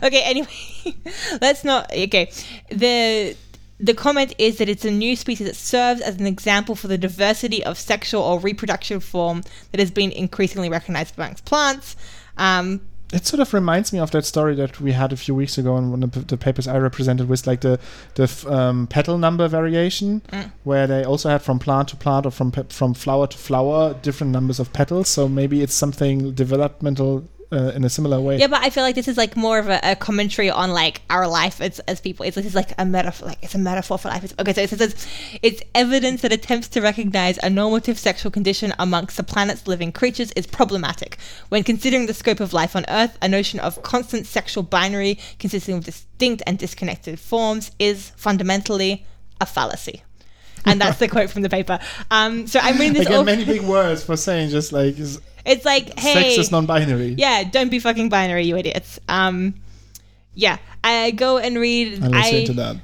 Okay 0.03 0.21
anyway 0.23 0.47
let's 1.41 1.63
not 1.63 1.91
okay 1.91 2.31
the 2.69 3.35
the 3.79 3.93
comment 3.93 4.33
is 4.37 4.57
that 4.59 4.69
it's 4.69 4.85
a 4.85 4.91
new 4.91 5.15
species 5.15 5.47
that 5.47 5.55
serves 5.55 5.99
as 6.01 6.15
an 6.19 6.25
example 6.27 6.75
for 6.75 6.87
the 6.87 6.97
diversity 6.97 7.63
of 7.65 7.77
sexual 7.77 8.21
or 8.21 8.39
reproductive 8.39 9.03
form 9.03 9.41
that 9.71 9.79
has 9.79 9.91
been 9.91 10.11
increasingly 10.11 10.69
recognized 10.69 11.15
amongst 11.17 11.43
plants 11.45 11.95
um, 12.37 12.81
It 13.13 13.27
sort 13.27 13.41
of 13.41 13.53
reminds 13.53 13.93
me 13.93 13.99
of 13.99 14.09
that 14.11 14.25
story 14.25 14.55
that 14.55 14.79
we 14.81 14.91
had 14.93 15.13
a 15.13 15.15
few 15.15 15.35
weeks 15.35 15.57
ago 15.59 15.77
in 15.77 15.91
one 15.91 16.01
of 16.03 16.11
the- 16.13 16.21
the 16.21 16.37
papers 16.37 16.67
I 16.67 16.77
represented 16.79 17.27
with, 17.29 17.45
like 17.45 17.61
the 17.61 17.77
the 18.15 18.23
f- 18.23 18.45
um, 18.47 18.87
petal 18.87 19.17
number 19.19 19.47
variation, 19.47 20.21
Mm. 20.31 20.51
where 20.63 20.87
they 20.87 21.03
also 21.05 21.29
had 21.29 21.41
from 21.43 21.59
plant 21.59 21.89
to 21.89 21.95
plant 21.95 22.25
or 22.25 22.31
from 22.31 22.51
pe- 22.51 22.69
from 22.69 22.95
flower 22.95 23.27
to 23.27 23.37
flower 23.37 23.93
different 24.01 24.31
numbers 24.33 24.59
of 24.59 24.67
petals. 24.73 25.09
So 25.09 25.27
maybe 25.29 25.61
it's 25.61 25.75
something 25.75 26.33
developmental 26.33 27.23
uh, 27.53 27.71
in 27.75 27.83
a 27.83 27.89
similar 27.89 28.19
way. 28.19 28.37
yeah 28.37 28.47
but 28.47 28.61
i 28.61 28.69
feel 28.69 28.83
like 28.83 28.95
this 28.95 29.07
is 29.07 29.17
like 29.17 29.35
more 29.37 29.59
of 29.59 29.67
a, 29.69 29.79
a 29.83 29.95
commentary 29.95 30.49
on 30.49 30.71
like 30.71 31.01
our 31.09 31.27
life 31.27 31.61
as, 31.61 31.79
as 31.81 32.01
people. 32.01 32.25
It's 32.25 32.35
this 32.35 32.45
is 32.45 32.55
like 32.55 32.73
a 32.77 32.85
metaphor 32.85 33.27
like 33.27 33.39
it's 33.41 33.55
a 33.55 33.59
metaphor 33.59 33.97
for 33.97 34.09
life. 34.09 34.23
It's, 34.23 34.33
okay 34.39 34.53
so 34.53 34.61
it 34.61 34.69
says 34.69 35.07
it's 35.41 35.61
evidence 35.75 36.21
that 36.21 36.31
attempts 36.31 36.67
to 36.69 36.81
recognize 36.81 37.37
a 37.43 37.49
normative 37.49 37.97
sexual 37.99 38.31
condition 38.31 38.73
amongst 38.79 39.17
the 39.17 39.23
planet's 39.23 39.67
living 39.67 39.91
creatures 39.91 40.31
is 40.33 40.47
problematic. 40.47 41.17
When 41.49 41.63
considering 41.63 42.07
the 42.07 42.13
scope 42.13 42.39
of 42.39 42.53
life 42.53 42.75
on 42.75 42.85
earth 42.89 43.17
a 43.21 43.29
notion 43.29 43.59
of 43.59 43.81
constant 43.83 44.25
sexual 44.25 44.63
binary 44.63 45.19
consisting 45.39 45.77
of 45.77 45.83
distinct 45.83 46.43
and 46.47 46.57
disconnected 46.57 47.19
forms 47.19 47.71
is 47.79 48.09
fundamentally 48.15 49.05
a 49.39 49.45
fallacy. 49.45 50.03
And 50.65 50.79
that's 50.79 50.99
the 50.99 51.07
quote 51.15 51.29
from 51.29 51.41
the 51.41 51.49
paper. 51.49 51.79
Um, 52.09 52.47
so 52.47 52.59
i'm 52.61 52.77
reading 52.77 52.93
this 52.93 53.05
Again, 53.05 53.17
all 53.17 53.23
many 53.23 53.45
big 53.45 53.61
words 53.61 54.03
for 54.03 54.17
saying 54.17 54.49
just 54.49 54.71
like 54.71 54.97
is- 54.97 55.21
it's 55.45 55.65
like 55.65 55.97
hey 55.99 56.13
sex 56.13 56.37
is 56.37 56.51
non-binary. 56.51 57.15
yeah, 57.17 57.43
don't 57.43 57.69
be 57.69 57.79
fucking 57.79 58.09
binary, 58.09 58.45
you 58.45 58.57
idiots. 58.57 58.99
Um, 59.07 59.55
yeah, 60.33 60.57
I 60.83 61.11
go 61.11 61.37
and 61.37 61.57
read. 61.57 62.01
Unless 62.01 62.25
I, 62.25 62.29
you're 62.29 62.55
that. 62.55 62.77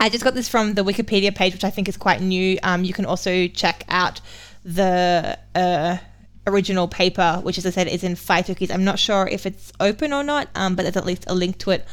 I 0.00 0.08
just 0.08 0.22
got 0.22 0.34
this 0.34 0.48
from 0.48 0.74
the 0.74 0.84
Wikipedia 0.84 1.34
page, 1.34 1.52
which 1.52 1.64
I 1.64 1.70
think 1.70 1.88
is 1.88 1.96
quite 1.96 2.20
new. 2.20 2.58
Um, 2.62 2.84
you 2.84 2.92
can 2.92 3.04
also 3.04 3.48
check 3.48 3.84
out 3.88 4.20
the 4.64 5.38
uh, 5.54 5.98
original 6.46 6.86
paper, 6.86 7.40
which, 7.42 7.58
as 7.58 7.66
I 7.66 7.70
said, 7.70 7.88
is 7.88 8.04
in 8.04 8.14
PhytoKeys. 8.14 8.72
I'm 8.72 8.84
not 8.84 8.98
sure 8.98 9.26
if 9.26 9.44
it's 9.44 9.72
open 9.80 10.12
or 10.12 10.22
not, 10.22 10.48
um, 10.54 10.76
but 10.76 10.84
there's 10.84 10.96
at 10.96 11.04
least 11.04 11.24
a 11.26 11.34
link 11.34 11.58
to 11.58 11.70
it 11.70 11.84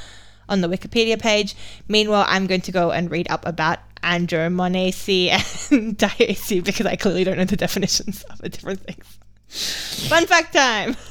on 0.48 0.62
the 0.62 0.68
Wikipedia 0.68 1.20
page. 1.20 1.56
Meanwhile, 1.88 2.26
I'm 2.28 2.46
going 2.46 2.62
to 2.62 2.72
go 2.72 2.92
and 2.92 3.10
read 3.10 3.30
up 3.32 3.46
about 3.48 3.80
andromonaceae 4.04 5.72
and 5.72 5.98
diaceae 5.98 6.64
because 6.64 6.86
I 6.86 6.96
clearly 6.96 7.24
don't 7.24 7.38
know 7.38 7.46
the 7.46 7.58
definitions 7.58 8.24
of 8.24 8.38
the 8.38 8.50
different 8.50 8.82
things. 8.82 9.18
Fun 9.48 10.26
fact 10.26 10.54
time! 10.54 10.94
This 10.94 11.06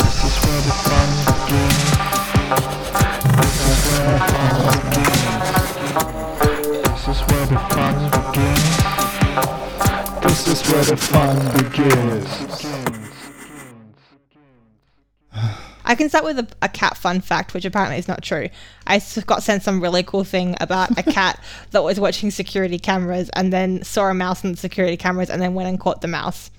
is 7.08 7.20
where 7.30 7.46
the 7.46 7.58
fun 7.58 8.10
begins. 8.10 10.22
This 10.22 10.48
is 10.48 10.62
where 10.72 10.84
the 10.84 10.96
fun 10.96 11.36
begins. 11.58 12.28
I 15.86 15.94
can 15.94 16.08
start 16.08 16.24
with 16.24 16.38
a, 16.38 16.48
a 16.62 16.68
cat 16.68 16.96
fun 16.96 17.20
fact, 17.20 17.52
which 17.52 17.64
apparently 17.64 17.98
is 17.98 18.08
not 18.08 18.22
true. 18.22 18.48
I 18.86 19.00
got 19.26 19.42
sent 19.42 19.62
some 19.62 19.82
really 19.82 20.02
cool 20.02 20.24
thing 20.24 20.56
about 20.60 20.96
a 20.98 21.02
cat 21.02 21.42
that 21.72 21.84
was 21.84 22.00
watching 22.00 22.30
security 22.30 22.78
cameras 22.78 23.28
and 23.30 23.52
then 23.52 23.82
saw 23.82 24.08
a 24.08 24.14
mouse 24.14 24.44
in 24.44 24.52
the 24.52 24.56
security 24.56 24.96
cameras 24.96 25.30
and 25.30 25.42
then 25.42 25.54
went 25.54 25.68
and 25.68 25.78
caught 25.78 26.00
the 26.00 26.08
mouse, 26.08 26.50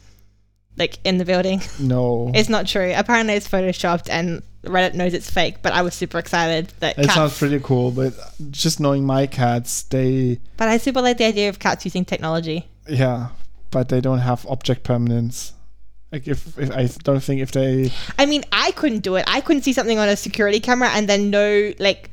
like 0.78 0.99
in 1.03 1.17
the 1.17 1.26
building. 1.26 1.61
No. 1.80 2.32
It's 2.34 2.49
not 2.49 2.67
true. 2.67 2.93
Apparently, 2.95 3.34
it's 3.36 3.47
photoshopped 3.47 4.09
and 4.09 4.41
Reddit 4.63 4.93
knows 4.95 5.13
it's 5.13 5.30
fake. 5.30 5.61
But 5.61 5.73
I 5.73 5.82
was 5.84 5.93
super 5.93 6.17
excited 6.17 6.73
that 6.80 6.97
It 6.97 7.03
cats. 7.03 7.13
sounds 7.13 7.38
pretty 7.38 7.59
cool, 7.59 7.91
but 7.91 8.13
just 8.51 8.80
knowing 8.80 9.05
my 9.05 9.28
cats, 9.28 9.84
they 9.84 10.39
but 10.57 10.67
I 10.67 10.78
super 10.78 11.01
like 11.01 11.17
the 11.17 11.26
idea 11.26 11.49
of 11.49 11.59
cats 11.59 11.86
using 11.86 12.03
technology. 12.05 12.67
yeah, 12.89 13.28
but 13.71 13.89
they 13.89 14.01
don't 14.01 14.19
have 14.19 14.45
object 14.47 14.84
permanence. 14.84 15.53
Like 16.11 16.28
if, 16.28 16.57
if 16.57 16.71
I 16.71 16.88
don't 17.03 17.19
think 17.21 17.41
if 17.41 17.51
they 17.51 17.91
I 18.17 18.26
mean, 18.26 18.43
I 18.51 18.71
couldn't 18.71 18.99
do 18.99 19.15
it. 19.15 19.26
I 19.28 19.41
couldn't 19.41 19.63
see 19.63 19.73
something 19.73 19.99
on 19.99 20.07
a 20.09 20.15
security 20.15 20.59
camera 20.59 20.89
and 20.89 21.07
then 21.09 21.30
know 21.30 21.73
like 21.80 22.09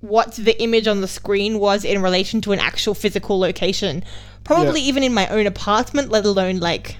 what 0.00 0.32
the 0.34 0.60
image 0.62 0.86
on 0.86 1.00
the 1.00 1.08
screen 1.08 1.58
was 1.58 1.84
in 1.84 2.02
relation 2.02 2.40
to 2.42 2.52
an 2.52 2.58
actual 2.58 2.94
physical 2.94 3.38
location. 3.38 4.04
Probably 4.44 4.80
Yeah. 4.82 4.88
even 4.88 5.02
in 5.02 5.14
my 5.14 5.26
own 5.28 5.46
apartment, 5.46 6.10
let 6.10 6.24
alone 6.24 6.58
like 6.58 6.96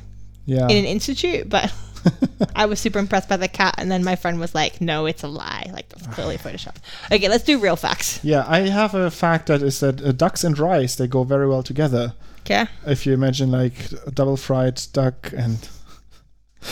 yeah 0.46 0.68
in 0.68 0.76
an 0.78 0.84
institute. 0.84 1.48
But 1.48 1.72
I 2.56 2.66
was 2.66 2.80
super 2.80 2.98
impressed 2.98 3.28
by 3.28 3.36
the 3.36 3.48
cat, 3.48 3.74
and 3.78 3.90
then 3.90 4.02
my 4.04 4.16
friend 4.16 4.40
was 4.40 4.54
like, 4.54 4.80
"No, 4.80 5.06
it's 5.06 5.22
a 5.22 5.28
lie. 5.28 5.68
Like 5.72 5.88
that's 5.90 6.06
clearly 6.08 6.38
photoshopped." 6.38 6.80
Okay, 7.12 7.28
let's 7.28 7.44
do 7.44 7.58
real 7.58 7.76
facts. 7.76 8.20
yeah 8.24 8.44
I 8.48 8.60
have 8.60 8.94
a 8.94 9.10
fact 9.10 9.46
that 9.48 9.62
is 9.62 9.80
that 9.80 10.02
uh, 10.02 10.12
ducks 10.12 10.44
and 10.44 10.58
rice 10.58 10.94
they 10.96 11.06
go 11.06 11.24
very 11.24 11.46
well 11.48 11.62
together. 11.62 12.14
Okay. 12.40 12.66
if 12.86 13.04
you 13.06 13.12
imagine 13.12 13.50
like 13.50 13.74
a 14.06 14.12
double 14.12 14.36
fried 14.36 14.80
duck 14.92 15.32
and 15.36 15.68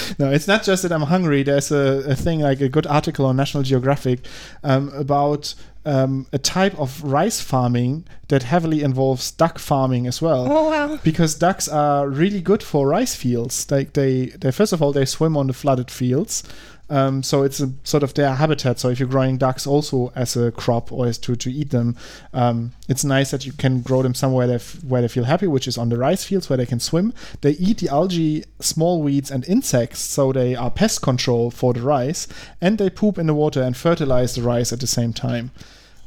no 0.18 0.30
it's 0.30 0.46
not 0.48 0.62
just 0.62 0.82
that 0.82 0.92
i'm 0.92 1.02
hungry 1.02 1.42
there's 1.42 1.70
a, 1.72 2.04
a 2.08 2.14
thing 2.14 2.40
like 2.40 2.60
a 2.60 2.68
good 2.68 2.86
article 2.86 3.26
on 3.26 3.36
national 3.36 3.62
geographic 3.62 4.26
um, 4.62 4.88
about 4.90 5.54
um, 5.86 6.26
a 6.32 6.38
type 6.38 6.78
of 6.78 7.02
rice 7.04 7.40
farming 7.42 8.06
that 8.28 8.42
heavily 8.44 8.82
involves 8.82 9.30
duck 9.30 9.58
farming 9.58 10.06
as 10.06 10.22
well 10.22 10.46
Oh 10.50 10.70
wow. 10.70 10.98
because 11.04 11.34
ducks 11.34 11.68
are 11.68 12.08
really 12.08 12.40
good 12.40 12.62
for 12.62 12.88
rice 12.88 13.14
fields. 13.14 13.70
Like 13.70 13.92
they, 13.92 14.26
they 14.40 14.50
first 14.50 14.72
of 14.72 14.80
all 14.80 14.92
they 14.92 15.04
swim 15.04 15.36
on 15.36 15.46
the 15.46 15.52
flooded 15.52 15.90
fields, 15.90 16.42
um, 16.90 17.22
so 17.22 17.42
it's 17.42 17.60
a, 17.60 17.72
sort 17.82 18.02
of 18.02 18.14
their 18.14 18.34
habitat. 18.34 18.78
So 18.78 18.88
if 18.88 19.00
you're 19.00 19.08
growing 19.08 19.38
ducks 19.38 19.66
also 19.66 20.12
as 20.14 20.36
a 20.36 20.52
crop 20.52 20.92
or 20.92 21.06
as 21.06 21.18
to, 21.18 21.34
to 21.36 21.50
eat 21.50 21.70
them, 21.70 21.96
um, 22.32 22.72
it's 22.88 23.04
nice 23.04 23.30
that 23.30 23.46
you 23.46 23.52
can 23.52 23.80
grow 23.80 24.02
them 24.02 24.14
somewhere 24.14 24.46
that 24.46 24.54
f- 24.54 24.84
where 24.84 25.00
they 25.00 25.08
feel 25.08 25.24
happy, 25.24 25.46
which 25.46 25.66
is 25.66 25.78
on 25.78 25.88
the 25.88 25.96
rice 25.96 26.24
fields 26.24 26.48
where 26.50 26.56
they 26.56 26.66
can 26.66 26.80
swim. 26.80 27.14
They 27.40 27.52
eat 27.52 27.78
the 27.78 27.88
algae, 27.88 28.44
small 28.60 29.02
weeds, 29.02 29.30
and 29.30 29.46
insects, 29.48 30.00
so 30.00 30.32
they 30.32 30.54
are 30.54 30.70
pest 30.70 31.00
control 31.00 31.50
for 31.50 31.72
the 31.72 31.82
rice, 31.82 32.28
and 32.60 32.76
they 32.76 32.90
poop 32.90 33.18
in 33.18 33.26
the 33.26 33.34
water 33.34 33.62
and 33.62 33.76
fertilize 33.76 34.34
the 34.34 34.42
rice 34.42 34.72
at 34.72 34.80
the 34.80 34.86
same 34.86 35.12
time. 35.12 35.50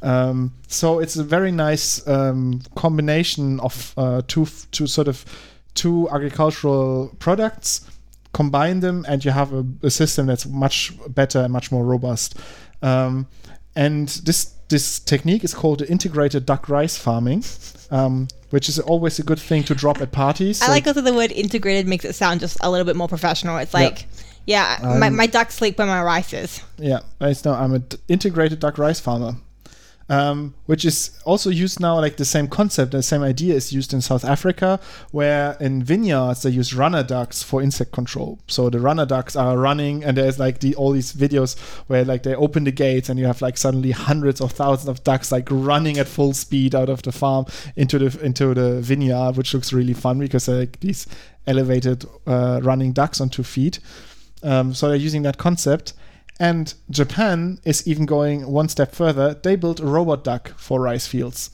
Um, 0.00 0.52
so 0.68 1.00
it's 1.00 1.16
a 1.16 1.24
very 1.24 1.50
nice 1.50 2.06
um, 2.06 2.62
combination 2.76 3.58
of 3.60 3.94
uh, 3.96 4.22
two, 4.28 4.42
f- 4.42 4.68
two 4.70 4.86
sort 4.86 5.08
of 5.08 5.24
two 5.74 6.08
agricultural 6.10 7.14
products. 7.18 7.84
Combine 8.32 8.80
them, 8.80 9.04
and 9.08 9.24
you 9.24 9.30
have 9.30 9.52
a, 9.52 9.64
a 9.82 9.90
system 9.90 10.26
that's 10.26 10.46
much 10.46 10.92
better 11.08 11.40
and 11.40 11.52
much 11.52 11.72
more 11.72 11.84
robust. 11.84 12.38
Um, 12.82 13.26
and 13.74 14.08
this 14.08 14.54
this 14.68 14.98
technique 15.00 15.44
is 15.44 15.54
called 15.54 15.78
the 15.78 15.88
integrated 15.88 16.44
duck 16.44 16.68
rice 16.68 16.98
farming, 16.98 17.42
um, 17.90 18.28
which 18.50 18.68
is 18.68 18.78
always 18.78 19.18
a 19.18 19.22
good 19.22 19.38
thing 19.38 19.64
to 19.64 19.74
drop 19.74 20.00
at 20.00 20.12
parties. 20.12 20.60
I 20.60 20.68
like 20.68 20.86
also 20.86 21.00
the 21.00 21.14
word 21.14 21.32
integrated 21.32 21.86
makes 21.88 22.04
it 22.04 22.12
sound 22.14 22.40
just 22.40 22.58
a 22.60 22.70
little 22.70 22.84
bit 22.84 22.96
more 22.96 23.08
professional. 23.08 23.56
It's 23.56 23.72
like, 23.72 24.06
yeah, 24.46 24.78
my, 24.82 25.06
Um, 25.06 25.16
my 25.16 25.26
ducks 25.26 25.54
sleep 25.54 25.78
where 25.78 25.86
my 25.86 26.02
rice 26.02 26.32
is. 26.34 26.60
Yeah, 26.76 27.00
it's 27.20 27.44
no, 27.44 27.54
I'm 27.54 27.72
an 27.72 27.84
integrated 28.08 28.60
duck 28.60 28.76
rice 28.76 29.00
farmer, 29.00 29.36
um, 30.08 30.54
which 30.66 30.84
is 30.84 31.18
also 31.24 31.50
used 31.50 31.80
now. 31.80 31.96
Like 31.96 32.16
the 32.16 32.24
same 32.24 32.48
concept, 32.48 32.92
the 32.92 33.02
same 33.02 33.22
idea 33.22 33.54
is 33.54 33.72
used 33.72 33.92
in 33.92 34.00
South 34.00 34.24
Africa, 34.24 34.80
where 35.10 35.56
in 35.60 35.82
vineyards 35.82 36.42
they 36.42 36.50
use 36.50 36.74
runner 36.74 37.02
ducks 37.02 37.42
for 37.42 37.62
insect 37.62 37.92
control. 37.92 38.38
So 38.46 38.70
the 38.70 38.80
runner 38.80 39.06
ducks 39.06 39.36
are 39.36 39.58
running, 39.58 40.04
and 40.04 40.16
there's 40.16 40.38
like 40.38 40.60
the 40.60 40.74
all 40.76 40.92
these 40.92 41.12
videos 41.12 41.58
where 41.88 42.04
like 42.04 42.22
they 42.22 42.34
open 42.34 42.64
the 42.64 42.72
gates 42.72 43.08
and 43.08 43.18
you 43.18 43.26
have 43.26 43.42
like 43.42 43.58
suddenly 43.58 43.90
hundreds 43.90 44.40
of 44.40 44.52
thousands 44.52 44.88
of 44.88 45.04
ducks 45.04 45.30
like 45.30 45.48
running 45.50 45.98
at 45.98 46.08
full 46.08 46.32
speed 46.32 46.74
out 46.74 46.88
of 46.88 47.02
the 47.02 47.12
farm 47.12 47.46
into 47.76 47.98
the 47.98 48.24
into 48.24 48.54
the 48.54 48.80
vineyard, 48.80 49.36
which 49.36 49.52
looks 49.54 49.72
really 49.72 49.94
fun 49.94 50.18
because 50.18 50.48
like 50.48 50.80
these 50.80 51.06
elevated 51.46 52.04
uh, 52.26 52.60
running 52.62 52.92
ducks 52.92 53.20
on 53.20 53.28
two 53.28 53.42
feet. 53.42 53.80
Um, 54.42 54.72
so 54.72 54.88
they're 54.88 54.96
using 54.96 55.22
that 55.22 55.38
concept. 55.38 55.94
And 56.40 56.72
Japan 56.90 57.58
is 57.64 57.86
even 57.86 58.06
going 58.06 58.46
one 58.46 58.68
step 58.68 58.94
further. 58.94 59.34
They 59.34 59.56
built 59.56 59.80
a 59.80 59.86
robot 59.86 60.22
duck 60.24 60.50
for 60.56 60.80
rice 60.80 61.06
fields. 61.06 61.50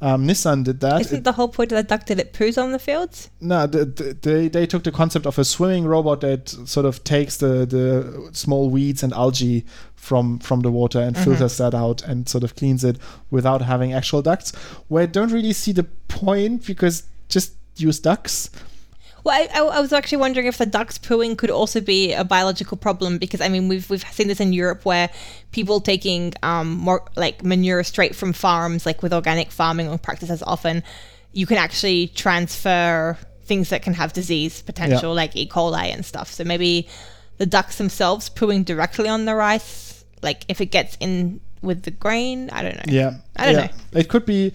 Um, 0.00 0.28
Nissan 0.28 0.62
did 0.62 0.78
that. 0.80 1.00
Isn't 1.00 1.24
the 1.24 1.32
whole 1.32 1.48
point 1.48 1.72
of 1.72 1.76
the 1.76 1.82
duck 1.82 2.06
that 2.06 2.20
it 2.20 2.32
poos 2.32 2.60
on 2.60 2.70
the 2.70 2.78
fields? 2.78 3.30
no, 3.40 3.66
the, 3.66 3.84
the, 3.84 4.14
they, 4.14 4.48
they 4.48 4.64
took 4.64 4.84
the 4.84 4.92
concept 4.92 5.26
of 5.26 5.38
a 5.38 5.44
swimming 5.44 5.86
robot 5.86 6.20
that 6.20 6.48
sort 6.48 6.86
of 6.86 7.02
takes 7.02 7.38
the, 7.38 7.66
the 7.66 8.30
small 8.32 8.70
weeds 8.70 9.02
and 9.02 9.12
algae 9.12 9.66
from 9.96 10.38
from 10.38 10.60
the 10.60 10.70
water 10.70 11.00
and 11.00 11.18
filters 11.18 11.58
that 11.58 11.74
out 11.74 12.02
and 12.02 12.28
sort 12.28 12.44
of 12.44 12.54
cleans 12.54 12.84
it 12.84 12.96
without 13.30 13.62
having 13.62 13.92
actual 13.92 14.22
ducks. 14.22 14.52
Where 14.86 15.02
I 15.02 15.06
don't 15.06 15.32
really 15.32 15.52
see 15.52 15.72
the 15.72 15.84
point 16.06 16.64
because 16.64 17.02
just 17.28 17.54
use 17.76 17.98
ducks. 17.98 18.50
Well, 19.24 19.48
I, 19.52 19.58
I, 19.58 19.80
was 19.80 19.92
actually 19.92 20.18
wondering 20.18 20.46
if 20.46 20.58
the 20.58 20.66
ducks 20.66 20.96
pooing 20.96 21.36
could 21.36 21.50
also 21.50 21.80
be 21.80 22.12
a 22.12 22.24
biological 22.24 22.76
problem 22.76 23.18
because 23.18 23.40
I 23.40 23.48
mean 23.48 23.68
we've 23.68 23.88
we've 23.90 24.04
seen 24.12 24.28
this 24.28 24.40
in 24.40 24.52
Europe 24.52 24.84
where 24.84 25.10
people 25.52 25.80
taking 25.80 26.34
um 26.42 26.72
more 26.72 27.04
like 27.16 27.44
manure 27.44 27.82
straight 27.82 28.14
from 28.14 28.32
farms 28.32 28.86
like 28.86 29.02
with 29.02 29.12
organic 29.12 29.50
farming 29.50 29.88
or 29.88 29.98
practices 29.98 30.42
often 30.42 30.82
you 31.32 31.46
can 31.46 31.58
actually 31.58 32.08
transfer 32.08 33.18
things 33.42 33.70
that 33.70 33.82
can 33.82 33.94
have 33.94 34.12
disease 34.12 34.62
potential 34.62 35.10
Yeah. 35.10 35.22
like 35.22 35.36
E. 35.36 35.48
coli 35.48 35.92
and 35.92 36.04
stuff. 36.04 36.30
So 36.32 36.44
maybe 36.44 36.86
the 37.38 37.46
ducks 37.46 37.78
themselves 37.78 38.30
pooing 38.30 38.64
directly 38.64 39.08
on 39.08 39.24
the 39.24 39.34
rice, 39.34 40.04
like 40.22 40.44
if 40.48 40.60
it 40.60 40.66
gets 40.66 40.96
in 41.00 41.40
with 41.62 41.82
the 41.82 41.90
grain, 41.90 42.50
I 42.50 42.62
don't 42.62 42.76
know. 42.76 42.92
Yeah, 42.92 43.14
I 43.36 43.46
don't 43.46 43.54
yeah. 43.54 43.66
know. 43.66 44.00
It 44.00 44.08
could 44.08 44.26
be 44.26 44.52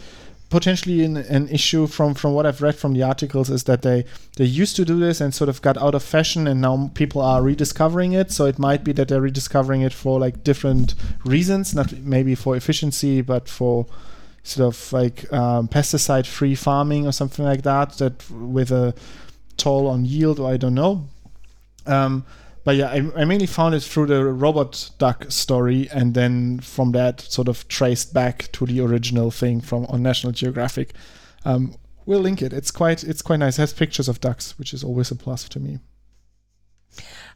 potentially 0.54 1.04
an, 1.04 1.18
an 1.18 1.50
issue 1.50 1.88
from 1.88 2.14
from 2.14 2.34
what 2.34 2.46
I've 2.46 2.62
read 2.62 2.76
from 2.76 2.94
the 2.94 3.02
articles 3.02 3.50
is 3.50 3.64
that 3.64 3.82
they 3.82 4.06
they 4.38 4.46
used 4.46 4.76
to 4.76 4.86
do 4.86 5.00
this 5.00 5.20
and 5.20 5.34
sort 5.34 5.50
of 5.50 5.64
got 5.64 5.78
out 5.80 5.96
of 5.96 6.04
fashion 6.04 6.46
and 6.46 6.62
now 6.62 6.92
people 6.94 7.22
are 7.22 7.42
rediscovering 7.42 8.14
it. 8.14 8.32
So 8.32 8.46
it 8.46 8.60
might 8.60 8.84
be 8.84 8.92
that 8.94 9.08
they're 9.08 9.20
rediscovering 9.20 9.82
it 9.82 9.94
for 9.94 10.20
like 10.20 10.44
different 10.44 10.94
reasons, 11.26 11.74
not 11.74 11.92
maybe 11.94 12.36
for 12.36 12.56
efficiency, 12.56 13.22
but 13.22 13.50
for 13.50 13.88
sort 14.44 14.68
of 14.68 14.94
like 14.94 15.18
um, 15.34 15.68
pesticide 15.68 16.28
free 16.28 16.54
farming 16.54 17.08
or 17.08 17.12
something 17.12 17.44
like 17.44 17.64
that. 17.64 17.98
That 17.98 18.30
with 18.30 18.72
a 18.72 18.94
toll 19.58 19.88
on 19.88 20.06
yield, 20.06 20.40
or 20.40 20.52
I 20.52 20.58
don't 20.58 20.76
know. 20.76 21.10
Um, 21.88 22.26
but 22.64 22.76
yeah, 22.76 22.88
I, 22.88 23.22
I 23.22 23.26
mainly 23.26 23.46
found 23.46 23.76
it 23.76 23.82
through 23.82 24.08
the 24.08 24.24
robot 24.24 24.92
duck 24.98 25.26
story, 25.30 25.90
and 25.92 26.14
then 26.14 26.60
from 26.60 26.92
that 26.94 27.22
sort 27.22 27.48
of 27.48 27.68
traced 27.68 28.14
back 28.14 28.52
to 28.54 28.66
the 28.66 28.80
original 28.82 29.32
thing 29.32 29.62
from 29.62 29.86
on 29.88 30.02
National 30.02 30.32
Geographic. 30.32 30.94
Um, 31.46 31.76
we'll 32.06 32.22
link 32.22 32.42
it. 32.42 32.54
It's 32.54 32.72
quite 32.72 33.04
it's 33.04 33.22
quite 33.22 33.40
nice. 33.40 33.58
It 33.58 33.62
has 33.62 33.74
pictures 33.74 34.08
of 34.08 34.22
ducks, 34.22 34.58
which 34.58 34.74
is 34.74 34.84
always 34.84 35.12
a 35.12 35.16
plus 35.16 35.48
to 35.50 35.60
me. 35.60 35.80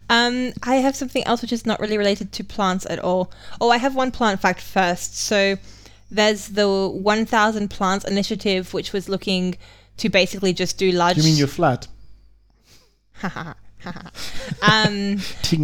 Um, 0.09 0.53
I 0.63 0.75
have 0.75 0.95
something 0.95 1.25
else 1.25 1.41
which 1.41 1.51
is 1.51 1.65
not 1.65 1.79
really 1.81 1.97
related 1.97 2.31
to 2.33 2.43
plants 2.43 2.85
at 2.89 2.99
all. 2.99 3.31
Oh, 3.59 3.69
I 3.69 3.77
have 3.77 3.95
one 3.95 4.11
plant 4.11 4.39
fact 4.39 4.61
first. 4.61 5.17
So 5.17 5.57
there's 6.09 6.49
the 6.49 6.87
1000 6.87 7.69
Plants 7.69 8.05
Initiative, 8.05 8.73
which 8.73 8.93
was 8.93 9.09
looking 9.09 9.57
to 9.97 10.09
basically 10.09 10.53
just 10.53 10.77
do 10.77 10.91
large. 10.91 11.17
You 11.17 11.23
mean 11.23 11.35
your 11.35 11.47
flat? 11.47 11.87
um, 14.61 15.17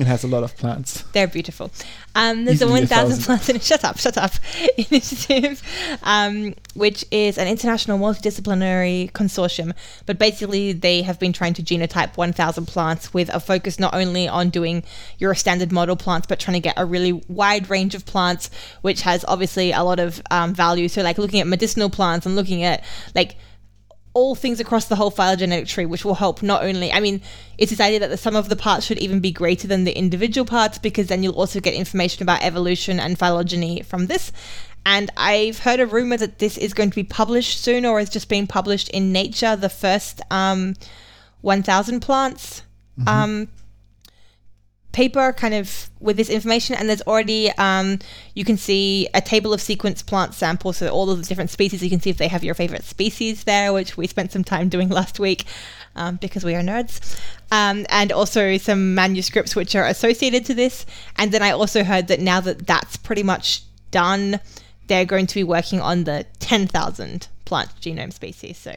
has 0.06 0.24
a 0.24 0.28
lot 0.28 0.44
of 0.44 0.56
plants. 0.58 1.04
they're 1.14 1.28
beautiful. 1.28 1.72
Um, 2.16 2.46
there's 2.46 2.62
Easily 2.62 2.82
a 2.82 2.84
a 2.84 2.88
1,000 2.88 2.88
thousand. 2.88 3.24
plants 3.24 3.50
in 3.50 3.60
shut 3.60 3.84
up, 3.84 3.98
shut 3.98 4.18
up 4.18 4.32
initiative, 4.78 5.62
um, 6.04 6.54
which 6.76 7.04
is 7.12 7.38
an 7.38 7.48
international 7.48 7.98
multidisciplinary 7.98 9.12
consortium. 9.12 9.74
But 10.06 10.20
basically, 10.20 10.74
they 10.74 11.02
have 11.02 11.20
been 11.20 11.34
trying 11.34 11.54
to 11.56 11.64
genotype 11.64 12.16
1,000 12.18 12.66
plants 12.68 13.14
with 13.14 13.30
a 13.34 13.40
focus 13.40 13.80
not 13.80 13.94
only 13.96 14.28
on 14.28 14.50
doing 14.50 14.84
your 15.18 15.34
standard 15.34 15.72
model 15.72 15.96
plants, 15.96 16.28
but 16.28 16.40
trying 16.40 16.56
to 16.56 16.60
get 16.62 16.76
a 16.78 16.86
really 16.86 17.14
wide 17.28 17.70
range 17.70 17.96
of 17.96 18.06
plants, 18.06 18.50
which 18.82 19.02
has 19.02 19.26
obviously 19.28 19.72
a 19.72 19.84
lot 19.84 20.00
of 20.00 20.22
um, 20.30 20.54
value. 20.54 20.88
So, 20.88 21.02
like 21.02 21.18
looking 21.18 21.40
at 21.40 21.48
medicinal 21.48 21.90
plants 21.90 22.26
and 22.26 22.36
looking 22.36 22.64
at 22.64 22.84
like 23.16 23.36
all 24.14 24.36
things 24.36 24.60
across 24.60 24.86
the 24.86 24.96
whole 24.96 25.10
phylogenetic 25.10 25.68
tree, 25.68 25.86
which 25.86 26.06
will 26.06 26.16
help 26.16 26.44
not 26.44 26.64
only, 26.64 26.92
I 26.92 27.00
mean, 27.00 27.22
it's 27.58 27.72
this 27.72 27.80
idea 27.80 28.00
that 28.00 28.10
the 28.10 28.18
sum 28.18 28.36
of 28.36 28.50
the 28.50 28.56
parts 28.56 28.86
should 28.86 29.00
even 29.00 29.20
be 29.20 29.32
greater 29.32 29.68
than 29.68 29.84
the 29.84 29.98
individual 29.98 30.46
parts 30.46 30.78
because 30.78 31.08
then 31.08 31.24
you'll 31.24 31.34
also 31.34 31.60
get 31.60 31.74
information 31.74 32.22
about 32.22 32.44
evolution 32.44 33.00
and 33.00 33.18
phylogeny 33.18 33.82
from 33.82 34.06
this. 34.08 34.32
And 34.86 35.10
I've 35.18 35.60
heard 35.60 35.80
a 35.80 35.88
rumor 35.88 36.18
that 36.18 36.40
this 36.40 36.58
is 36.58 36.74
going 36.74 36.90
to 36.92 36.96
be 36.96 37.04
published 37.04 37.62
soon 37.62 37.86
or 37.86 38.00
is 38.00 38.10
just 38.10 38.30
being 38.30 38.48
published 38.48 38.90
in 38.90 39.12
Nature, 39.12 39.56
the 39.56 39.70
first 39.70 40.22
um, 40.30 40.76
1000 41.42 42.02
plants. 42.02 42.64
Um, 43.08 43.48
paper 44.94 45.34
kind 45.34 45.56
of 45.56 45.90
with 46.00 46.16
this 46.18 46.30
information 46.30 46.76
and 46.76 46.88
there's 46.88 47.02
already 47.02 47.52
um, 47.54 48.00
you 48.36 48.46
can 48.46 48.56
see 48.56 49.10
a 49.14 49.22
table 49.22 49.52
of 49.52 49.60
sequence 49.60 50.02
plant 50.04 50.34
samples 50.36 50.78
so 50.78 50.88
all 50.88 51.10
of 51.10 51.18
the 51.18 51.26
different 51.26 51.50
species. 51.50 51.84
You 51.84 51.90
can 51.90 52.00
see 52.00 52.12
if 52.12 52.18
they 52.18 52.28
have 52.28 52.44
your 52.44 52.54
favorite 52.54 52.84
species 52.84 53.44
there 53.44 53.74
which 53.74 53.98
we 53.98 54.08
spent 54.08 54.32
some 54.32 54.44
time 54.44 54.70
doing 54.70 54.90
last 55.00 55.20
week 55.20 55.46
um, 55.96 56.18
because 56.18 56.46
we 56.46 56.56
are 56.56 56.62
nerds. 56.62 57.20
Um, 57.52 57.86
and 57.90 58.12
also 58.12 58.58
some 58.58 58.96
manuscripts 58.96 59.56
which 59.56 59.76
are 59.76 59.86
associated 59.86 60.46
to 60.46 60.54
this. 60.54 60.86
And 61.18 61.32
then 61.32 61.42
i 61.42 61.52
also 61.52 61.84
heard 61.84 62.08
that 62.08 62.20
now 62.20 62.40
that 62.40 62.66
that's 62.66 62.96
pretty 62.96 63.24
much 63.24 63.64
done 63.92 64.40
they're 64.88 65.06
going 65.06 65.28
to 65.28 65.36
be 65.36 65.44
working 65.44 65.80
on 65.80 66.04
the 66.04 66.26
10000 66.40 67.28
plant 67.46 67.70
genome 67.82 68.14
species. 68.14 68.58
So 68.60 68.76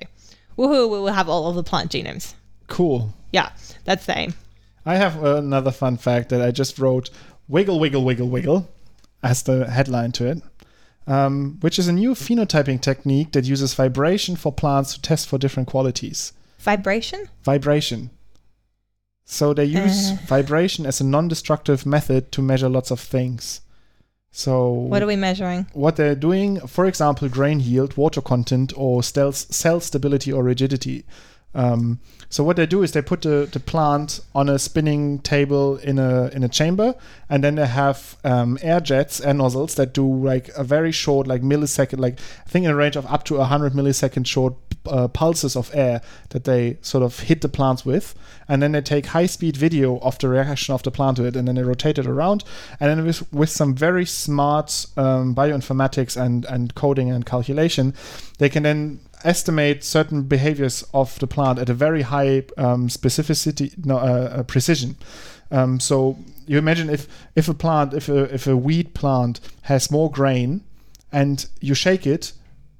woohoo 0.57 0.91
we 0.91 0.99
will 0.99 1.09
have 1.09 1.29
all 1.29 1.49
of 1.49 1.57
the 1.57 1.63
plant 1.63 1.93
genomes. 1.93 2.35
Cool. 2.69 3.13
yeah 3.33 3.53
that's 3.85 4.07
the 4.07 4.19
aim 4.19 4.35
I 4.87 4.97
have 4.97 5.23
another 5.23 5.73
fun 5.73 5.97
fact 5.97 6.29
that 6.29 6.41
I 6.41 6.53
just 6.53 6.79
wrote 6.79 7.11
wiggle, 7.49 7.81
wiggle, 7.81 8.05
wiggle, 8.05 8.29
wiggle 8.29 8.69
as 9.23 9.43
the 9.43 9.69
headline 9.69 10.13
to 10.13 10.27
it, 10.27 10.43
um, 11.09 11.59
which 11.61 11.79
is 11.79 11.89
a 11.89 11.93
new 11.93 12.15
phenotyping 12.15 12.81
technique 12.81 13.33
that 13.33 13.45
uses 13.45 13.75
vibration 13.75 14.37
for 14.37 14.53
plants 14.53 14.95
to 14.95 15.03
test 15.03 15.29
for 15.29 15.39
different 15.39 15.69
qualities. 15.69 16.33
vibration 16.61 17.29
Vibration. 17.43 18.11
So 19.25 19.53
they 19.53 19.65
use 19.65 20.13
Uh. 20.13 20.17
vibration 20.27 20.87
as 20.87 21.01
a 21.01 21.05
non 21.05 21.27
destructive 21.27 21.85
method 21.85 22.31
to 22.33 22.41
measure 22.43 22.69
lots 22.69 22.93
of 22.93 23.01
things. 23.01 23.61
So 24.31 24.71
what 24.71 25.03
are 25.03 25.07
we 25.07 25.17
measuring 25.17 25.67
what 25.73 25.97
they're 25.97 26.15
doing, 26.15 26.61
for 26.61 26.87
example, 26.87 27.29
grain 27.29 27.59
yield, 27.59 27.97
water 27.97 28.21
content, 28.21 28.73
or 28.77 29.03
cell, 29.03 29.33
cell 29.33 29.81
stability 29.81 30.31
or 30.33 30.45
rigidity. 30.45 31.05
Um, 31.57 32.01
so 32.29 32.45
what 32.45 32.57
they 32.57 32.67
do 32.67 32.83
is 32.83 32.93
they 32.93 33.01
put 33.01 33.23
the, 33.23 33.49
the 33.51 33.59
plant 33.59 34.21
on 34.35 34.51
a 34.51 34.59
spinning 34.59 35.21
table 35.21 35.79
in 35.79 35.99
a 35.99 36.27
in 36.29 36.45
a 36.45 36.49
chamber, 36.49 36.95
and 37.31 37.43
then 37.43 37.55
they 37.55 37.67
have 37.67 38.17
um, 38.25 38.59
air 38.61 38.79
jets, 38.79 39.21
air 39.23 39.33
nozzles 39.33 39.75
that 39.77 39.95
do 39.95 40.07
like 40.07 40.51
a 40.51 40.63
very 40.63 40.93
short, 40.93 41.27
like 41.27 41.41
millisecond, 41.41 41.99
like 41.99 42.21
I 42.47 42.51
think 42.51 42.67
in 42.67 42.71
a 42.71 42.77
range 42.77 42.97
of 42.97 43.07
up 43.07 43.25
to 43.25 43.43
hundred 43.43 43.73
millisecond 43.73 44.27
short 44.27 44.55
uh, 44.87 45.09
pulses 45.09 45.57
of 45.57 45.71
air 45.73 46.03
that 46.31 46.45
they 46.45 46.77
sort 46.83 47.03
of 47.03 47.21
hit 47.21 47.41
the 47.41 47.49
plants 47.49 47.87
with, 47.87 48.15
and 48.49 48.63
then 48.63 48.73
they 48.73 48.83
take 48.83 49.07
high 49.07 49.27
speed 49.27 49.57
video 49.57 49.99
of 50.01 50.19
the 50.19 50.29
reaction 50.29 50.75
of 50.75 50.83
the 50.83 50.91
plant 50.91 51.17
to 51.17 51.25
it, 51.25 51.37
and 51.37 51.49
then 51.49 51.55
they 51.55 51.63
rotate 51.63 51.99
it 51.99 52.07
around, 52.07 52.45
and 52.81 52.91
then 52.91 53.07
with 53.07 53.33
with 53.33 53.49
some 53.49 53.75
very 53.75 54.05
smart 54.05 54.87
um, 54.99 55.35
bioinformatics 55.35 56.21
and 56.21 56.45
and 56.47 56.75
coding 56.75 57.11
and 57.11 57.25
calculation, 57.25 57.95
they 58.39 58.51
can 58.51 58.63
then 58.63 59.01
estimate 59.25 59.85
certain 59.85 60.23
behaviors 60.23 60.85
of 60.93 61.19
the 61.19 61.27
plant 61.27 61.59
at 61.59 61.69
a 61.69 61.75
very 61.75 62.03
high 62.03 62.45
um, 62.57 62.89
specificity, 62.89 63.73
no, 63.85 63.99
uh, 63.99 64.01
uh, 64.39 64.43
precision. 64.43 64.97
Um, 65.51 65.81
so 65.81 66.19
you 66.47 66.59
imagine 66.59 66.91
if 66.91 67.09
if 67.35 67.49
a 67.49 67.55
plant, 67.55 67.95
if 67.95 68.09
a 68.09 68.33
if 68.35 68.47
a 68.47 68.57
wheat 68.57 68.95
plant 68.95 69.41
has 69.63 69.91
more 69.91 70.11
grain, 70.11 70.63
and 71.13 71.47
you 71.61 71.75
shake 71.75 72.07
it, 72.07 72.33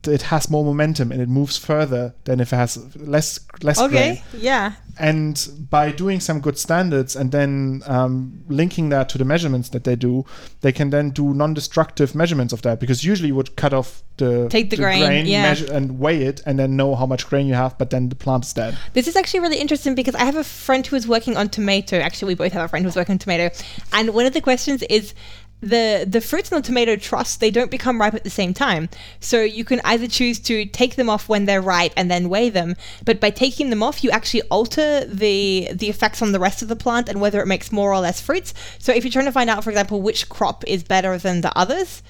it 0.07 0.23
has 0.23 0.49
more 0.51 0.65
momentum 0.65 1.11
and 1.11 1.21
it 1.21 1.29
moves 1.29 1.57
further 1.57 2.15
than 2.25 2.41
if 2.41 2.53
it 2.53 2.57
has 2.57 2.95
less 2.97 3.41
less 3.63 3.79
grain 3.79 3.91
Okay, 3.91 4.23
yeah. 4.39 4.73
and 4.99 5.49
by 5.71 5.91
doing 5.91 6.21
some 6.21 6.41
good 6.41 6.59
standards 6.59 7.17
and 7.17 7.33
then 7.33 7.83
um, 7.87 8.45
linking 8.49 8.89
that 8.91 9.09
to 9.09 9.19
the 9.19 9.25
measurements 9.25 9.71
that 9.71 9.85
they 9.85 9.97
do, 9.97 10.25
they 10.61 10.73
can 10.73 10.91
then 10.91 11.11
do 11.11 11.35
non-destructive 11.35 12.15
measurements 12.15 12.53
of 12.53 12.63
that 12.63 12.79
because 12.79 13.05
usually 13.05 13.29
you 13.29 13.35
would 13.35 13.57
cut 13.57 13.73
off 13.73 14.03
the 14.19 14.49
Take 14.49 14.71
the 14.71 14.77
grain, 14.77 15.27
yeah. 15.27 15.43
measure 15.43 15.73
and 15.73 15.99
weigh 15.99 16.23
it 16.23 16.41
and 16.47 16.59
then 16.59 16.77
know 16.77 16.95
how 16.95 17.07
much 17.07 17.27
grain 17.29 17.47
you 17.47 17.55
have, 17.55 17.77
but 17.77 17.91
then 17.91 18.09
the 18.09 18.15
plant 18.15 18.45
is 18.45 18.53
dead. 18.53 18.79
This 18.95 19.09
is 19.09 19.17
actually 19.17 19.41
really 19.41 19.59
interesting 19.59 19.95
because 19.95 20.15
I 20.15 20.25
have 20.25 20.37
a 20.37 20.45
friend 20.45 20.87
who 20.87 20.97
is 20.97 21.07
working 21.07 21.37
on 21.37 21.49
tomato. 21.49 21.99
Actually, 21.99 22.29
we 22.29 22.37
both 22.37 22.53
have 22.53 22.65
a 22.65 22.69
friend 22.69 22.85
who's 22.85 22.97
working 22.97 23.15
on 23.15 23.19
tomato. 23.19 23.55
And 23.93 24.15
one 24.15 24.25
of 24.25 24.33
the 24.33 24.41
questions 24.41 24.83
is 24.85 25.15
the 25.61 26.05
the 26.07 26.21
fruits 26.21 26.53
and 26.53 26.63
the 26.63 26.67
tomato 26.67 26.97
truss 26.97 27.37
they 27.37 27.51
don't 27.51 27.71
become 27.71 27.99
ripe 27.99 28.13
at 28.15 28.25
the 28.25 28.31
same 28.31 28.53
time 28.53 28.89
so 29.21 29.41
you 29.41 29.65
can 29.65 29.81
either 29.85 30.07
choose 30.07 30.39
to 30.39 30.67
take 30.67 30.97
them 30.97 31.09
off 31.09 31.29
when 31.31 31.47
they're 31.47 31.63
ripe 31.63 31.93
and 31.97 32.11
then 32.11 32.29
weigh 32.29 32.51
them 32.51 32.77
but 33.07 33.19
by 33.21 33.31
taking 33.31 33.71
them 33.71 33.83
off 33.83 34.05
you 34.05 34.11
actually 34.11 34.43
alter 34.51 35.05
the 35.07 35.69
the 35.73 35.89
effects 35.89 36.21
on 36.21 36.33
the 36.33 36.39
rest 36.39 36.61
of 36.61 36.69
the 36.69 36.77
plant 36.77 37.09
and 37.09 37.21
whether 37.23 37.41
it 37.41 37.47
makes 37.47 37.73
more 37.73 37.91
or 37.93 38.01
less 38.01 38.21
fruits 38.21 38.53
so 38.79 38.93
if 38.93 39.03
you're 39.03 39.11
trying 39.11 39.25
to 39.25 39.33
find 39.33 39.49
out 39.49 39.65
for 39.65 39.71
example 39.71 40.03
which 40.03 40.29
crop 40.29 40.63
is 40.67 40.83
better 40.85 41.17
than 41.17 41.41
the 41.41 41.57
others 41.59 42.03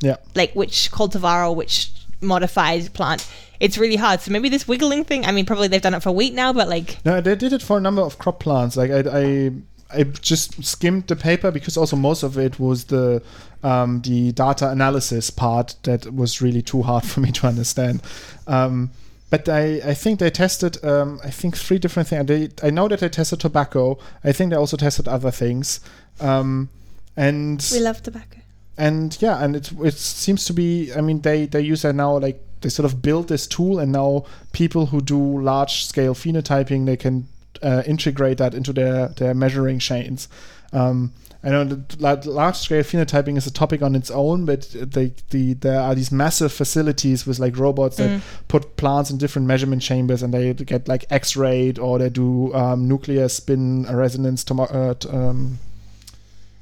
Yeah. 0.00 0.16
like 0.34 0.52
which 0.54 0.90
cultivar 0.92 1.48
or 1.48 1.54
which 1.56 1.90
modified 2.20 2.92
plant 2.92 3.26
it's 3.60 3.78
really 3.78 3.96
hard 3.96 4.20
so 4.20 4.30
maybe 4.30 4.50
this 4.50 4.68
wiggling 4.68 5.04
thing 5.04 5.24
i 5.24 5.32
mean 5.32 5.46
probably 5.46 5.68
they've 5.68 5.80
done 5.80 5.94
it 5.94 6.02
for 6.02 6.12
wheat 6.12 6.34
now 6.34 6.52
but 6.52 6.68
like 6.68 6.98
No, 7.06 7.22
they 7.22 7.34
did 7.34 7.54
it 7.54 7.62
for 7.62 7.78
a 7.78 7.80
number 7.80 8.02
of 8.02 8.18
crop 8.18 8.40
plants. 8.40 8.76
Like 8.76 8.90
I, 8.90 9.00
I, 9.10 9.50
I 9.92 10.04
just 10.04 10.62
skimmed 10.64 11.06
the 11.06 11.16
paper 11.16 11.50
because 11.50 11.76
also 11.76 11.96
most 11.96 12.22
of 12.22 12.38
it 12.38 12.58
was 12.58 12.84
the 12.84 13.22
um, 13.62 14.00
the 14.02 14.32
data 14.32 14.70
analysis 14.70 15.30
part 15.30 15.76
that 15.82 16.12
was 16.14 16.40
really 16.40 16.62
too 16.62 16.82
hard 16.82 17.04
for 17.10 17.20
me 17.20 17.32
to 17.32 17.46
understand. 17.46 18.02
Um, 18.46 18.90
but 19.30 19.48
I, 19.48 19.80
I 19.84 19.94
think 19.94 20.18
they 20.18 20.30
tested 20.30 20.82
um, 20.84 21.20
I 21.22 21.30
think 21.30 21.56
three 21.56 21.78
different 21.78 22.08
things. 22.08 22.26
They, 22.26 22.48
I 22.62 22.70
know 22.70 22.88
that 22.88 23.00
they 23.00 23.08
tested 23.08 23.40
tobacco. 23.40 23.98
I 24.24 24.32
think 24.32 24.50
they 24.50 24.56
also 24.56 24.76
tested 24.76 25.06
other 25.06 25.30
things. 25.30 25.80
Um, 26.20 26.68
and 27.16 27.66
we 27.72 27.80
love 27.80 28.02
tobacco 28.02 28.40
and 28.80 29.20
yeah, 29.20 29.44
and 29.44 29.54
it 29.54 29.70
it 29.82 29.94
seems 29.94 30.46
to 30.46 30.54
be. 30.54 30.92
I 30.94 31.02
mean, 31.02 31.20
they 31.20 31.44
they 31.46 31.60
use 31.60 31.82
that 31.82 31.94
now 31.94 32.16
like 32.18 32.40
they 32.62 32.70
sort 32.70 32.86
of 32.86 33.02
build 33.02 33.28
this 33.28 33.46
tool, 33.46 33.78
and 33.78 33.92
now 33.92 34.24
people 34.52 34.86
who 34.86 35.02
do 35.02 35.40
large 35.40 35.84
scale 35.84 36.14
phenotyping 36.14 36.86
they 36.86 36.96
can 36.96 37.28
uh, 37.62 37.82
integrate 37.86 38.38
that 38.38 38.54
into 38.54 38.72
their 38.72 39.08
their 39.08 39.34
measuring 39.34 39.78
chains. 39.78 40.28
Um, 40.72 41.12
I 41.42 41.48
know 41.48 41.64
that 41.64 42.26
large 42.26 42.56
scale 42.56 42.82
phenotyping 42.82 43.38
is 43.38 43.46
a 43.46 43.50
topic 43.50 43.80
on 43.80 43.94
its 43.94 44.10
own, 44.10 44.44
but 44.44 44.68
they, 44.78 45.14
the 45.30 45.54
there 45.54 45.80
are 45.80 45.94
these 45.94 46.12
massive 46.12 46.52
facilities 46.52 47.26
with 47.26 47.38
like 47.38 47.56
robots 47.56 47.96
that 47.96 48.20
put 48.48 48.76
plants 48.76 49.10
in 49.10 49.16
different 49.16 49.48
measurement 49.48 49.80
chambers, 49.80 50.22
and 50.22 50.34
they 50.34 50.52
get 50.52 50.86
like 50.86 51.06
X-rayed 51.08 51.78
or 51.78 51.98
they 51.98 52.10
do 52.10 52.52
um, 52.54 52.86
nuclear 52.86 53.26
spin 53.28 53.86
resonance 53.90 54.44
tomo- 54.44 54.64
uh, 54.64 54.94
t- 54.94 55.08
um, 55.08 55.58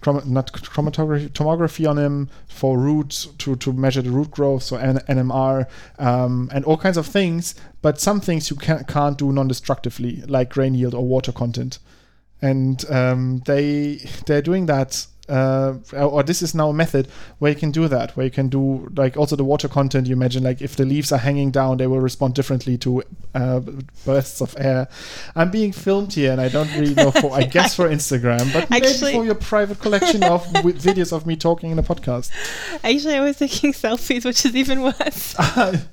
chrom- 0.03 0.26
not 0.26 0.53
chromatography 0.53 1.28
tomography 1.30 1.88
on 1.88 1.96
them 1.96 2.28
for 2.46 2.78
root 2.78 3.28
to, 3.38 3.57
to 3.57 3.72
measure 3.72 4.03
the 4.03 4.11
root 4.11 4.30
growth, 4.30 4.62
so 4.62 4.76
N- 4.76 5.03
NMR 5.09 5.66
um, 5.99 6.51
and 6.53 6.64
all 6.64 6.76
kinds 6.76 6.96
of 6.96 7.07
things. 7.07 7.55
But 7.82 8.01
some 8.01 8.20
things 8.20 8.51
you 8.51 8.57
can, 8.57 8.84
can't 8.84 9.18
do 9.18 9.32
non-destructively, 9.32 10.22
like 10.22 10.51
grain 10.51 10.74
yield 10.74 10.94
or 10.94 11.07
water 11.07 11.32
content. 11.32 11.78
And 12.40 12.88
um, 12.90 13.42
they 13.46 13.96
they're 14.26 14.42
doing 14.42 14.66
that. 14.66 15.07
Uh, 15.28 15.74
or 15.92 16.22
this 16.22 16.40
is 16.40 16.54
now 16.54 16.70
a 16.70 16.72
method 16.72 17.06
where 17.38 17.52
you 17.52 17.58
can 17.58 17.70
do 17.70 17.86
that, 17.88 18.16
where 18.16 18.24
you 18.24 18.30
can 18.30 18.48
do 18.48 18.90
like 18.96 19.16
also 19.16 19.36
the 19.36 19.44
water 19.44 19.68
content. 19.68 20.06
You 20.06 20.14
imagine 20.14 20.42
like 20.42 20.62
if 20.62 20.76
the 20.76 20.84
leaves 20.84 21.12
are 21.12 21.18
hanging 21.18 21.50
down, 21.50 21.76
they 21.76 21.86
will 21.86 22.00
respond 22.00 22.34
differently 22.34 22.78
to 22.78 23.02
uh, 23.34 23.60
bursts 24.04 24.40
of 24.40 24.54
air. 24.58 24.88
I'm 25.36 25.50
being 25.50 25.72
filmed 25.72 26.14
here, 26.14 26.32
and 26.32 26.40
I 26.40 26.48
don't 26.48 26.72
really 26.74 26.94
know 26.94 27.10
for 27.10 27.34
I 27.34 27.42
guess 27.44 27.74
for 27.74 27.88
Instagram, 27.88 28.52
but 28.52 28.70
maybe 28.70 28.88
for 28.88 29.24
your 29.24 29.34
private 29.34 29.80
collection 29.80 30.22
of 30.22 30.44
videos 30.52 31.12
of 31.12 31.26
me 31.26 31.36
talking 31.36 31.70
in 31.70 31.78
a 31.78 31.82
podcast. 31.82 32.30
Actually, 32.82 33.14
I 33.14 33.20
was 33.20 33.36
taking 33.36 33.72
selfies, 33.72 34.24
which 34.24 34.44
is 34.46 34.56
even 34.56 34.82
worse. 34.82 35.36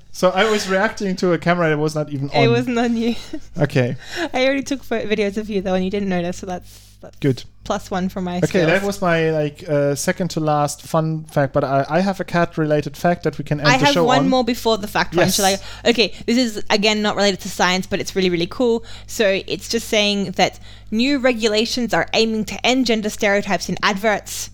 so 0.12 0.30
I 0.30 0.50
was 0.50 0.68
reacting 0.68 1.14
to 1.16 1.32
a 1.32 1.38
camera 1.38 1.68
that 1.68 1.78
was 1.78 1.94
not 1.94 2.10
even 2.10 2.30
on. 2.30 2.42
It 2.42 2.48
wasn't 2.48 2.78
on 2.78 2.96
you. 2.96 3.16
okay. 3.58 3.96
I 4.32 4.44
already 4.46 4.62
took 4.62 4.80
videos 4.82 5.36
of 5.36 5.50
you 5.50 5.60
though, 5.60 5.74
and 5.74 5.84
you 5.84 5.90
didn't 5.90 6.08
notice, 6.08 6.38
so 6.38 6.46
that's 6.46 6.85
Good. 7.20 7.44
Plus 7.64 7.90
one 7.90 8.08
for 8.08 8.20
my 8.20 8.36
Okay, 8.36 8.46
skills. 8.46 8.66
that 8.66 8.82
was 8.84 9.02
my 9.02 9.30
like 9.30 9.68
uh, 9.68 9.96
second 9.96 10.28
to 10.30 10.40
last 10.40 10.82
fun 10.82 11.24
fact. 11.24 11.52
But 11.52 11.64
I, 11.64 11.84
I 11.88 12.00
have 12.00 12.20
a 12.20 12.24
cat-related 12.24 12.96
fact 12.96 13.24
that 13.24 13.38
we 13.38 13.44
can 13.44 13.58
end 13.58 13.68
I 13.68 13.76
the 13.78 13.86
have 13.86 13.94
show 13.94 14.04
one 14.04 14.20
on. 14.20 14.28
more 14.28 14.44
before 14.44 14.78
the 14.78 14.86
fact 14.86 15.16
one. 15.16 15.26
Yes. 15.26 15.34
Shall 15.34 15.46
I? 15.46 15.56
Okay, 15.84 16.14
this 16.26 16.36
is 16.38 16.62
again 16.70 17.02
not 17.02 17.16
related 17.16 17.40
to 17.40 17.48
science, 17.48 17.86
but 17.88 17.98
it's 17.98 18.14
really 18.14 18.30
really 18.30 18.46
cool. 18.46 18.84
So 19.08 19.40
it's 19.48 19.68
just 19.68 19.88
saying 19.88 20.32
that 20.32 20.60
new 20.92 21.18
regulations 21.18 21.92
are 21.92 22.06
aiming 22.12 22.44
to 22.46 22.66
end 22.66 22.86
gender 22.86 23.10
stereotypes 23.10 23.68
in 23.68 23.76
adverts, 23.82 24.50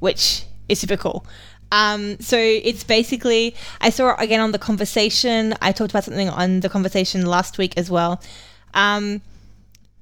which 0.00 0.42
is 0.68 0.80
super 0.80 0.96
cool. 0.96 1.24
Um, 1.70 2.18
so 2.18 2.36
it's 2.38 2.82
basically 2.82 3.54
I 3.80 3.90
saw 3.90 4.14
it 4.14 4.16
again 4.18 4.40
on 4.40 4.50
the 4.50 4.58
conversation. 4.58 5.54
I 5.62 5.70
talked 5.70 5.92
about 5.92 6.02
something 6.04 6.28
on 6.28 6.58
the 6.60 6.68
conversation 6.68 7.24
last 7.24 7.56
week 7.56 7.74
as 7.76 7.88
well. 7.88 8.20
Um, 8.74 9.22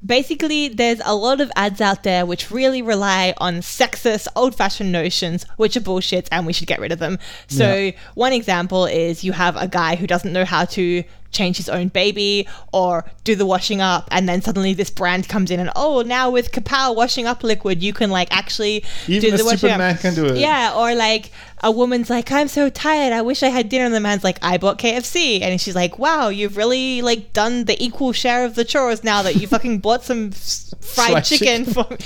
basically 0.06 0.68
there's 0.68 1.00
a 1.04 1.14
lot 1.14 1.40
of 1.40 1.50
ads 1.56 1.80
out 1.80 2.02
there 2.04 2.24
which 2.24 2.50
really 2.50 2.80
rely 2.82 3.34
on 3.38 3.56
sexist 3.56 4.28
old-fashioned 4.36 4.92
notions 4.92 5.44
which 5.56 5.76
are 5.76 5.80
bullshit 5.80 6.28
and 6.30 6.46
we 6.46 6.52
should 6.52 6.68
get 6.68 6.78
rid 6.80 6.92
of 6.92 6.98
them 6.98 7.18
so 7.48 7.74
Yeah. 7.74 7.90
one 8.14 8.32
example 8.32 8.86
is 8.86 9.24
you 9.24 9.32
have 9.32 9.56
a 9.56 9.68
guy 9.68 9.96
who 9.96 10.06
doesn't 10.06 10.32
know 10.32 10.44
how 10.44 10.64
to 10.66 11.02
change 11.30 11.56
his 11.56 11.68
own 11.68 11.88
baby 11.88 12.46
or 12.72 13.04
do 13.24 13.34
the 13.34 13.44
washing 13.46 13.80
up 13.80 14.08
and 14.10 14.28
then 14.28 14.40
suddenly 14.40 14.72
this 14.74 14.90
brand 14.90 15.28
comes 15.28 15.50
in 15.50 15.60
and 15.60 15.70
oh 15.76 16.02
now 16.02 16.30
with 16.30 16.52
kapow 16.52 16.94
washing 16.94 17.26
up 17.26 17.42
liquid 17.42 17.82
you 17.82 17.92
can 17.92 18.10
like 18.10 18.28
actually 18.34 18.84
Even 19.08 19.30
do 19.30 19.36
the 19.36 19.44
washing 19.44 19.70
up 19.70 19.78
man 19.78 19.96
can 19.98 20.14
do 20.14 20.26
it. 20.26 20.36
yeah 20.38 20.72
or 20.74 20.94
like 20.94 21.30
a 21.62 21.70
woman's 21.70 22.08
like 22.10 22.30
i'm 22.32 22.48
so 22.48 22.68
tired 22.70 23.12
i 23.12 23.20
wish 23.22 23.42
i 23.42 23.48
had 23.48 23.68
dinner 23.68 23.84
and 23.84 23.94
the 23.94 24.00
man's 24.00 24.22
like 24.24 24.38
i 24.42 24.56
bought 24.56 24.78
kfc 24.78 25.40
and 25.42 25.60
she's 25.60 25.74
like 25.74 25.98
wow 25.98 26.28
you've 26.28 26.56
really 26.56 27.02
like 27.02 27.32
done 27.32 27.64
the 27.64 27.82
equal 27.82 28.12
share 28.12 28.44
of 28.44 28.54
the 28.54 28.64
chores 28.64 29.02
now 29.04 29.22
that 29.22 29.36
you 29.36 29.46
fucking 29.46 29.78
bought 29.78 30.04
some 30.04 30.30
fried, 30.80 31.10
Fried 31.12 31.24
chicken, 31.24 31.64
chicken. 31.64 31.84
for 31.84 31.86
me 31.90 31.96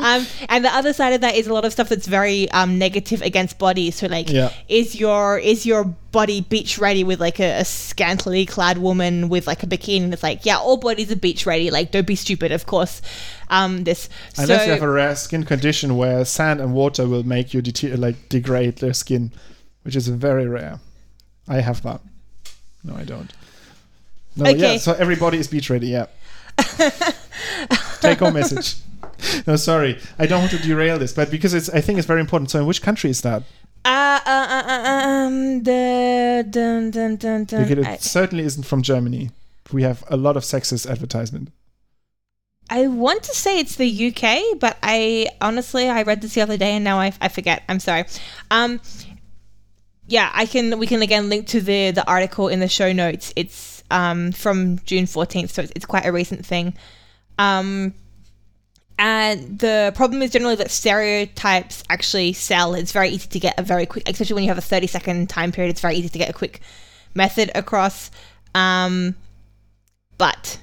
um 0.04 0.26
and 0.48 0.64
the 0.64 0.74
other 0.74 0.92
side 0.92 1.12
of 1.12 1.20
that 1.20 1.34
is 1.34 1.46
a 1.46 1.52
lot 1.52 1.64
of 1.64 1.72
stuff 1.72 1.88
that's 1.88 2.06
very 2.06 2.50
um 2.52 2.78
negative 2.78 3.20
against 3.22 3.58
bodies 3.58 3.96
so 3.96 4.06
like 4.06 4.30
Yeah. 4.30 4.50
is 4.68 4.94
your 4.98 5.38
is 5.38 5.66
your 5.66 5.94
body 6.12 6.42
beach 6.42 6.78
ready 6.78 7.02
with 7.02 7.20
like 7.20 7.40
a, 7.40 7.60
a 7.60 7.64
scantily 7.64 8.46
clad 8.46 8.78
woman 8.78 9.28
with 9.28 9.46
like 9.46 9.62
a 9.62 9.66
bikini 9.66 10.12
it's 10.12 10.22
like 10.22 10.44
yeah 10.44 10.58
all 10.58 10.76
bodies 10.76 11.10
are 11.10 11.16
beach 11.16 11.46
ready 11.46 11.70
like 11.70 11.90
don't 11.90 12.06
be 12.06 12.14
stupid 12.14 12.52
of 12.52 12.66
course 12.66 13.00
um 13.48 13.84
this 13.84 14.08
Unless 14.36 14.60
so 14.60 14.64
you 14.66 14.72
have 14.72 14.82
a 14.82 14.90
rare 14.90 15.16
skin 15.16 15.44
condition 15.44 15.96
where 15.96 16.24
sand 16.24 16.60
and 16.60 16.74
water 16.74 17.08
will 17.08 17.22
make 17.22 17.54
you 17.54 17.62
like 17.96 18.28
degrade 18.28 18.76
their 18.76 18.92
skin, 18.92 19.32
which 19.82 19.96
is 19.96 20.08
very 20.08 20.46
rare. 20.46 20.80
I 21.48 21.60
have 21.60 21.82
that. 21.82 22.00
No, 22.84 22.94
I 22.96 23.04
don't. 23.04 23.32
No, 24.36 24.44
yeah. 24.46 24.56
Okay. 24.56 24.78
So 24.78 24.92
everybody 24.92 25.38
is 25.38 25.48
beach 25.48 25.70
ready. 25.70 25.88
Yeah. 25.88 26.06
Take 28.00 28.18
home 28.18 28.34
message. 28.34 28.76
No, 29.46 29.54
sorry, 29.54 30.00
I 30.18 30.26
don't 30.26 30.40
want 30.40 30.50
to 30.50 30.58
derail 30.58 30.98
this, 30.98 31.12
but 31.12 31.30
because 31.30 31.54
it's, 31.54 31.68
I 31.68 31.80
think 31.80 31.96
it's 31.96 32.08
very 32.08 32.20
important. 32.20 32.50
So, 32.50 32.58
in 32.58 32.66
which 32.66 32.82
country 32.82 33.08
is 33.08 33.20
that? 33.20 33.44
Uh, 33.84 34.20
uh, 34.24 34.46
uh, 34.48 34.62
uh, 34.66 35.06
um, 35.06 35.62
the, 35.62 36.46
dun, 36.48 36.90
dun, 36.90 37.16
dun, 37.16 37.44
dun. 37.44 37.68
Because 37.68 37.84
it 37.84 37.86
I, 37.86 37.96
certainly 37.96 38.44
isn't 38.44 38.64
from 38.64 38.82
Germany. 38.82 39.30
We 39.72 39.82
have 39.82 40.04
a 40.08 40.16
lot 40.16 40.36
of 40.36 40.44
sexist 40.44 40.88
advertisement. 40.88 41.50
I 42.70 42.86
want 42.86 43.24
to 43.24 43.34
say 43.34 43.58
it's 43.58 43.76
the 43.76 44.08
UK, 44.08 44.58
but 44.58 44.78
I 44.82 45.28
honestly 45.40 45.88
I 45.88 46.02
read 46.02 46.22
this 46.22 46.34
the 46.34 46.40
other 46.40 46.56
day 46.56 46.72
and 46.72 46.84
now 46.84 46.98
I, 47.00 47.12
I 47.20 47.28
forget. 47.28 47.64
I'm 47.68 47.80
sorry. 47.80 48.04
Um, 48.50 48.80
yeah, 50.06 50.30
I 50.32 50.46
can. 50.46 50.78
We 50.78 50.86
can 50.86 51.02
again 51.02 51.28
link 51.28 51.48
to 51.48 51.60
the 51.60 51.90
the 51.90 52.06
article 52.08 52.48
in 52.48 52.60
the 52.60 52.68
show 52.68 52.92
notes. 52.92 53.32
It's 53.36 53.82
um 53.90 54.32
from 54.32 54.78
June 54.84 55.04
14th, 55.04 55.50
so 55.50 55.62
it's, 55.62 55.72
it's 55.76 55.86
quite 55.86 56.06
a 56.06 56.12
recent 56.12 56.46
thing. 56.46 56.74
Um, 57.38 57.94
and 58.98 59.58
the 59.58 59.92
problem 59.94 60.22
is 60.22 60.30
generally 60.30 60.54
that 60.56 60.70
stereotypes 60.70 61.82
actually 61.88 62.32
sell. 62.32 62.74
It's 62.74 62.92
very 62.92 63.08
easy 63.08 63.28
to 63.28 63.38
get 63.38 63.58
a 63.58 63.62
very 63.62 63.86
quick, 63.86 64.08
especially 64.08 64.34
when 64.34 64.44
you 64.44 64.50
have 64.50 64.58
a 64.58 64.62
30 64.62 64.86
second 64.86 65.28
time 65.28 65.52
period. 65.52 65.70
It's 65.70 65.80
very 65.80 65.96
easy 65.96 66.08
to 66.08 66.18
get 66.18 66.30
a 66.30 66.32
quick 66.32 66.60
method 67.14 67.50
across. 67.54 68.10
Um, 68.54 69.16
but 70.18 70.58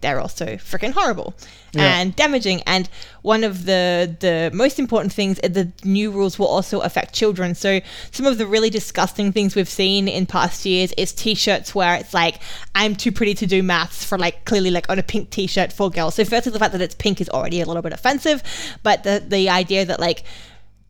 they're 0.00 0.20
also 0.20 0.46
freaking 0.56 0.92
horrible 0.92 1.34
Yeah. 1.72 1.98
and 2.00 2.14
damaging. 2.14 2.62
And 2.62 2.88
one 3.22 3.42
of 3.42 3.64
the 3.64 4.16
the 4.20 4.50
most 4.54 4.78
important 4.78 5.12
things 5.12 5.38
is 5.40 5.50
the 5.52 5.72
new 5.84 6.10
rules 6.10 6.38
will 6.38 6.46
also 6.46 6.80
affect 6.80 7.14
children. 7.14 7.54
So 7.54 7.80
some 8.12 8.24
of 8.26 8.38
the 8.38 8.46
really 8.46 8.70
disgusting 8.70 9.32
things 9.32 9.54
we've 9.56 9.68
seen 9.68 10.06
in 10.08 10.26
past 10.26 10.64
years 10.64 10.92
is 10.96 11.12
t-shirts 11.12 11.74
where 11.74 11.96
it's 11.96 12.14
like 12.14 12.40
I'm 12.74 12.94
too 12.94 13.10
pretty 13.12 13.34
to 13.34 13.46
do 13.46 13.62
maths 13.62 14.04
for 14.04 14.16
like 14.18 14.44
clearly 14.44 14.70
like 14.70 14.88
on 14.88 14.98
a 14.98 15.02
pink 15.02 15.30
t-shirt 15.30 15.72
for 15.72 15.90
girls. 15.90 16.14
So 16.14 16.24
firstly 16.24 16.52
the 16.52 16.58
fact 16.60 16.72
that 16.72 16.80
it's 16.80 16.94
pink 16.94 17.20
is 17.20 17.28
already 17.30 17.60
a 17.60 17.66
little 17.66 17.82
bit 17.82 17.92
offensive, 17.92 18.42
but 18.82 19.02
the 19.02 19.22
the 19.26 19.48
idea 19.50 19.84
that 19.84 19.98
like 20.00 20.22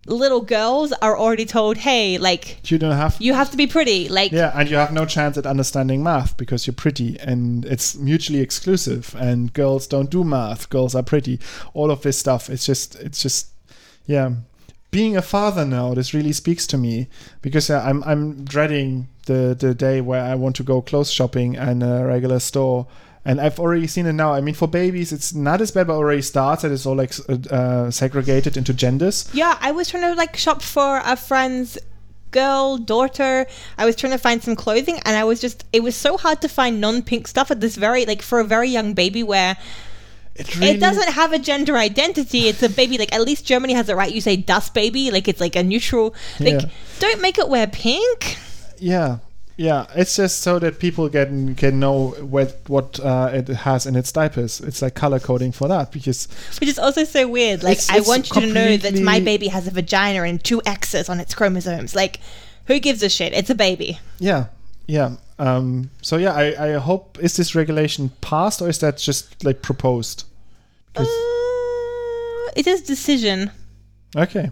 little 0.09 0.41
girls 0.41 0.93
are 0.93 1.17
already 1.17 1.45
told, 1.45 1.77
hey, 1.77 2.19
like 2.19 2.71
You 2.71 2.79
don't 2.79 2.97
have 2.97 3.17
you 3.21 3.35
have 3.35 3.51
to 3.51 3.57
be 3.57 3.67
pretty. 3.67 4.09
Like 4.09 4.33
Yeah, 4.33 4.53
and 4.55 4.69
you 4.69 4.77
have 4.77 4.93
no 4.93 5.05
chance 5.05 5.37
at 5.37 5.47
understanding 5.47 6.03
math 6.03 6.37
because 6.37 6.67
you're 6.67 6.75
pretty 6.75 7.19
and 7.21 7.65
it's 7.65 7.97
mutually 7.97 8.41
exclusive 8.41 9.15
and 9.19 9.53
girls 9.53 9.87
don't 9.87 10.11
do 10.11 10.25
math, 10.25 10.69
girls 10.71 10.95
are 10.95 11.03
pretty. 11.03 11.39
All 11.75 11.91
of 11.91 12.03
this 12.03 12.19
stuff, 12.19 12.51
it's 12.51 12.67
just 12.67 12.97
it's 12.97 13.23
just 13.23 13.49
yeah. 14.07 14.33
Being 14.91 15.19
a 15.19 15.23
father 15.23 15.67
now, 15.67 15.93
this 15.93 16.15
really 16.15 16.33
speaks 16.33 16.67
to 16.69 16.79
me 16.79 17.09
because 17.43 17.69
I'm 17.69 18.03
I'm 18.05 18.45
dreading 18.45 19.09
the 19.27 19.55
the 19.59 19.75
day 19.75 20.01
where 20.01 20.25
I 20.25 20.35
want 20.35 20.57
to 20.57 20.63
go 20.63 20.81
clothes 20.81 21.13
shopping 21.13 21.55
in 21.55 21.83
a 21.83 22.07
regular 22.07 22.41
store. 22.41 22.87
And 23.25 23.41
I've 23.41 23.59
already 23.61 23.87
seen 23.87 24.07
it 24.07 24.13
now. 24.15 24.33
I 24.33 24.41
mean, 24.41 24.55
for 24.55 24.67
babies, 24.69 25.13
it's 25.13 25.35
not 25.35 25.61
as 25.61 25.71
bad, 25.71 25.87
but 25.89 25.95
already 25.95 26.23
starts 26.23 26.63
that 26.63 26.73
it's 26.73 26.87
all 26.87 26.97
like 26.97 27.13
uh, 27.51 27.91
segregated 27.91 28.57
into 28.57 28.73
genders. 28.73 29.29
Yeah, 29.35 29.59
I 29.61 29.73
was 29.73 29.89
trying 29.91 30.05
to 30.05 30.15
like 30.15 30.37
shop 30.37 30.63
for 30.63 31.03
a 31.05 31.17
friend's 31.17 31.77
girl, 32.31 32.79
daughter. 32.79 33.47
I 33.77 33.85
was 33.85 33.97
trying 33.97 34.13
to 34.13 34.19
find 34.19 34.43
some 34.43 34.55
clothing 34.57 34.99
and 35.05 35.17
I 35.17 35.25
was 35.25 35.41
just 35.41 35.65
it 35.73 35.83
was 35.83 35.97
so 35.97 36.17
hard 36.17 36.41
to 36.43 36.49
find 36.49 36.81
non-pink 36.81 37.27
stuff 37.27 37.51
at 37.51 37.61
this 37.61 37.77
very 37.77 38.05
like 38.07 38.21
for 38.23 38.39
a 38.41 38.45
very 38.45 38.69
young 38.69 38.93
baby 38.95 39.23
where 39.23 39.57
It 40.35 40.55
really 40.57 40.73
it 40.73 40.81
doesn't 40.81 41.09
have 41.13 41.33
a 41.33 41.39
gender 41.39 41.77
identity. 41.77 42.47
It's 42.49 42.63
a 42.63 42.69
baby 42.69 42.99
like 42.99 43.15
at 43.15 43.23
least 43.23 43.45
Germany 43.47 43.73
has 43.75 43.89
it 43.89 43.97
right. 43.97 44.13
You 44.13 44.21
say 44.21 44.37
das 44.37 44.69
baby, 44.71 45.11
like 45.11 45.27
it's 45.27 45.41
like 45.41 45.57
a 45.57 45.63
neutral 45.63 46.15
like 46.39 46.61
Yeah. 46.63 46.69
don't 47.01 47.21
make 47.21 47.39
it 47.39 47.49
wear 47.49 47.67
pink. 47.67 48.37
Yeah, 48.79 49.19
yeah. 49.59 49.87
It's 49.95 50.17
just 50.17 50.41
so 50.41 50.59
that 50.61 50.79
people 50.79 51.11
can 51.11 51.55
can 51.57 51.79
know 51.79 52.11
what 52.21 52.57
what 52.69 52.99
uh, 53.01 53.31
it 53.35 53.49
has 53.49 53.85
in 53.85 53.97
its 53.97 54.11
diapers. 54.13 54.61
It's 54.61 54.81
like 54.81 54.95
color 54.95 55.19
coding 55.21 55.53
for 55.53 55.69
that 55.69 55.93
because 55.93 56.29
Which 56.61 56.71
is 56.71 56.79
also 56.79 57.05
so 57.05 57.29
weird. 57.29 57.63
Like 57.63 57.79
I 57.91 58.01
want 58.01 58.31
you 58.35 58.41
to 58.41 58.47
know 58.47 58.77
that 58.79 58.99
my 59.01 59.21
baby 59.21 59.49
has 59.49 59.67
a 59.67 59.71
vagina 59.71 60.23
and 60.23 60.43
two 60.43 60.63
X's 60.65 61.09
on 61.11 61.21
its 61.21 61.35
chromosomes. 61.35 61.95
Like 61.95 62.21
who 62.67 62.79
gives 62.79 63.03
a 63.03 63.09
shit? 63.09 63.33
It's 63.35 63.51
a 63.51 63.55
baby. 63.55 63.99
yeah, 64.19 64.47
yeah. 64.87 65.17
Um, 65.41 65.91
so 66.03 66.17
yeah, 66.17 66.33
I, 66.33 66.75
I 66.75 66.79
hope 66.79 67.19
is 67.21 67.37
this 67.37 67.55
regulation 67.55 68.11
passed 68.21 68.63
or 68.63 68.69
is 68.69 68.79
that 68.81 68.97
just 68.99 69.45
like 69.45 69.63
proposed? 69.63 70.25
Uh, 70.97 71.05
it 72.57 72.67
is 72.67 72.83
decision. 72.83 73.51
okay, 74.17 74.51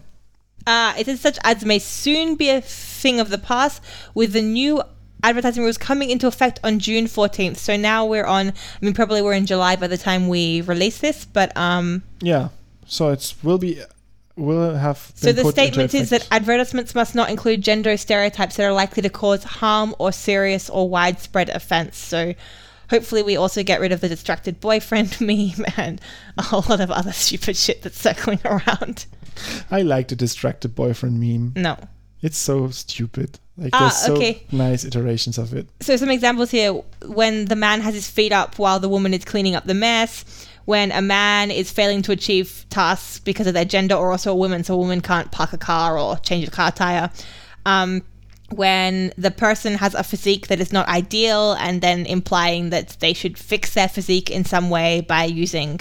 Uh, 0.66 0.94
it 0.98 1.08
is 1.08 1.20
such 1.20 1.38
as 1.44 1.64
may 1.64 1.78
soon 1.78 2.36
be 2.36 2.50
a 2.50 2.60
thing 2.60 3.20
of 3.20 3.30
the 3.30 3.38
past, 3.38 3.82
with 4.14 4.32
the 4.32 4.42
new 4.42 4.82
advertising 5.28 5.62
rules 5.62 5.78
coming 5.78 6.10
into 6.10 6.26
effect 6.26 6.60
on 6.62 6.78
June 6.78 7.06
14th. 7.06 7.56
So 7.56 7.76
now 7.76 8.06
we're 8.06 8.24
on, 8.24 8.48
I 8.48 8.52
mean, 8.80 8.94
probably 8.94 9.22
we're 9.22 9.32
in 9.32 9.46
July 9.46 9.76
by 9.76 9.88
the 9.88 9.98
time 9.98 10.28
we 10.28 10.60
release 10.62 10.98
this, 10.98 11.24
but 11.24 11.56
um, 11.56 12.02
yeah. 12.20 12.48
So 12.86 13.10
it's 13.10 13.42
will 13.42 13.58
be 13.58 13.82
will 14.36 14.74
have. 14.74 15.12
so 15.14 15.32
the 15.32 15.50
statement 15.50 15.94
is 15.94 16.10
that 16.10 16.28
advertisements 16.30 16.94
must 16.94 17.14
not 17.14 17.30
include 17.30 17.62
gender 17.62 17.96
stereotypes 17.96 18.56
that 18.56 18.64
are 18.64 18.72
likely 18.72 19.02
to 19.02 19.08
cause 19.08 19.42
harm 19.42 19.94
or 19.98 20.12
serious 20.12 20.70
or 20.70 20.88
widespread 20.88 21.48
offense. 21.48 21.96
So 21.96 22.34
hopefully 22.90 23.22
we 23.22 23.36
also 23.36 23.62
get 23.62 23.80
rid 23.80 23.92
of 23.92 24.00
the 24.00 24.08
distracted 24.08 24.60
boyfriend 24.60 25.20
meme 25.20 25.64
and 25.76 26.00
a 26.38 26.42
whole 26.42 26.64
lot 26.68 26.80
of 26.80 26.90
other 26.90 27.12
stupid 27.24 27.56
shit 27.56 27.82
that's 27.82 28.00
circling 28.00 28.40
around. 28.44 29.06
I 29.70 29.82
like 29.82 30.08
the 30.08 30.16
distracted 30.16 30.74
boyfriend 30.74 31.20
meme. 31.20 31.52
No. 31.56 31.76
It's 32.22 32.38
so 32.38 32.70
stupid. 32.70 33.38
Like 33.58 33.70
Ah, 33.72 33.78
there's 33.80 33.96
so 33.96 34.14
okay. 34.16 34.42
nice 34.52 34.84
iterations 34.84 35.38
of 35.38 35.54
it. 35.54 35.66
so 35.80 35.96
some 35.96 36.10
examples 36.10 36.50
here 36.50 36.72
when 37.06 37.46
the 37.46 37.56
man 37.56 37.80
has 37.80 37.94
his 37.94 38.08
feet 38.08 38.32
up 38.32 38.58
while 38.58 38.78
the 38.80 38.88
woman 38.88 39.14
is 39.14 39.24
cleaning 39.24 39.54
up 39.54 39.64
the 39.64 39.74
mess 39.74 40.24
when 40.66 40.90
a 40.92 41.00
man 41.00 41.50
is 41.50 41.70
failing 41.70 42.02
to 42.02 42.12
achieve 42.12 42.66
tasks 42.70 43.18
because 43.20 43.46
of 43.46 43.54
their 43.54 43.64
gender 43.64 43.94
or 43.94 44.10
also 44.10 44.30
a 44.32 44.34
woman 44.36 44.62
so 44.64 44.74
a 44.74 44.76
woman 44.76 45.00
can't 45.00 45.30
park 45.32 45.52
a 45.52 45.58
car 45.58 45.98
or 45.98 46.16
change 46.18 46.46
a 46.46 46.50
car 46.50 46.70
tire 46.72 47.10
um, 47.64 48.02
when 48.50 49.12
the 49.16 49.30
person 49.30 49.74
has 49.74 49.94
a 49.94 50.02
physique 50.04 50.48
that 50.48 50.60
is 50.60 50.72
not 50.72 50.86
ideal 50.88 51.52
and 51.54 51.80
then 51.80 52.04
implying 52.06 52.70
that 52.70 52.96
they 53.00 53.12
should 53.12 53.38
fix 53.38 53.74
their 53.74 53.88
physique 53.88 54.30
in 54.30 54.44
some 54.44 54.68
way 54.70 55.00
by 55.00 55.24
using 55.24 55.80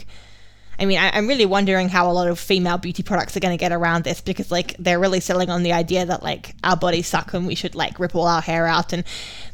I 0.80 0.86
mean, 0.86 0.98
I, 1.00 1.10
I'm 1.14 1.28
really 1.28 1.46
wondering 1.46 1.90
how 1.90 2.10
a 2.10 2.14
lot 2.14 2.28
of 2.28 2.40
female 2.40 2.78
beauty 2.78 3.04
products 3.04 3.36
are 3.36 3.40
going 3.40 3.58
to 3.58 3.60
get 3.62 3.72
around 3.72 4.04
this 4.04 4.22
because, 4.22 4.52
like, 4.52 4.76
they're 4.78 5.00
really 5.00 5.20
selling 5.20 5.50
on 5.50 5.64
the 5.64 5.74
idea 5.74 6.06
that, 6.06 6.24
like, 6.24 6.54
our 6.64 6.76
bodies 6.76 7.08
suck 7.08 7.34
and 7.34 7.48
we 7.48 7.56
should, 7.56 7.76
like, 7.76 8.00
rip 8.00 8.16
all 8.16 8.28
our 8.28 8.42
hair 8.42 8.68
out. 8.68 8.92
And 8.94 9.04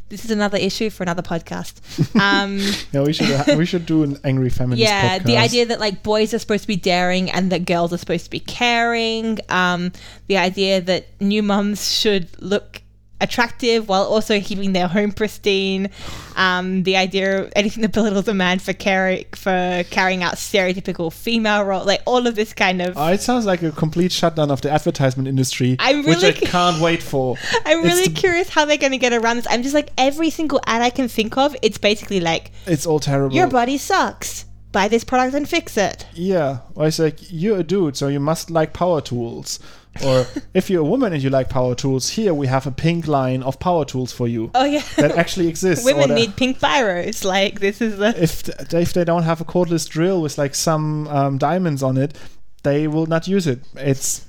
this 0.09 0.25
is 0.25 0.31
another 0.31 0.57
issue 0.57 0.89
for 0.89 1.03
another 1.03 1.21
podcast. 1.21 1.75
Um, 2.21 2.59
Yeah, 2.91 3.03
we 3.03 3.13
should 3.13 3.57
we 3.57 3.65
should 3.65 3.85
do 3.85 4.03
an 4.03 4.17
angry 4.23 4.49
feminist. 4.49 4.81
yeah, 4.81 5.17
the 5.19 5.37
idea 5.37 5.65
that 5.67 5.79
like 5.79 6.03
boys 6.03 6.33
are 6.33 6.39
supposed 6.39 6.63
to 6.63 6.67
be 6.67 6.75
daring 6.75 7.31
and 7.31 7.51
that 7.51 7.65
girls 7.65 7.93
are 7.93 7.97
supposed 7.97 8.25
to 8.25 8.29
be 8.29 8.39
caring. 8.41 9.39
Um, 9.49 9.91
the 10.27 10.37
idea 10.37 10.81
that 10.81 11.07
new 11.21 11.41
mums 11.41 11.91
should 11.97 12.27
look 12.41 12.80
attractive 13.21 13.87
while 13.87 14.03
also 14.03 14.39
keeping 14.41 14.73
their 14.73 14.87
home 14.87 15.11
pristine. 15.11 15.89
Um, 16.35 16.83
the 16.83 16.95
idea 16.97 17.43
of 17.43 17.53
anything 17.55 17.81
that 17.81 17.91
belittles 17.93 18.27
a 18.27 18.33
man 18.33 18.59
for 18.59 18.73
carrying 18.73 19.25
for 19.35 19.83
carrying 19.89 20.23
out 20.23 20.35
stereotypical 20.35 21.11
female 21.13 21.63
role, 21.63 21.85
like 21.85 22.01
all 22.05 22.27
of 22.27 22.35
this 22.35 22.53
kind 22.53 22.81
of. 22.81 22.97
Oh, 22.97 23.07
it 23.07 23.21
sounds 23.21 23.45
like 23.45 23.61
a 23.63 23.71
complete 23.71 24.11
shutdown 24.11 24.49
of 24.51 24.61
the 24.61 24.71
advertisement 24.71 25.27
industry, 25.27 25.75
I'm 25.79 26.03
which 26.03 26.23
I 26.23 26.29
really- 26.29 26.33
can't 26.47 26.81
wait 26.81 27.03
for. 27.03 27.37
I'm 27.65 27.79
it's 27.79 27.87
really 27.87 28.07
the- 28.07 28.19
curious 28.19 28.49
how 28.49 28.65
they're 28.65 28.77
going 28.77 28.91
to 28.93 28.97
get 28.97 29.13
around 29.13 29.37
this. 29.37 29.47
I'm 29.49 29.63
just 29.63 29.75
like 29.75 29.89
every 29.97 30.29
single 30.29 30.59
ad 30.65 30.81
I 30.81 30.89
can 30.89 31.07
think 31.07 31.37
of. 31.37 31.55
It's 31.61 31.77
basically 31.77 32.19
like 32.19 32.51
It's 32.65 32.85
all 32.85 32.99
terrible. 32.99 33.35
your 33.35 33.47
body 33.47 33.77
sucks. 33.77 34.45
Buy 34.71 34.87
this 34.87 35.03
product 35.03 35.35
and 35.35 35.49
fix 35.49 35.75
it. 35.75 36.05
Yeah, 36.13 36.59
well, 36.75 36.87
it's 36.87 36.97
like 36.97 37.17
you're 37.29 37.59
a 37.59 37.63
dude, 37.63 37.97
so 37.97 38.07
you 38.07 38.21
must 38.21 38.49
like 38.49 38.71
power 38.71 39.01
tools. 39.01 39.59
Or 40.05 40.25
if 40.53 40.69
you're 40.69 40.81
a 40.81 40.89
woman 40.89 41.13
and 41.13 41.21
you 41.21 41.29
like 41.29 41.49
power 41.49 41.75
tools, 41.75 42.09
here 42.09 42.33
we 42.33 42.47
have 42.47 42.65
a 42.65 42.71
pink 42.71 43.07
line 43.07 43.43
of 43.43 43.59
power 43.59 43.85
tools 43.85 44.11
for 44.11 44.27
you 44.27 44.51
Oh 44.55 44.65
yeah, 44.65 44.83
that 44.97 45.11
actually 45.17 45.47
exists. 45.47 45.85
women 45.85 46.15
need 46.15 46.35
pink 46.35 46.59
biros. 46.59 47.25
Like 47.25 47.59
this 47.59 47.81
is 47.81 47.97
the 47.97 48.13
if 48.21 48.43
th- 48.43 48.73
if 48.73 48.93
they 48.93 49.03
don't 49.03 49.23
have 49.23 49.41
a 49.41 49.45
cordless 49.45 49.87
drill 49.89 50.21
with 50.21 50.37
like 50.37 50.55
some 50.55 51.07
um, 51.07 51.37
diamonds 51.37 51.83
on 51.83 51.97
it, 51.97 52.17
they 52.63 52.87
will 52.87 53.05
not 53.05 53.27
use 53.27 53.47
it. 53.47 53.59
It's 53.75 54.25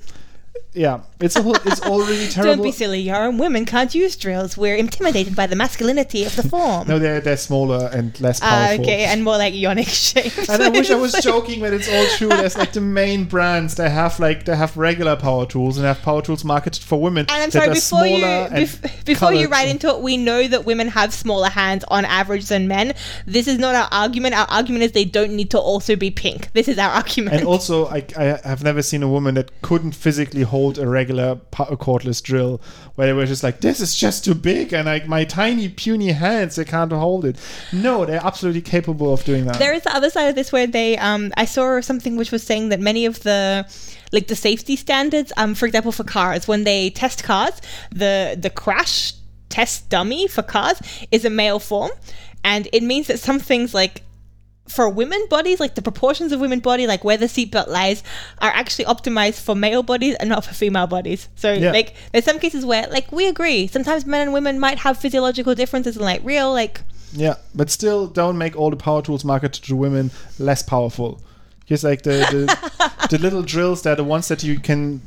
yeah, 0.73 1.01
it's 1.23 1.35
a 1.35 1.41
whole, 1.41 1.55
it's 1.65 1.79
all 1.81 1.99
really 2.01 2.27
terrible. 2.27 2.55
Don't 2.57 2.63
be 2.63 2.71
silly, 2.71 2.99
Yarn. 3.01 3.37
Women 3.37 3.65
can't 3.65 3.93
use 3.95 4.15
drills. 4.15 4.57
We're 4.57 4.75
intimidated 4.75 5.35
by 5.35 5.47
the 5.47 5.55
masculinity 5.55 6.25
of 6.25 6.35
the 6.35 6.43
form. 6.43 6.87
no, 6.87 6.99
they're 6.99 7.21
they're 7.21 7.37
smaller 7.37 7.89
and 7.93 8.19
less 8.21 8.39
Ah, 8.41 8.49
powerful. 8.67 8.83
okay, 8.85 9.05
and 9.05 9.23
more 9.23 9.37
like 9.37 9.53
yonic 9.53 9.87
shaped. 10.11 10.49
And 10.49 10.61
I 10.61 10.69
wish 10.69 10.91
I 10.91 10.95
was 10.95 11.13
joking, 11.23 11.59
but 11.59 11.73
it's 11.73 11.89
all 11.89 12.05
true. 12.17 12.27
There's 12.29 12.57
like 12.57 12.73
the 12.73 12.81
main 12.81 13.23
brands. 13.25 13.75
They 13.75 13.89
have 13.89 14.19
like 14.19 14.45
they 14.45 14.55
have 14.55 14.75
regular 14.77 15.15
power 15.15 15.45
tools 15.45 15.77
and 15.77 15.83
they 15.85 15.87
have 15.87 16.01
power 16.01 16.21
tools 16.21 16.43
marketed 16.43 16.83
for 16.83 17.01
women. 17.01 17.25
And 17.29 17.41
I'm 17.43 17.51
sorry, 17.51 17.69
before 17.73 18.05
you 18.05 18.23
bef- 18.23 19.05
before 19.05 19.33
you 19.33 19.47
write 19.47 19.69
into 19.69 19.87
it, 19.89 19.99
we 20.01 20.17
know 20.17 20.47
that 20.47 20.65
women 20.65 20.89
have 20.89 21.13
smaller 21.13 21.49
hands 21.49 21.83
on 21.89 22.05
average 22.05 22.45
than 22.47 22.67
men. 22.67 22.93
This 23.25 23.47
is 23.47 23.57
not 23.57 23.75
our 23.75 23.87
argument. 23.91 24.35
Our 24.35 24.47
argument 24.49 24.83
is 24.83 24.91
they 24.91 25.05
don't 25.05 25.33
need 25.35 25.51
to 25.51 25.59
also 25.59 25.95
be 25.95 26.11
pink. 26.11 26.51
This 26.53 26.67
is 26.67 26.77
our 26.77 26.89
argument. 26.89 27.37
And 27.37 27.45
also, 27.47 27.85
I, 27.87 28.03
I 28.17 28.23
have 28.47 28.63
never 28.63 28.81
seen 28.81 29.03
a 29.03 29.07
woman 29.07 29.35
that 29.35 29.61
couldn't 29.61 29.93
physically 29.93 30.41
hold 30.43 30.77
a 30.77 30.87
regular 30.87 31.12
a 31.19 31.35
cordless 31.77 32.21
drill, 32.21 32.61
where 32.95 33.07
they 33.07 33.13
were 33.13 33.25
just 33.25 33.43
like, 33.43 33.61
"This 33.61 33.79
is 33.79 33.95
just 33.95 34.25
too 34.25 34.35
big," 34.35 34.73
and 34.73 34.85
like 34.85 35.07
my 35.07 35.23
tiny 35.23 35.69
puny 35.69 36.11
hands, 36.11 36.55
they 36.55 36.65
can't 36.65 36.91
hold 36.91 37.25
it. 37.25 37.37
No, 37.71 38.05
they're 38.05 38.25
absolutely 38.25 38.61
capable 38.61 39.13
of 39.13 39.23
doing 39.23 39.45
that. 39.45 39.59
there 39.59 39.73
is 39.73 39.83
the 39.83 39.95
other 39.95 40.09
side 40.09 40.27
of 40.29 40.35
this 40.35 40.51
where 40.51 40.67
they 40.67 40.97
um 40.97 41.31
I 41.37 41.45
saw 41.45 41.81
something 41.81 42.15
which 42.17 42.31
was 42.31 42.43
saying 42.43 42.69
that 42.69 42.79
many 42.79 43.05
of 43.05 43.21
the 43.23 43.65
like 44.11 44.27
the 44.27 44.35
safety 44.35 44.75
standards 44.75 45.33
um 45.37 45.55
for 45.55 45.65
example 45.65 45.91
for 45.91 46.03
cars 46.03 46.47
when 46.47 46.63
they 46.63 46.89
test 46.91 47.23
cars 47.23 47.61
the 47.91 48.37
the 48.39 48.49
crash 48.49 49.13
test 49.49 49.89
dummy 49.89 50.27
for 50.27 50.43
cars 50.43 50.79
is 51.11 51.25
a 51.25 51.29
male 51.29 51.59
form 51.59 51.91
and 52.43 52.67
it 52.73 52.83
means 52.83 53.07
that 53.07 53.19
some 53.19 53.39
things 53.39 53.73
like 53.73 54.03
for 54.67 54.87
women 54.89 55.25
bodies, 55.29 55.59
like 55.59 55.75
the 55.75 55.81
proportions 55.81 56.31
of 56.31 56.39
women 56.39 56.59
body, 56.59 56.87
like 56.87 57.03
where 57.03 57.17
the 57.17 57.25
seatbelt 57.25 57.67
lies, 57.67 58.01
are 58.39 58.49
actually 58.51 58.85
optimized 58.85 59.41
for 59.41 59.55
male 59.55 59.83
bodies 59.83 60.15
and 60.15 60.29
not 60.29 60.45
for 60.45 60.53
female 60.53 60.87
bodies. 60.87 61.27
So 61.35 61.51
Yeah. 61.53 61.71
like 61.71 61.93
there's 62.11 62.23
some 62.25 62.39
cases 62.39 62.65
where 62.65 62.87
like 62.89 63.11
we 63.11 63.27
agree. 63.27 63.67
Sometimes 63.67 64.05
men 64.05 64.21
and 64.21 64.33
women 64.33 64.59
might 64.59 64.79
have 64.79 64.97
physiological 64.97 65.53
differences 65.53 65.95
and 65.97 66.05
like 66.05 66.21
real 66.23 66.51
like 66.53 66.81
Yeah, 67.13 67.35
but 67.53 67.69
still, 67.69 68.07
don't 68.07 68.37
make 68.37 68.55
all 68.55 68.69
the 68.69 68.77
power 68.77 69.01
tools 69.01 69.23
marketed 69.25 69.63
to 69.65 69.75
women 69.75 70.11
less 70.39 70.63
powerful. 70.63 71.21
Just 71.65 71.83
like 71.83 72.01
the 72.03 72.17
the, 72.31 73.07
the 73.09 73.17
little 73.19 73.41
drills, 73.43 73.81
they're 73.83 73.95
the 73.97 74.03
ones 74.03 74.27
that 74.29 74.43
you 74.43 74.59
can 74.59 75.01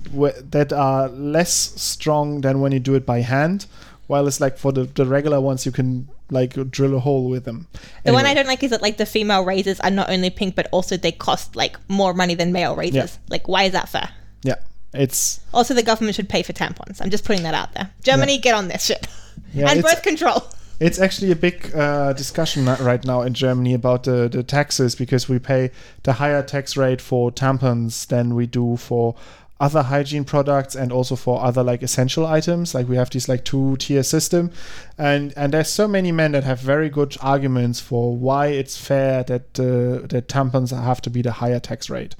that 0.51 0.73
are 0.73 1.09
less 1.09 1.51
strong 1.81 2.43
than 2.43 2.61
when 2.61 2.73
you 2.73 2.79
do 2.81 2.95
it 2.95 3.05
by 3.07 3.21
hand. 3.23 3.67
While 4.07 4.29
it's 4.29 4.41
like 4.41 4.57
for 4.59 4.71
the, 4.73 4.85
the 4.85 5.05
regular 5.05 5.41
ones, 5.41 5.67
you 5.67 5.73
can 5.73 6.09
like 6.31 6.55
drill 6.70 6.97
a 6.97 7.01
hole 7.01 7.29
with 7.29 7.45
them. 7.45 7.68
The 8.05 8.12
one 8.12 8.27
I 8.27 8.35
don't 8.35 8.47
like 8.47 8.62
is 8.62 8.70
that 8.70 8.83
like 8.83 8.97
the 8.97 9.07
female 9.07 9.45
razors 9.45 9.81
are 9.81 9.91
not 9.91 10.11
only 10.11 10.31
pink 10.31 10.55
but 10.55 10.68
also 10.72 10.97
they 10.97 11.12
cost 11.12 11.57
like 11.57 11.77
more 11.89 12.14
money 12.14 12.35
than 12.35 12.53
male 12.53 12.74
razors. 12.74 13.18
Like 13.29 13.49
why 13.49 13.64
is 13.64 13.72
that 13.72 13.89
fair? 13.89 14.11
Yeah, 14.43 14.57
it's 14.93 15.41
Also 15.53 15.74
the 15.74 15.83
government 15.83 16.16
should 16.16 16.29
pay 16.29 16.43
for 16.43 16.53
tampons. 16.53 17.01
I'm 17.01 17.11
just 17.11 17.24
putting 17.24 17.43
that 17.45 17.55
out 17.55 17.74
there. 17.74 17.91
Germany, 18.03 18.39
get 18.39 18.55
on 18.55 18.68
this 18.68 18.85
shit. 18.85 19.07
Yeah, 19.53 19.70
and 19.70 19.83
birth 19.83 20.03
control. 20.03 20.43
It's 20.79 20.99
actually 20.99 21.33
a 21.33 21.37
big 21.37 21.74
uh, 21.74 22.12
discussion 22.12 22.66
right 22.66 23.03
now 23.03 23.22
in 23.22 23.33
Germany 23.33 23.72
about 23.72 24.05
the, 24.05 24.29
the 24.29 24.43
taxes 24.43 24.95
because 24.95 25.27
we 25.27 25.39
pay 25.39 25.70
the 26.03 26.14
higher 26.14 26.43
tax 26.43 26.77
rate 26.77 27.01
for 27.01 27.31
tampons 27.31 28.07
than 28.09 28.35
we 28.35 28.47
do 28.47 28.77
for 28.77 29.14
other 29.59 29.83
hygiene 29.83 30.25
products 30.25 30.75
and 30.75 30.93
also 30.93 31.17
for 31.17 31.43
other 31.43 31.63
like 31.63 31.83
essential 31.83 32.27
items 32.27 32.75
like 32.75 32.87
we 32.89 32.97
have 32.97 33.09
this 33.11 33.27
like 33.29 33.43
two 33.45 33.75
tier 33.79 34.03
system 34.03 34.51
and 34.99 35.33
and 35.35 35.55
there's 35.55 35.71
so 35.71 35.89
many 35.89 36.13
men 36.13 36.33
that 36.33 36.45
have 36.45 36.61
very 36.61 36.91
good 36.91 37.17
arguments 37.23 37.81
for 37.81 38.15
why 38.15 38.49
it's 38.49 38.77
fair 38.77 39.23
that 39.25 39.59
uh, 39.59 40.07
that 40.09 40.29
tampons 40.29 40.71
have 40.71 41.01
to 41.01 41.09
be 41.09 41.23
the 41.23 41.33
higher 41.33 41.59
tax 41.59 41.89
rate 41.89 42.15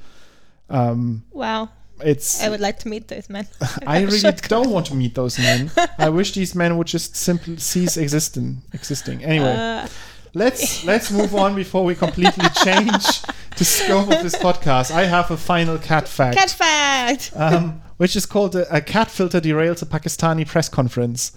um 0.71 1.25
Wow. 1.33 1.69
it's 2.01 2.43
I 2.43 2.49
would 2.49 2.61
like 2.61 2.79
to 2.81 2.89
meet 2.89 3.09
those 3.09 3.29
men. 3.31 3.47
I 3.87 4.01
really 4.03 4.21
don't 4.49 4.71
want 4.71 4.87
to 4.87 4.95
meet 4.95 5.15
those 5.15 5.39
men. 5.39 5.71
I 5.99 6.09
wish 6.09 6.33
these 6.33 6.55
men 6.55 6.77
would 6.77 6.87
just 6.87 7.17
simply 7.17 7.57
cease 7.59 7.97
existing. 7.97 8.63
Existing. 8.73 9.23
Anyway, 9.25 9.55
Uh, 9.55 9.87
let's 10.35 10.85
let's 10.91 11.11
move 11.11 11.35
on 11.35 11.55
before 11.55 11.85
we 11.85 11.95
completely 11.95 12.49
change 12.65 13.23
the 13.57 13.65
scope 13.65 14.11
of 14.11 14.23
this 14.23 14.37
podcast. 14.47 14.91
I 14.91 15.05
have 15.05 15.31
a 15.31 15.37
final 15.37 15.79
cat 15.79 16.09
fact, 16.09 16.37
cat 16.37 16.51
fact. 16.51 17.33
um, 17.35 17.83
which 17.97 18.17
is 18.17 18.27
called 18.27 18.55
a, 18.55 18.75
a 18.77 18.81
cat 18.81 19.11
filter 19.11 19.41
derails 19.41 19.83
a 19.83 19.87
Pakistani 19.87 20.47
press 20.47 20.69
conference. 20.69 21.33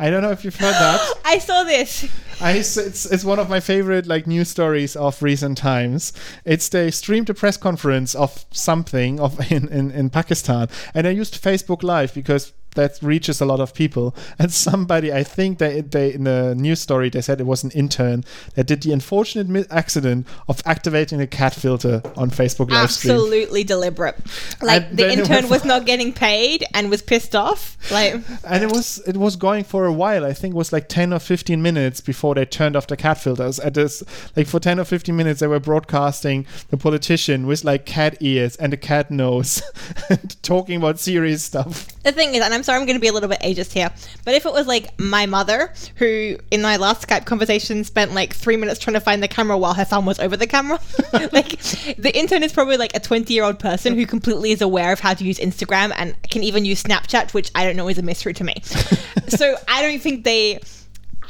I 0.00 0.10
don't 0.10 0.22
know 0.22 0.30
if 0.30 0.44
you've 0.44 0.54
heard 0.56 0.74
that. 0.74 1.00
I 1.24 1.38
saw 1.38 1.64
this. 1.64 2.08
I, 2.40 2.52
it's, 2.52 2.76
it's 2.76 3.24
one 3.24 3.40
of 3.40 3.50
my 3.50 3.58
favorite 3.58 4.06
like 4.06 4.28
news 4.28 4.48
stories 4.48 4.94
of 4.94 5.20
recent 5.22 5.58
times. 5.58 6.12
It's 6.44 6.68
they 6.68 6.92
streamed 6.92 7.28
a 7.30 7.34
press 7.34 7.56
conference 7.56 8.14
of 8.14 8.46
something 8.52 9.18
of 9.18 9.50
in, 9.50 9.66
in, 9.68 9.90
in 9.90 10.10
Pakistan 10.10 10.68
and 10.94 11.04
they 11.04 11.12
used 11.12 11.42
Facebook 11.42 11.82
Live 11.82 12.14
because 12.14 12.52
that 12.78 12.98
reaches 13.02 13.40
a 13.40 13.44
lot 13.44 13.60
of 13.60 13.74
people. 13.74 14.14
And 14.38 14.52
somebody, 14.52 15.12
I 15.12 15.24
think 15.24 15.58
they 15.58 15.80
they 15.80 16.14
in 16.14 16.24
the 16.24 16.54
news 16.54 16.80
story 16.80 17.10
they 17.10 17.20
said 17.20 17.40
it 17.40 17.46
was 17.46 17.64
an 17.64 17.72
intern 17.72 18.24
that 18.54 18.66
did 18.66 18.82
the 18.82 18.92
unfortunate 18.92 19.48
mi- 19.48 19.64
accident 19.70 20.26
of 20.48 20.62
activating 20.64 21.20
a 21.20 21.26
cat 21.26 21.54
filter 21.54 22.02
on 22.16 22.30
Facebook 22.30 22.70
live 22.70 22.90
stream. 22.90 23.14
Absolutely 23.14 23.64
deliberate. 23.64 24.16
Like 24.62 24.82
And 24.82 24.98
the 24.98 25.12
intern 25.12 25.48
was 25.48 25.64
not 25.64 25.86
getting 25.90 26.12
paid 26.12 26.64
and 26.72 26.88
was 26.90 27.02
pissed 27.02 27.34
off. 27.34 27.76
Like 27.90 28.14
and 28.44 28.62
it 28.62 28.70
was 28.70 28.98
it 29.06 29.16
was 29.16 29.34
going 29.36 29.64
for 29.64 29.86
a 29.86 29.92
while. 29.92 30.24
I 30.24 30.32
think 30.32 30.54
it 30.54 30.58
was 30.58 30.72
like 30.72 30.88
ten 30.88 31.12
or 31.12 31.18
fifteen 31.18 31.60
minutes 31.62 32.00
before 32.00 32.34
they 32.34 32.44
turned 32.44 32.76
off 32.76 32.86
the 32.86 32.96
cat 32.96 33.18
filters. 33.18 33.58
At 33.58 33.74
this, 33.74 34.02
like 34.36 34.46
for 34.46 34.60
ten 34.60 34.78
or 34.78 34.84
fifteen 34.84 35.16
minutes, 35.16 35.40
they 35.40 35.48
were 35.48 35.60
broadcasting 35.60 36.46
the 36.70 36.76
politician 36.76 37.46
with 37.46 37.64
like 37.64 37.86
cat 37.86 38.16
ears 38.20 38.56
and 38.56 38.72
a 38.72 38.76
cat 38.76 39.10
nose, 39.10 39.62
and 40.10 40.40
talking 40.42 40.76
about 40.76 40.98
serious 41.00 41.42
stuff. 41.42 41.88
the 42.02 42.12
thing 42.12 42.34
is, 42.34 42.42
and 42.42 42.54
I'm 42.54 42.62
sorry, 42.68 42.80
I'm 42.80 42.84
going 42.84 42.96
to 42.96 43.00
be 43.00 43.08
a 43.08 43.14
little 43.14 43.30
bit 43.30 43.40
ageist 43.40 43.72
here, 43.72 43.90
but 44.26 44.34
if 44.34 44.44
it 44.44 44.52
was 44.52 44.66
like 44.66 44.92
my 45.00 45.24
mother, 45.24 45.72
who 45.96 46.36
in 46.50 46.60
my 46.60 46.76
last 46.76 47.08
Skype 47.08 47.24
conversation 47.24 47.82
spent 47.82 48.12
like 48.12 48.34
three 48.34 48.58
minutes 48.58 48.78
trying 48.78 48.92
to 48.92 49.00
find 49.00 49.22
the 49.22 49.28
camera 49.28 49.56
while 49.56 49.72
her 49.72 49.84
thumb 49.84 50.04
was 50.04 50.18
over 50.18 50.36
the 50.36 50.46
camera, 50.46 50.78
like 51.32 51.58
the 51.96 52.12
intern 52.14 52.42
is 52.42 52.52
probably 52.52 52.76
like 52.76 52.94
a 52.94 53.00
20 53.00 53.32
year 53.32 53.44
old 53.44 53.58
person 53.58 53.94
who 53.94 54.04
completely 54.04 54.50
is 54.50 54.60
aware 54.60 54.92
of 54.92 55.00
how 55.00 55.14
to 55.14 55.24
use 55.24 55.38
Instagram 55.38 55.94
and 55.96 56.14
can 56.24 56.42
even 56.42 56.66
use 56.66 56.82
Snapchat, 56.82 57.32
which 57.32 57.50
I 57.54 57.64
don't 57.64 57.74
know 57.74 57.88
is 57.88 57.96
a 57.96 58.02
mystery 58.02 58.34
to 58.34 58.44
me. 58.44 58.56
so 59.28 59.56
I 59.66 59.80
don't 59.80 60.02
think 60.02 60.24
they 60.24 60.60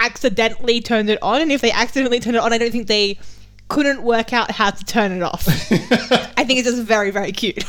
accidentally 0.01 0.81
turned 0.81 1.09
it 1.09 1.23
on, 1.23 1.41
and 1.41 1.53
if 1.53 1.61
they 1.61 1.71
accidentally 1.71 2.19
turned 2.19 2.35
it 2.35 2.43
on, 2.43 2.53
I 2.53 2.59
don't 2.59 2.73
think 2.73 2.89
they 2.89 3.17
couldn't 3.69 4.03
work 4.03 4.33
out 4.33 4.51
how 4.51 4.71
to 4.71 4.85
turn 4.85 5.13
it 5.13 5.23
off. 5.23 5.47
I 5.47 6.43
think 6.43 6.59
it's 6.59 6.69
just 6.69 6.83
very, 6.83 7.13
very 7.13 7.31
cute. 7.31 7.63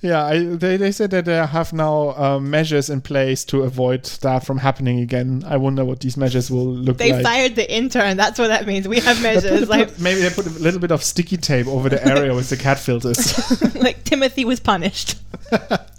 Yeah, 0.00 0.24
I, 0.24 0.44
they 0.44 0.76
they 0.76 0.92
said 0.92 1.10
that 1.10 1.24
they 1.24 1.34
have 1.34 1.72
now 1.72 2.10
um, 2.16 2.50
measures 2.50 2.90
in 2.90 3.00
place 3.00 3.44
to 3.46 3.62
avoid 3.62 4.04
that 4.22 4.44
from 4.44 4.58
happening 4.58 5.00
again. 5.00 5.44
I 5.46 5.56
wonder 5.56 5.84
what 5.84 6.00
these 6.00 6.16
measures 6.16 6.50
will 6.50 6.66
look 6.66 6.98
They 6.98 7.12
like. 7.12 7.18
They 7.18 7.24
fired 7.24 7.56
the 7.56 7.74
intern. 7.74 8.16
That's 8.16 8.38
what 8.38 8.48
that 8.48 8.66
means. 8.66 8.86
We 8.86 9.00
have 9.00 9.22
measures. 9.22 9.68
like, 9.68 9.88
put- 9.88 10.00
maybe 10.00 10.20
they 10.20 10.30
put 10.30 10.46
a 10.46 10.50
little 10.50 10.80
bit 10.80 10.90
of 10.90 11.02
sticky 11.02 11.36
tape 11.36 11.66
over 11.66 11.88
the 11.88 12.04
area 12.06 12.34
with 12.34 12.50
the 12.50 12.56
cat 12.56 12.78
filters. 12.78 13.74
like 13.74 14.04
Timothy 14.04 14.44
was 14.44 14.60
punished. 14.60 15.18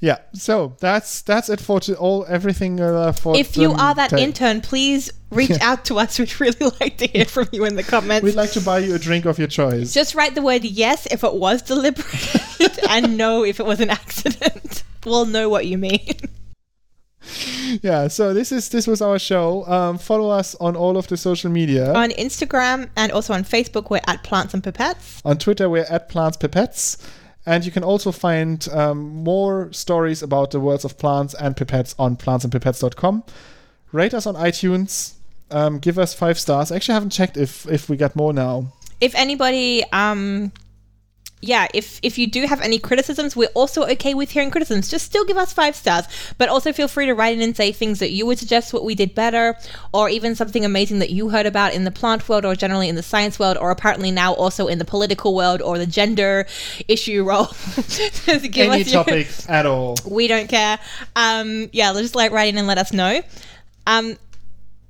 yeah, 0.00 0.18
so 0.32 0.76
that's 0.78 1.22
that's 1.22 1.48
it 1.48 1.60
for 1.60 1.80
to 1.80 1.96
all 1.96 2.24
everything 2.28 2.80
uh, 2.80 3.12
for. 3.12 3.36
If 3.36 3.56
you 3.56 3.72
are 3.72 3.94
that 3.96 4.10
ta- 4.10 4.16
intern, 4.16 4.60
please 4.60 5.10
reach 5.30 5.60
out 5.60 5.84
to 5.86 5.98
us. 5.98 6.18
We'd 6.18 6.40
really 6.40 6.70
like 6.80 6.98
to 6.98 7.06
hear 7.06 7.24
from 7.24 7.48
you 7.52 7.64
in 7.64 7.74
the 7.74 7.82
comments. 7.82 8.22
We'd 8.22 8.36
like 8.36 8.52
to 8.52 8.60
buy 8.60 8.78
you 8.78 8.94
a 8.94 8.98
drink 8.98 9.24
of 9.24 9.38
your 9.38 9.48
choice. 9.48 9.92
Just 9.92 10.14
write 10.14 10.36
the 10.36 10.42
word 10.42 10.64
yes 10.64 11.06
if 11.10 11.24
it 11.24 11.34
was 11.34 11.62
deliberate 11.62 12.78
and 12.88 13.16
no 13.16 13.44
if 13.44 13.58
it 13.58 13.66
was 13.66 13.80
an 13.80 13.90
accident. 13.90 14.84
We'll 15.04 15.26
know 15.26 15.48
what 15.48 15.66
you 15.66 15.78
mean. 15.78 16.14
yeah. 17.82 18.06
So 18.06 18.32
this 18.32 18.52
is 18.52 18.68
this 18.68 18.86
was 18.86 19.02
our 19.02 19.18
show. 19.18 19.66
Um, 19.66 19.98
follow 19.98 20.30
us 20.30 20.54
on 20.56 20.76
all 20.76 20.96
of 20.96 21.08
the 21.08 21.16
social 21.16 21.50
media. 21.50 21.92
On 21.94 22.10
Instagram 22.10 22.88
and 22.94 23.10
also 23.10 23.34
on 23.34 23.42
Facebook, 23.42 23.90
we're 23.90 24.00
at 24.06 24.22
Plants 24.22 24.54
and 24.54 24.62
Pipettes. 24.62 25.22
On 25.24 25.36
Twitter, 25.36 25.68
we're 25.68 25.86
at 25.90 26.08
Plants 26.08 26.36
Pipettes. 26.36 26.98
And 27.48 27.64
you 27.64 27.72
can 27.72 27.82
also 27.82 28.12
find 28.12 28.68
um, 28.72 28.98
more 29.24 29.72
stories 29.72 30.22
about 30.22 30.50
the 30.50 30.60
worlds 30.60 30.84
of 30.84 30.98
plants 30.98 31.32
and 31.32 31.56
pipettes 31.56 31.94
on 31.98 32.14
plantsandpipettes.com. 32.14 33.24
Rate 33.90 34.12
us 34.12 34.26
on 34.26 34.34
iTunes. 34.34 35.14
Um, 35.50 35.78
give 35.78 35.98
us 35.98 36.12
five 36.12 36.38
stars. 36.38 36.70
I 36.70 36.76
actually 36.76 36.92
haven't 36.92 37.08
checked 37.08 37.38
if 37.38 37.66
if 37.66 37.88
we 37.88 37.96
get 37.96 38.14
more 38.14 38.34
now. 38.34 38.70
If 39.00 39.14
anybody, 39.14 39.82
um, 39.92 40.52
yeah, 41.40 41.68
if 41.72 42.00
if 42.02 42.18
you 42.18 42.26
do 42.26 42.46
have 42.46 42.60
any 42.60 42.78
criticisms, 42.78 43.36
we're 43.36 43.48
also 43.54 43.84
okay 43.86 44.12
with 44.12 44.30
hearing 44.32 44.50
criticisms. 44.50 44.88
Just 44.90 45.06
still 45.06 45.24
give 45.24 45.36
us 45.36 45.52
five 45.52 45.76
stars, 45.76 46.04
but 46.36 46.48
also 46.48 46.72
feel 46.72 46.88
free 46.88 47.06
to 47.06 47.14
write 47.14 47.36
in 47.36 47.42
and 47.42 47.56
say 47.56 47.70
things 47.70 48.00
that 48.00 48.10
you 48.10 48.26
would 48.26 48.38
suggest 48.38 48.72
what 48.72 48.84
we 48.84 48.94
did 48.94 49.14
better, 49.14 49.56
or 49.92 50.08
even 50.08 50.34
something 50.34 50.64
amazing 50.64 50.98
that 50.98 51.10
you 51.10 51.28
heard 51.28 51.46
about 51.46 51.74
in 51.74 51.84
the 51.84 51.90
plant 51.90 52.28
world, 52.28 52.44
or 52.44 52.54
generally 52.56 52.88
in 52.88 52.96
the 52.96 53.02
science 53.02 53.38
world, 53.38 53.56
or 53.56 53.70
apparently 53.70 54.10
now 54.10 54.32
also 54.34 54.66
in 54.66 54.78
the 54.78 54.84
political 54.84 55.34
world 55.34 55.62
or 55.62 55.78
the 55.78 55.86
gender 55.86 56.46
issue 56.88 57.22
role. 57.22 57.48
Any 58.26 58.82
us 58.82 58.92
your- 58.92 59.04
at 59.48 59.64
all. 59.66 59.96
we 60.04 60.26
don't 60.26 60.48
care. 60.48 60.78
Um, 61.14 61.68
yeah, 61.72 61.92
just 61.92 62.14
like 62.16 62.32
write 62.32 62.48
in 62.48 62.58
and 62.58 62.66
let 62.66 62.78
us 62.78 62.92
know. 62.92 63.22
Um, 63.86 64.16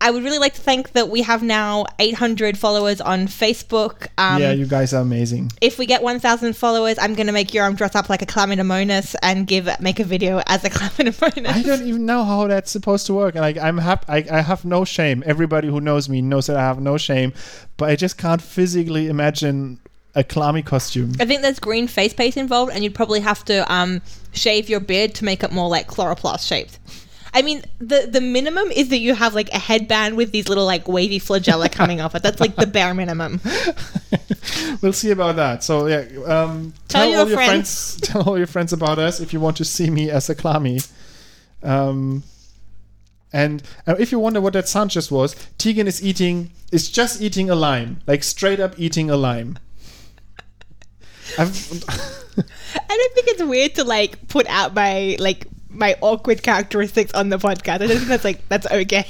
I 0.01 0.11
would 0.11 0.23
really 0.23 0.39
like 0.39 0.55
to 0.55 0.61
thank 0.61 0.93
that 0.93 1.09
we 1.09 1.23
have 1.23 1.43
now 1.43 1.87
800 1.99 2.57
followers 2.57 3.01
on 3.01 3.27
Facebook. 3.27 4.07
Um, 4.17 4.41
yeah, 4.41 4.53
you 4.53 4.67
guys 4.67 4.95
are 4.95 5.03
amazing. 5.03 5.51
if 5.61 5.79
we 5.79 5.87
get 5.87 6.03
1,000 6.03 6.55
followers, 6.57 6.99
I'm 6.99 7.15
gonna 7.15 7.33
make 7.33 7.53
your 7.53 7.65
arm 7.65 7.75
dress 7.75 7.95
up 7.97 8.09
like 8.09 8.23
a 8.23 8.27
Chlamydomonas 8.27 9.17
and 9.23 9.47
give 9.47 9.69
make 9.81 9.99
a 9.99 10.05
video 10.05 10.41
as 10.47 10.65
a 10.65 10.71
Chlamydomonas. 10.71 11.49
I 11.49 11.63
don't 11.63 11.83
even 11.83 12.07
know 12.07 12.25
how 12.25 12.47
that's 12.47 12.71
supposed 12.71 13.07
to 13.07 13.15
work. 13.15 13.35
And 13.35 13.43
like, 13.43 13.59
I'm 13.59 13.79
happy. 13.79 14.05
I, 14.09 14.39
I 14.39 14.41
have 14.41 14.65
no 14.65 14.85
shame. 14.85 15.23
Everybody 15.27 15.69
who 15.69 15.81
knows 15.81 16.09
me 16.09 16.23
knows 16.23 16.47
that 16.47 16.57
I 16.57 16.63
have 16.63 16.81
no 16.81 16.97
shame. 16.97 17.33
But 17.77 17.91
I 17.91 17.97
just 17.97 18.19
can't 18.19 18.43
physically 18.43 19.09
imagine 19.09 19.81
a 20.15 20.25
clammy 20.25 20.63
costume. 20.63 21.13
I 21.21 21.27
think 21.27 21.43
there's 21.43 21.59
green 21.61 21.87
face 21.87 22.13
paint 22.13 22.37
involved, 22.37 22.73
and 22.73 22.83
you'd 22.83 22.95
probably 22.95 23.21
have 23.21 23.45
to 23.47 23.73
um, 23.73 24.01
shave 24.33 24.69
your 24.69 24.81
beard 24.81 25.15
to 25.17 25.25
make 25.25 25.43
it 25.45 25.53
more 25.53 25.69
like 25.69 25.87
chloroplast 25.89 26.47
shaped. 26.47 26.79
I 27.35 27.43
mean, 27.43 27.63
the 27.79 28.09
the 28.11 28.21
minimum 28.21 28.71
is 28.71 28.89
that 28.89 28.99
you 28.99 29.15
have 29.15 29.35
like 29.35 29.49
a 29.51 29.59
headband 29.59 30.17
with 30.17 30.33
these 30.33 30.49
little 30.49 30.65
like 30.65 30.89
wavy 30.89 31.21
flagella 31.21 31.71
coming 31.81 32.01
off 32.01 32.15
it. 32.15 32.23
That's 32.23 32.41
like 32.41 32.57
the 32.57 32.67
bare 32.67 32.95
minimum. 32.95 33.41
we'll 34.83 34.93
see 34.93 35.11
about 35.11 35.37
that. 35.37 35.63
So 35.63 35.87
yeah, 35.87 36.07
um, 36.27 36.73
Tell 36.89 37.03
tell, 37.03 37.11
your 37.11 37.21
all 37.21 37.29
your 37.29 37.37
friends. 37.37 37.97
Tell 38.03 38.23
all 38.23 38.39
your 38.39 38.47
friends 38.47 38.73
about 38.73 38.99
us 38.99 39.21
if 39.21 39.33
you 39.33 39.41
want 39.41 39.57
to 39.59 39.65
see 39.65 39.91
me 39.91 40.11
as 40.11 40.31
a 40.31 40.35
clammy. 40.35 40.81
Um, 41.63 42.23
and 43.33 43.63
uh, 43.87 43.97
if 43.99 44.11
you 44.11 44.19
wonder 44.19 44.41
what 44.41 44.55
that 44.55 44.69
sound 44.69 44.91
just 44.91 45.11
was, 45.11 45.35
Tegan 45.59 45.87
is 45.87 46.03
eating 46.03 46.51
is 46.73 46.91
just 46.91 47.21
eating 47.21 47.51
a 47.51 47.55
lime, 47.55 48.01
like 48.07 48.23
straight 48.23 48.61
up 48.61 48.79
eating 48.79 49.11
a 49.11 49.17
lime. 49.17 49.59
I've, 51.39 51.73
I 52.39 52.97
don't 52.97 53.15
think 53.15 53.29
it's 53.29 53.43
weird 53.43 53.75
to 53.75 53.85
like 53.85 54.29
put 54.29 54.47
out 54.47 54.75
my 54.75 55.17
like 55.19 55.47
my 55.79 55.97
awkward 56.01 56.43
characteristics 56.43 57.13
on 57.15 57.29
the 57.29 57.39
podcast. 57.39 57.75
I 57.75 57.79
don't 57.79 57.89
think 57.89 58.09
that's 58.09 58.25
like 58.25 58.49
that's 58.49 58.67
okay. 58.67 59.07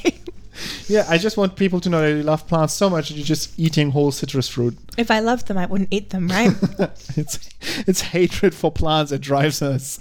yeah, 0.88 1.06
I 1.08 1.18
just 1.18 1.36
want 1.36 1.56
people 1.56 1.80
to 1.80 1.88
know 1.88 2.02
that 2.02 2.16
you 2.16 2.22
love 2.22 2.46
plants 2.46 2.74
so 2.74 2.90
much 2.90 3.08
that 3.08 3.14
you're 3.14 3.24
just 3.24 3.58
eating 3.58 3.90
whole 3.90 4.12
citrus 4.12 4.48
fruit. 4.48 4.76
if 4.96 5.10
I 5.10 5.20
loved 5.20 5.48
them, 5.48 5.58
I 5.58 5.66
wouldn't 5.66 5.92
eat 5.92 6.10
them, 6.10 6.28
right? 6.28 6.52
it's 7.16 7.48
it's 7.86 8.00
hatred 8.00 8.54
for 8.54 8.70
plants 8.70 9.10
that 9.10 9.20
drives 9.20 9.62
us. 9.62 10.00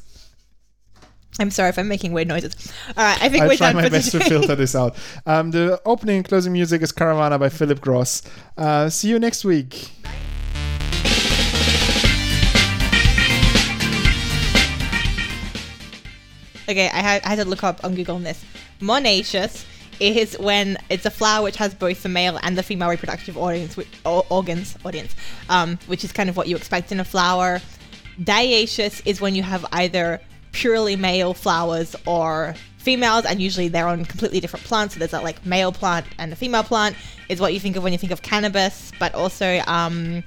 I'm 1.40 1.52
sorry 1.52 1.70
if 1.70 1.78
I'm 1.78 1.88
making 1.88 2.14
weird 2.14 2.28
noises. 2.28 2.74
All 2.98 3.04
right, 3.04 3.22
I 3.22 3.30
think 3.30 3.44
I'll 3.44 3.50
we're 3.50 3.58
try 3.58 3.68
done 3.68 3.76
my 3.76 3.84
for 3.84 3.92
best 3.92 4.12
to 4.12 4.20
filter 4.20 4.56
this 4.56 4.76
out. 4.76 4.96
Um, 5.26 5.52
the 5.52 5.80
opening 5.86 6.18
and 6.18 6.28
closing 6.28 6.54
music 6.54 6.82
is 6.82 6.92
Caravana 6.92 7.38
by 7.38 7.50
Philip 7.50 7.82
Gross. 7.82 8.22
Uh, 8.58 8.90
see 8.90 9.10
you 9.10 9.20
next 9.20 9.44
week. 9.46 9.92
Okay, 16.70 16.88
I 16.90 17.00
had, 17.00 17.24
I 17.24 17.30
had 17.30 17.36
to 17.38 17.46
look 17.46 17.64
up 17.64 17.84
on 17.84 17.96
Google 17.96 18.16
on 18.16 18.24
this. 18.24 18.44
Monoecious 18.82 19.66
is 20.00 20.38
when 20.38 20.78
it's 20.90 21.06
a 21.06 21.10
flower 21.10 21.44
which 21.44 21.56
has 21.58 21.74
both 21.74 22.04
the 22.04 22.10
male 22.10 22.40
and 22.44 22.58
the 22.58 22.64
female 22.64 22.90
reproductive 22.90 23.38
audience, 23.38 23.76
whi- 23.76 23.88
or, 24.06 24.26
organs, 24.30 24.78
audience, 24.86 25.16
um, 25.50 25.80
which 25.88 26.04
is 26.04 26.12
kind 26.12 26.30
of 26.30 26.38
what 26.38 26.48
you 26.48 26.56
expect 26.56 26.92
in 26.92 27.00
a 27.00 27.06
flower. 27.06 27.62
Dioecious 28.22 29.02
is 29.06 29.22
when 29.22 29.34
you 29.36 29.44
have 29.44 29.66
either 29.72 30.20
purely 30.52 30.96
male 30.96 31.34
flowers 31.34 31.96
or 32.06 32.56
females, 32.78 33.26
and 33.26 33.42
usually 33.42 33.68
they're 33.68 33.88
on 33.88 34.06
completely 34.06 34.40
different 34.40 34.66
plants. 34.66 34.94
So 34.94 35.00
there's 35.00 35.14
a 35.14 35.22
like 35.22 35.46
male 35.46 35.72
plant 35.72 36.06
and 36.20 36.32
a 36.34 36.36
female 36.36 36.64
plant 36.64 36.96
is 37.30 37.40
what 37.40 37.54
you 37.54 37.60
think 37.60 37.76
of 37.76 37.84
when 37.84 37.92
you 37.92 38.00
think 38.00 38.12
of 38.12 38.22
cannabis, 38.22 38.92
but 39.00 39.14
also 39.16 39.62
um, 39.68 40.24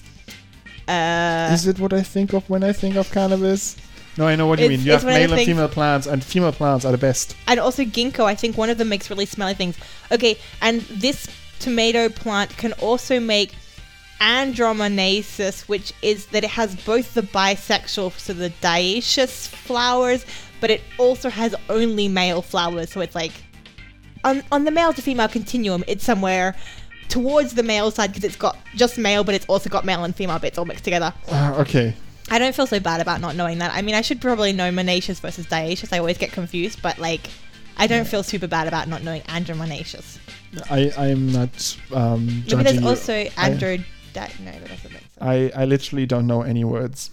uh, 0.88 1.50
Is 1.52 1.66
it 1.66 1.78
what 1.78 1.92
I 1.92 2.02
think 2.02 2.32
of 2.32 2.48
when 2.50 2.64
I 2.64 2.72
think 2.72 2.96
of 2.96 3.10
cannabis? 3.10 3.76
No, 4.16 4.26
I 4.26 4.36
know 4.36 4.46
what 4.46 4.58
you 4.58 4.66
It's- 4.66 4.78
mean. 4.78 4.86
You 4.86 4.94
it's 4.94 5.02
have 5.04 5.12
male 5.12 5.32
and 5.32 5.46
female 5.46 5.68
plants, 5.68 6.06
and 6.06 6.22
female 6.22 6.52
plants 6.52 6.84
are 6.84 6.92
the 6.92 6.98
best. 6.98 7.36
and 7.46 7.58
also 7.60 7.84
ginkgo. 7.84 8.24
I 8.24 8.34
think 8.34 8.56
one 8.58 8.68
of 8.70 8.78
them 8.78 8.88
makes 8.88 9.08
really 9.10 9.26
smelly 9.26 9.54
things. 9.54 9.76
Okay, 10.12 10.36
and 10.60 10.82
this 10.90 11.26
tomato 11.60 12.08
plant 12.08 12.56
can 12.56 12.72
also 12.74 13.20
make 13.20 13.52
andromonoecious, 14.20 15.62
which 15.68 15.92
is 16.02 16.26
that 16.26 16.44
it 16.44 16.50
has 16.50 16.74
both 16.76 17.14
the 17.14 17.22
bisexual, 17.22 18.18
so 18.18 18.32
the 18.32 18.50
dioecious 18.62 19.46
flowers, 19.48 20.24
but 20.60 20.70
it 20.70 20.82
also 20.98 21.30
has 21.30 21.54
only 21.68 22.08
male 22.08 22.42
flowers. 22.42 22.90
So 22.90 23.00
it's 23.00 23.14
like 23.14 23.32
on 24.24 24.42
on 24.52 24.64
the 24.64 24.70
male 24.70 24.92
to 24.92 25.02
female 25.02 25.28
continuum, 25.28 25.84
it's 25.86 26.04
somewhere 26.04 26.54
towards 27.08 27.54
the 27.54 27.62
male 27.62 27.90
side 27.90 28.10
because 28.12 28.24
it's 28.24 28.36
got 28.36 28.56
just 28.76 28.98
male, 28.98 29.24
but 29.24 29.34
it's 29.34 29.46
also 29.46 29.68
got 29.70 29.84
male 29.84 30.04
and 30.04 30.14
female 30.14 30.38
bits 30.38 30.58
all 30.58 30.64
mixed 30.64 30.84
together. 30.84 31.12
Uh, 31.28 31.54
okay. 31.58 31.94
I 32.30 32.38
don't 32.38 32.54
feel 32.54 32.66
so 32.66 32.78
bad 32.80 33.00
about 33.00 33.20
not 33.20 33.34
knowing 33.34 33.58
that. 33.58 33.72
I 33.74 33.82
mean, 33.82 33.94
I 33.94 34.00
should 34.02 34.20
probably 34.20 34.52
know 34.52 34.70
monoecious 34.70 35.20
versus 35.20 35.46
dioecious. 35.46 35.92
I 35.92 35.98
always 35.98 36.16
get 36.16 36.30
confused, 36.32 36.80
but 36.80 36.98
like, 36.98 37.28
I 37.76 37.86
don't 37.86 38.06
feel 38.06 38.22
super 38.22 38.46
bad 38.46 38.68
about 38.68 38.88
not 38.88 39.02
knowing 39.02 39.22
andromonoecious. 39.22 40.18
I 40.70 40.92
I'm 40.96 41.32
not 41.32 41.76
um, 41.92 42.44
judging 42.46 42.64
there's 42.64 42.84
also 42.84 43.24
andro. 43.30 43.84
Di- 44.12 44.32
no, 44.40 44.50
that 44.52 44.68
doesn't 44.68 44.92
make 44.92 45.02
sense. 45.02 45.18
I 45.20 45.52
I 45.54 45.64
literally 45.64 46.06
don't 46.06 46.26
know 46.26 46.42
any 46.42 46.64
words. 46.64 47.10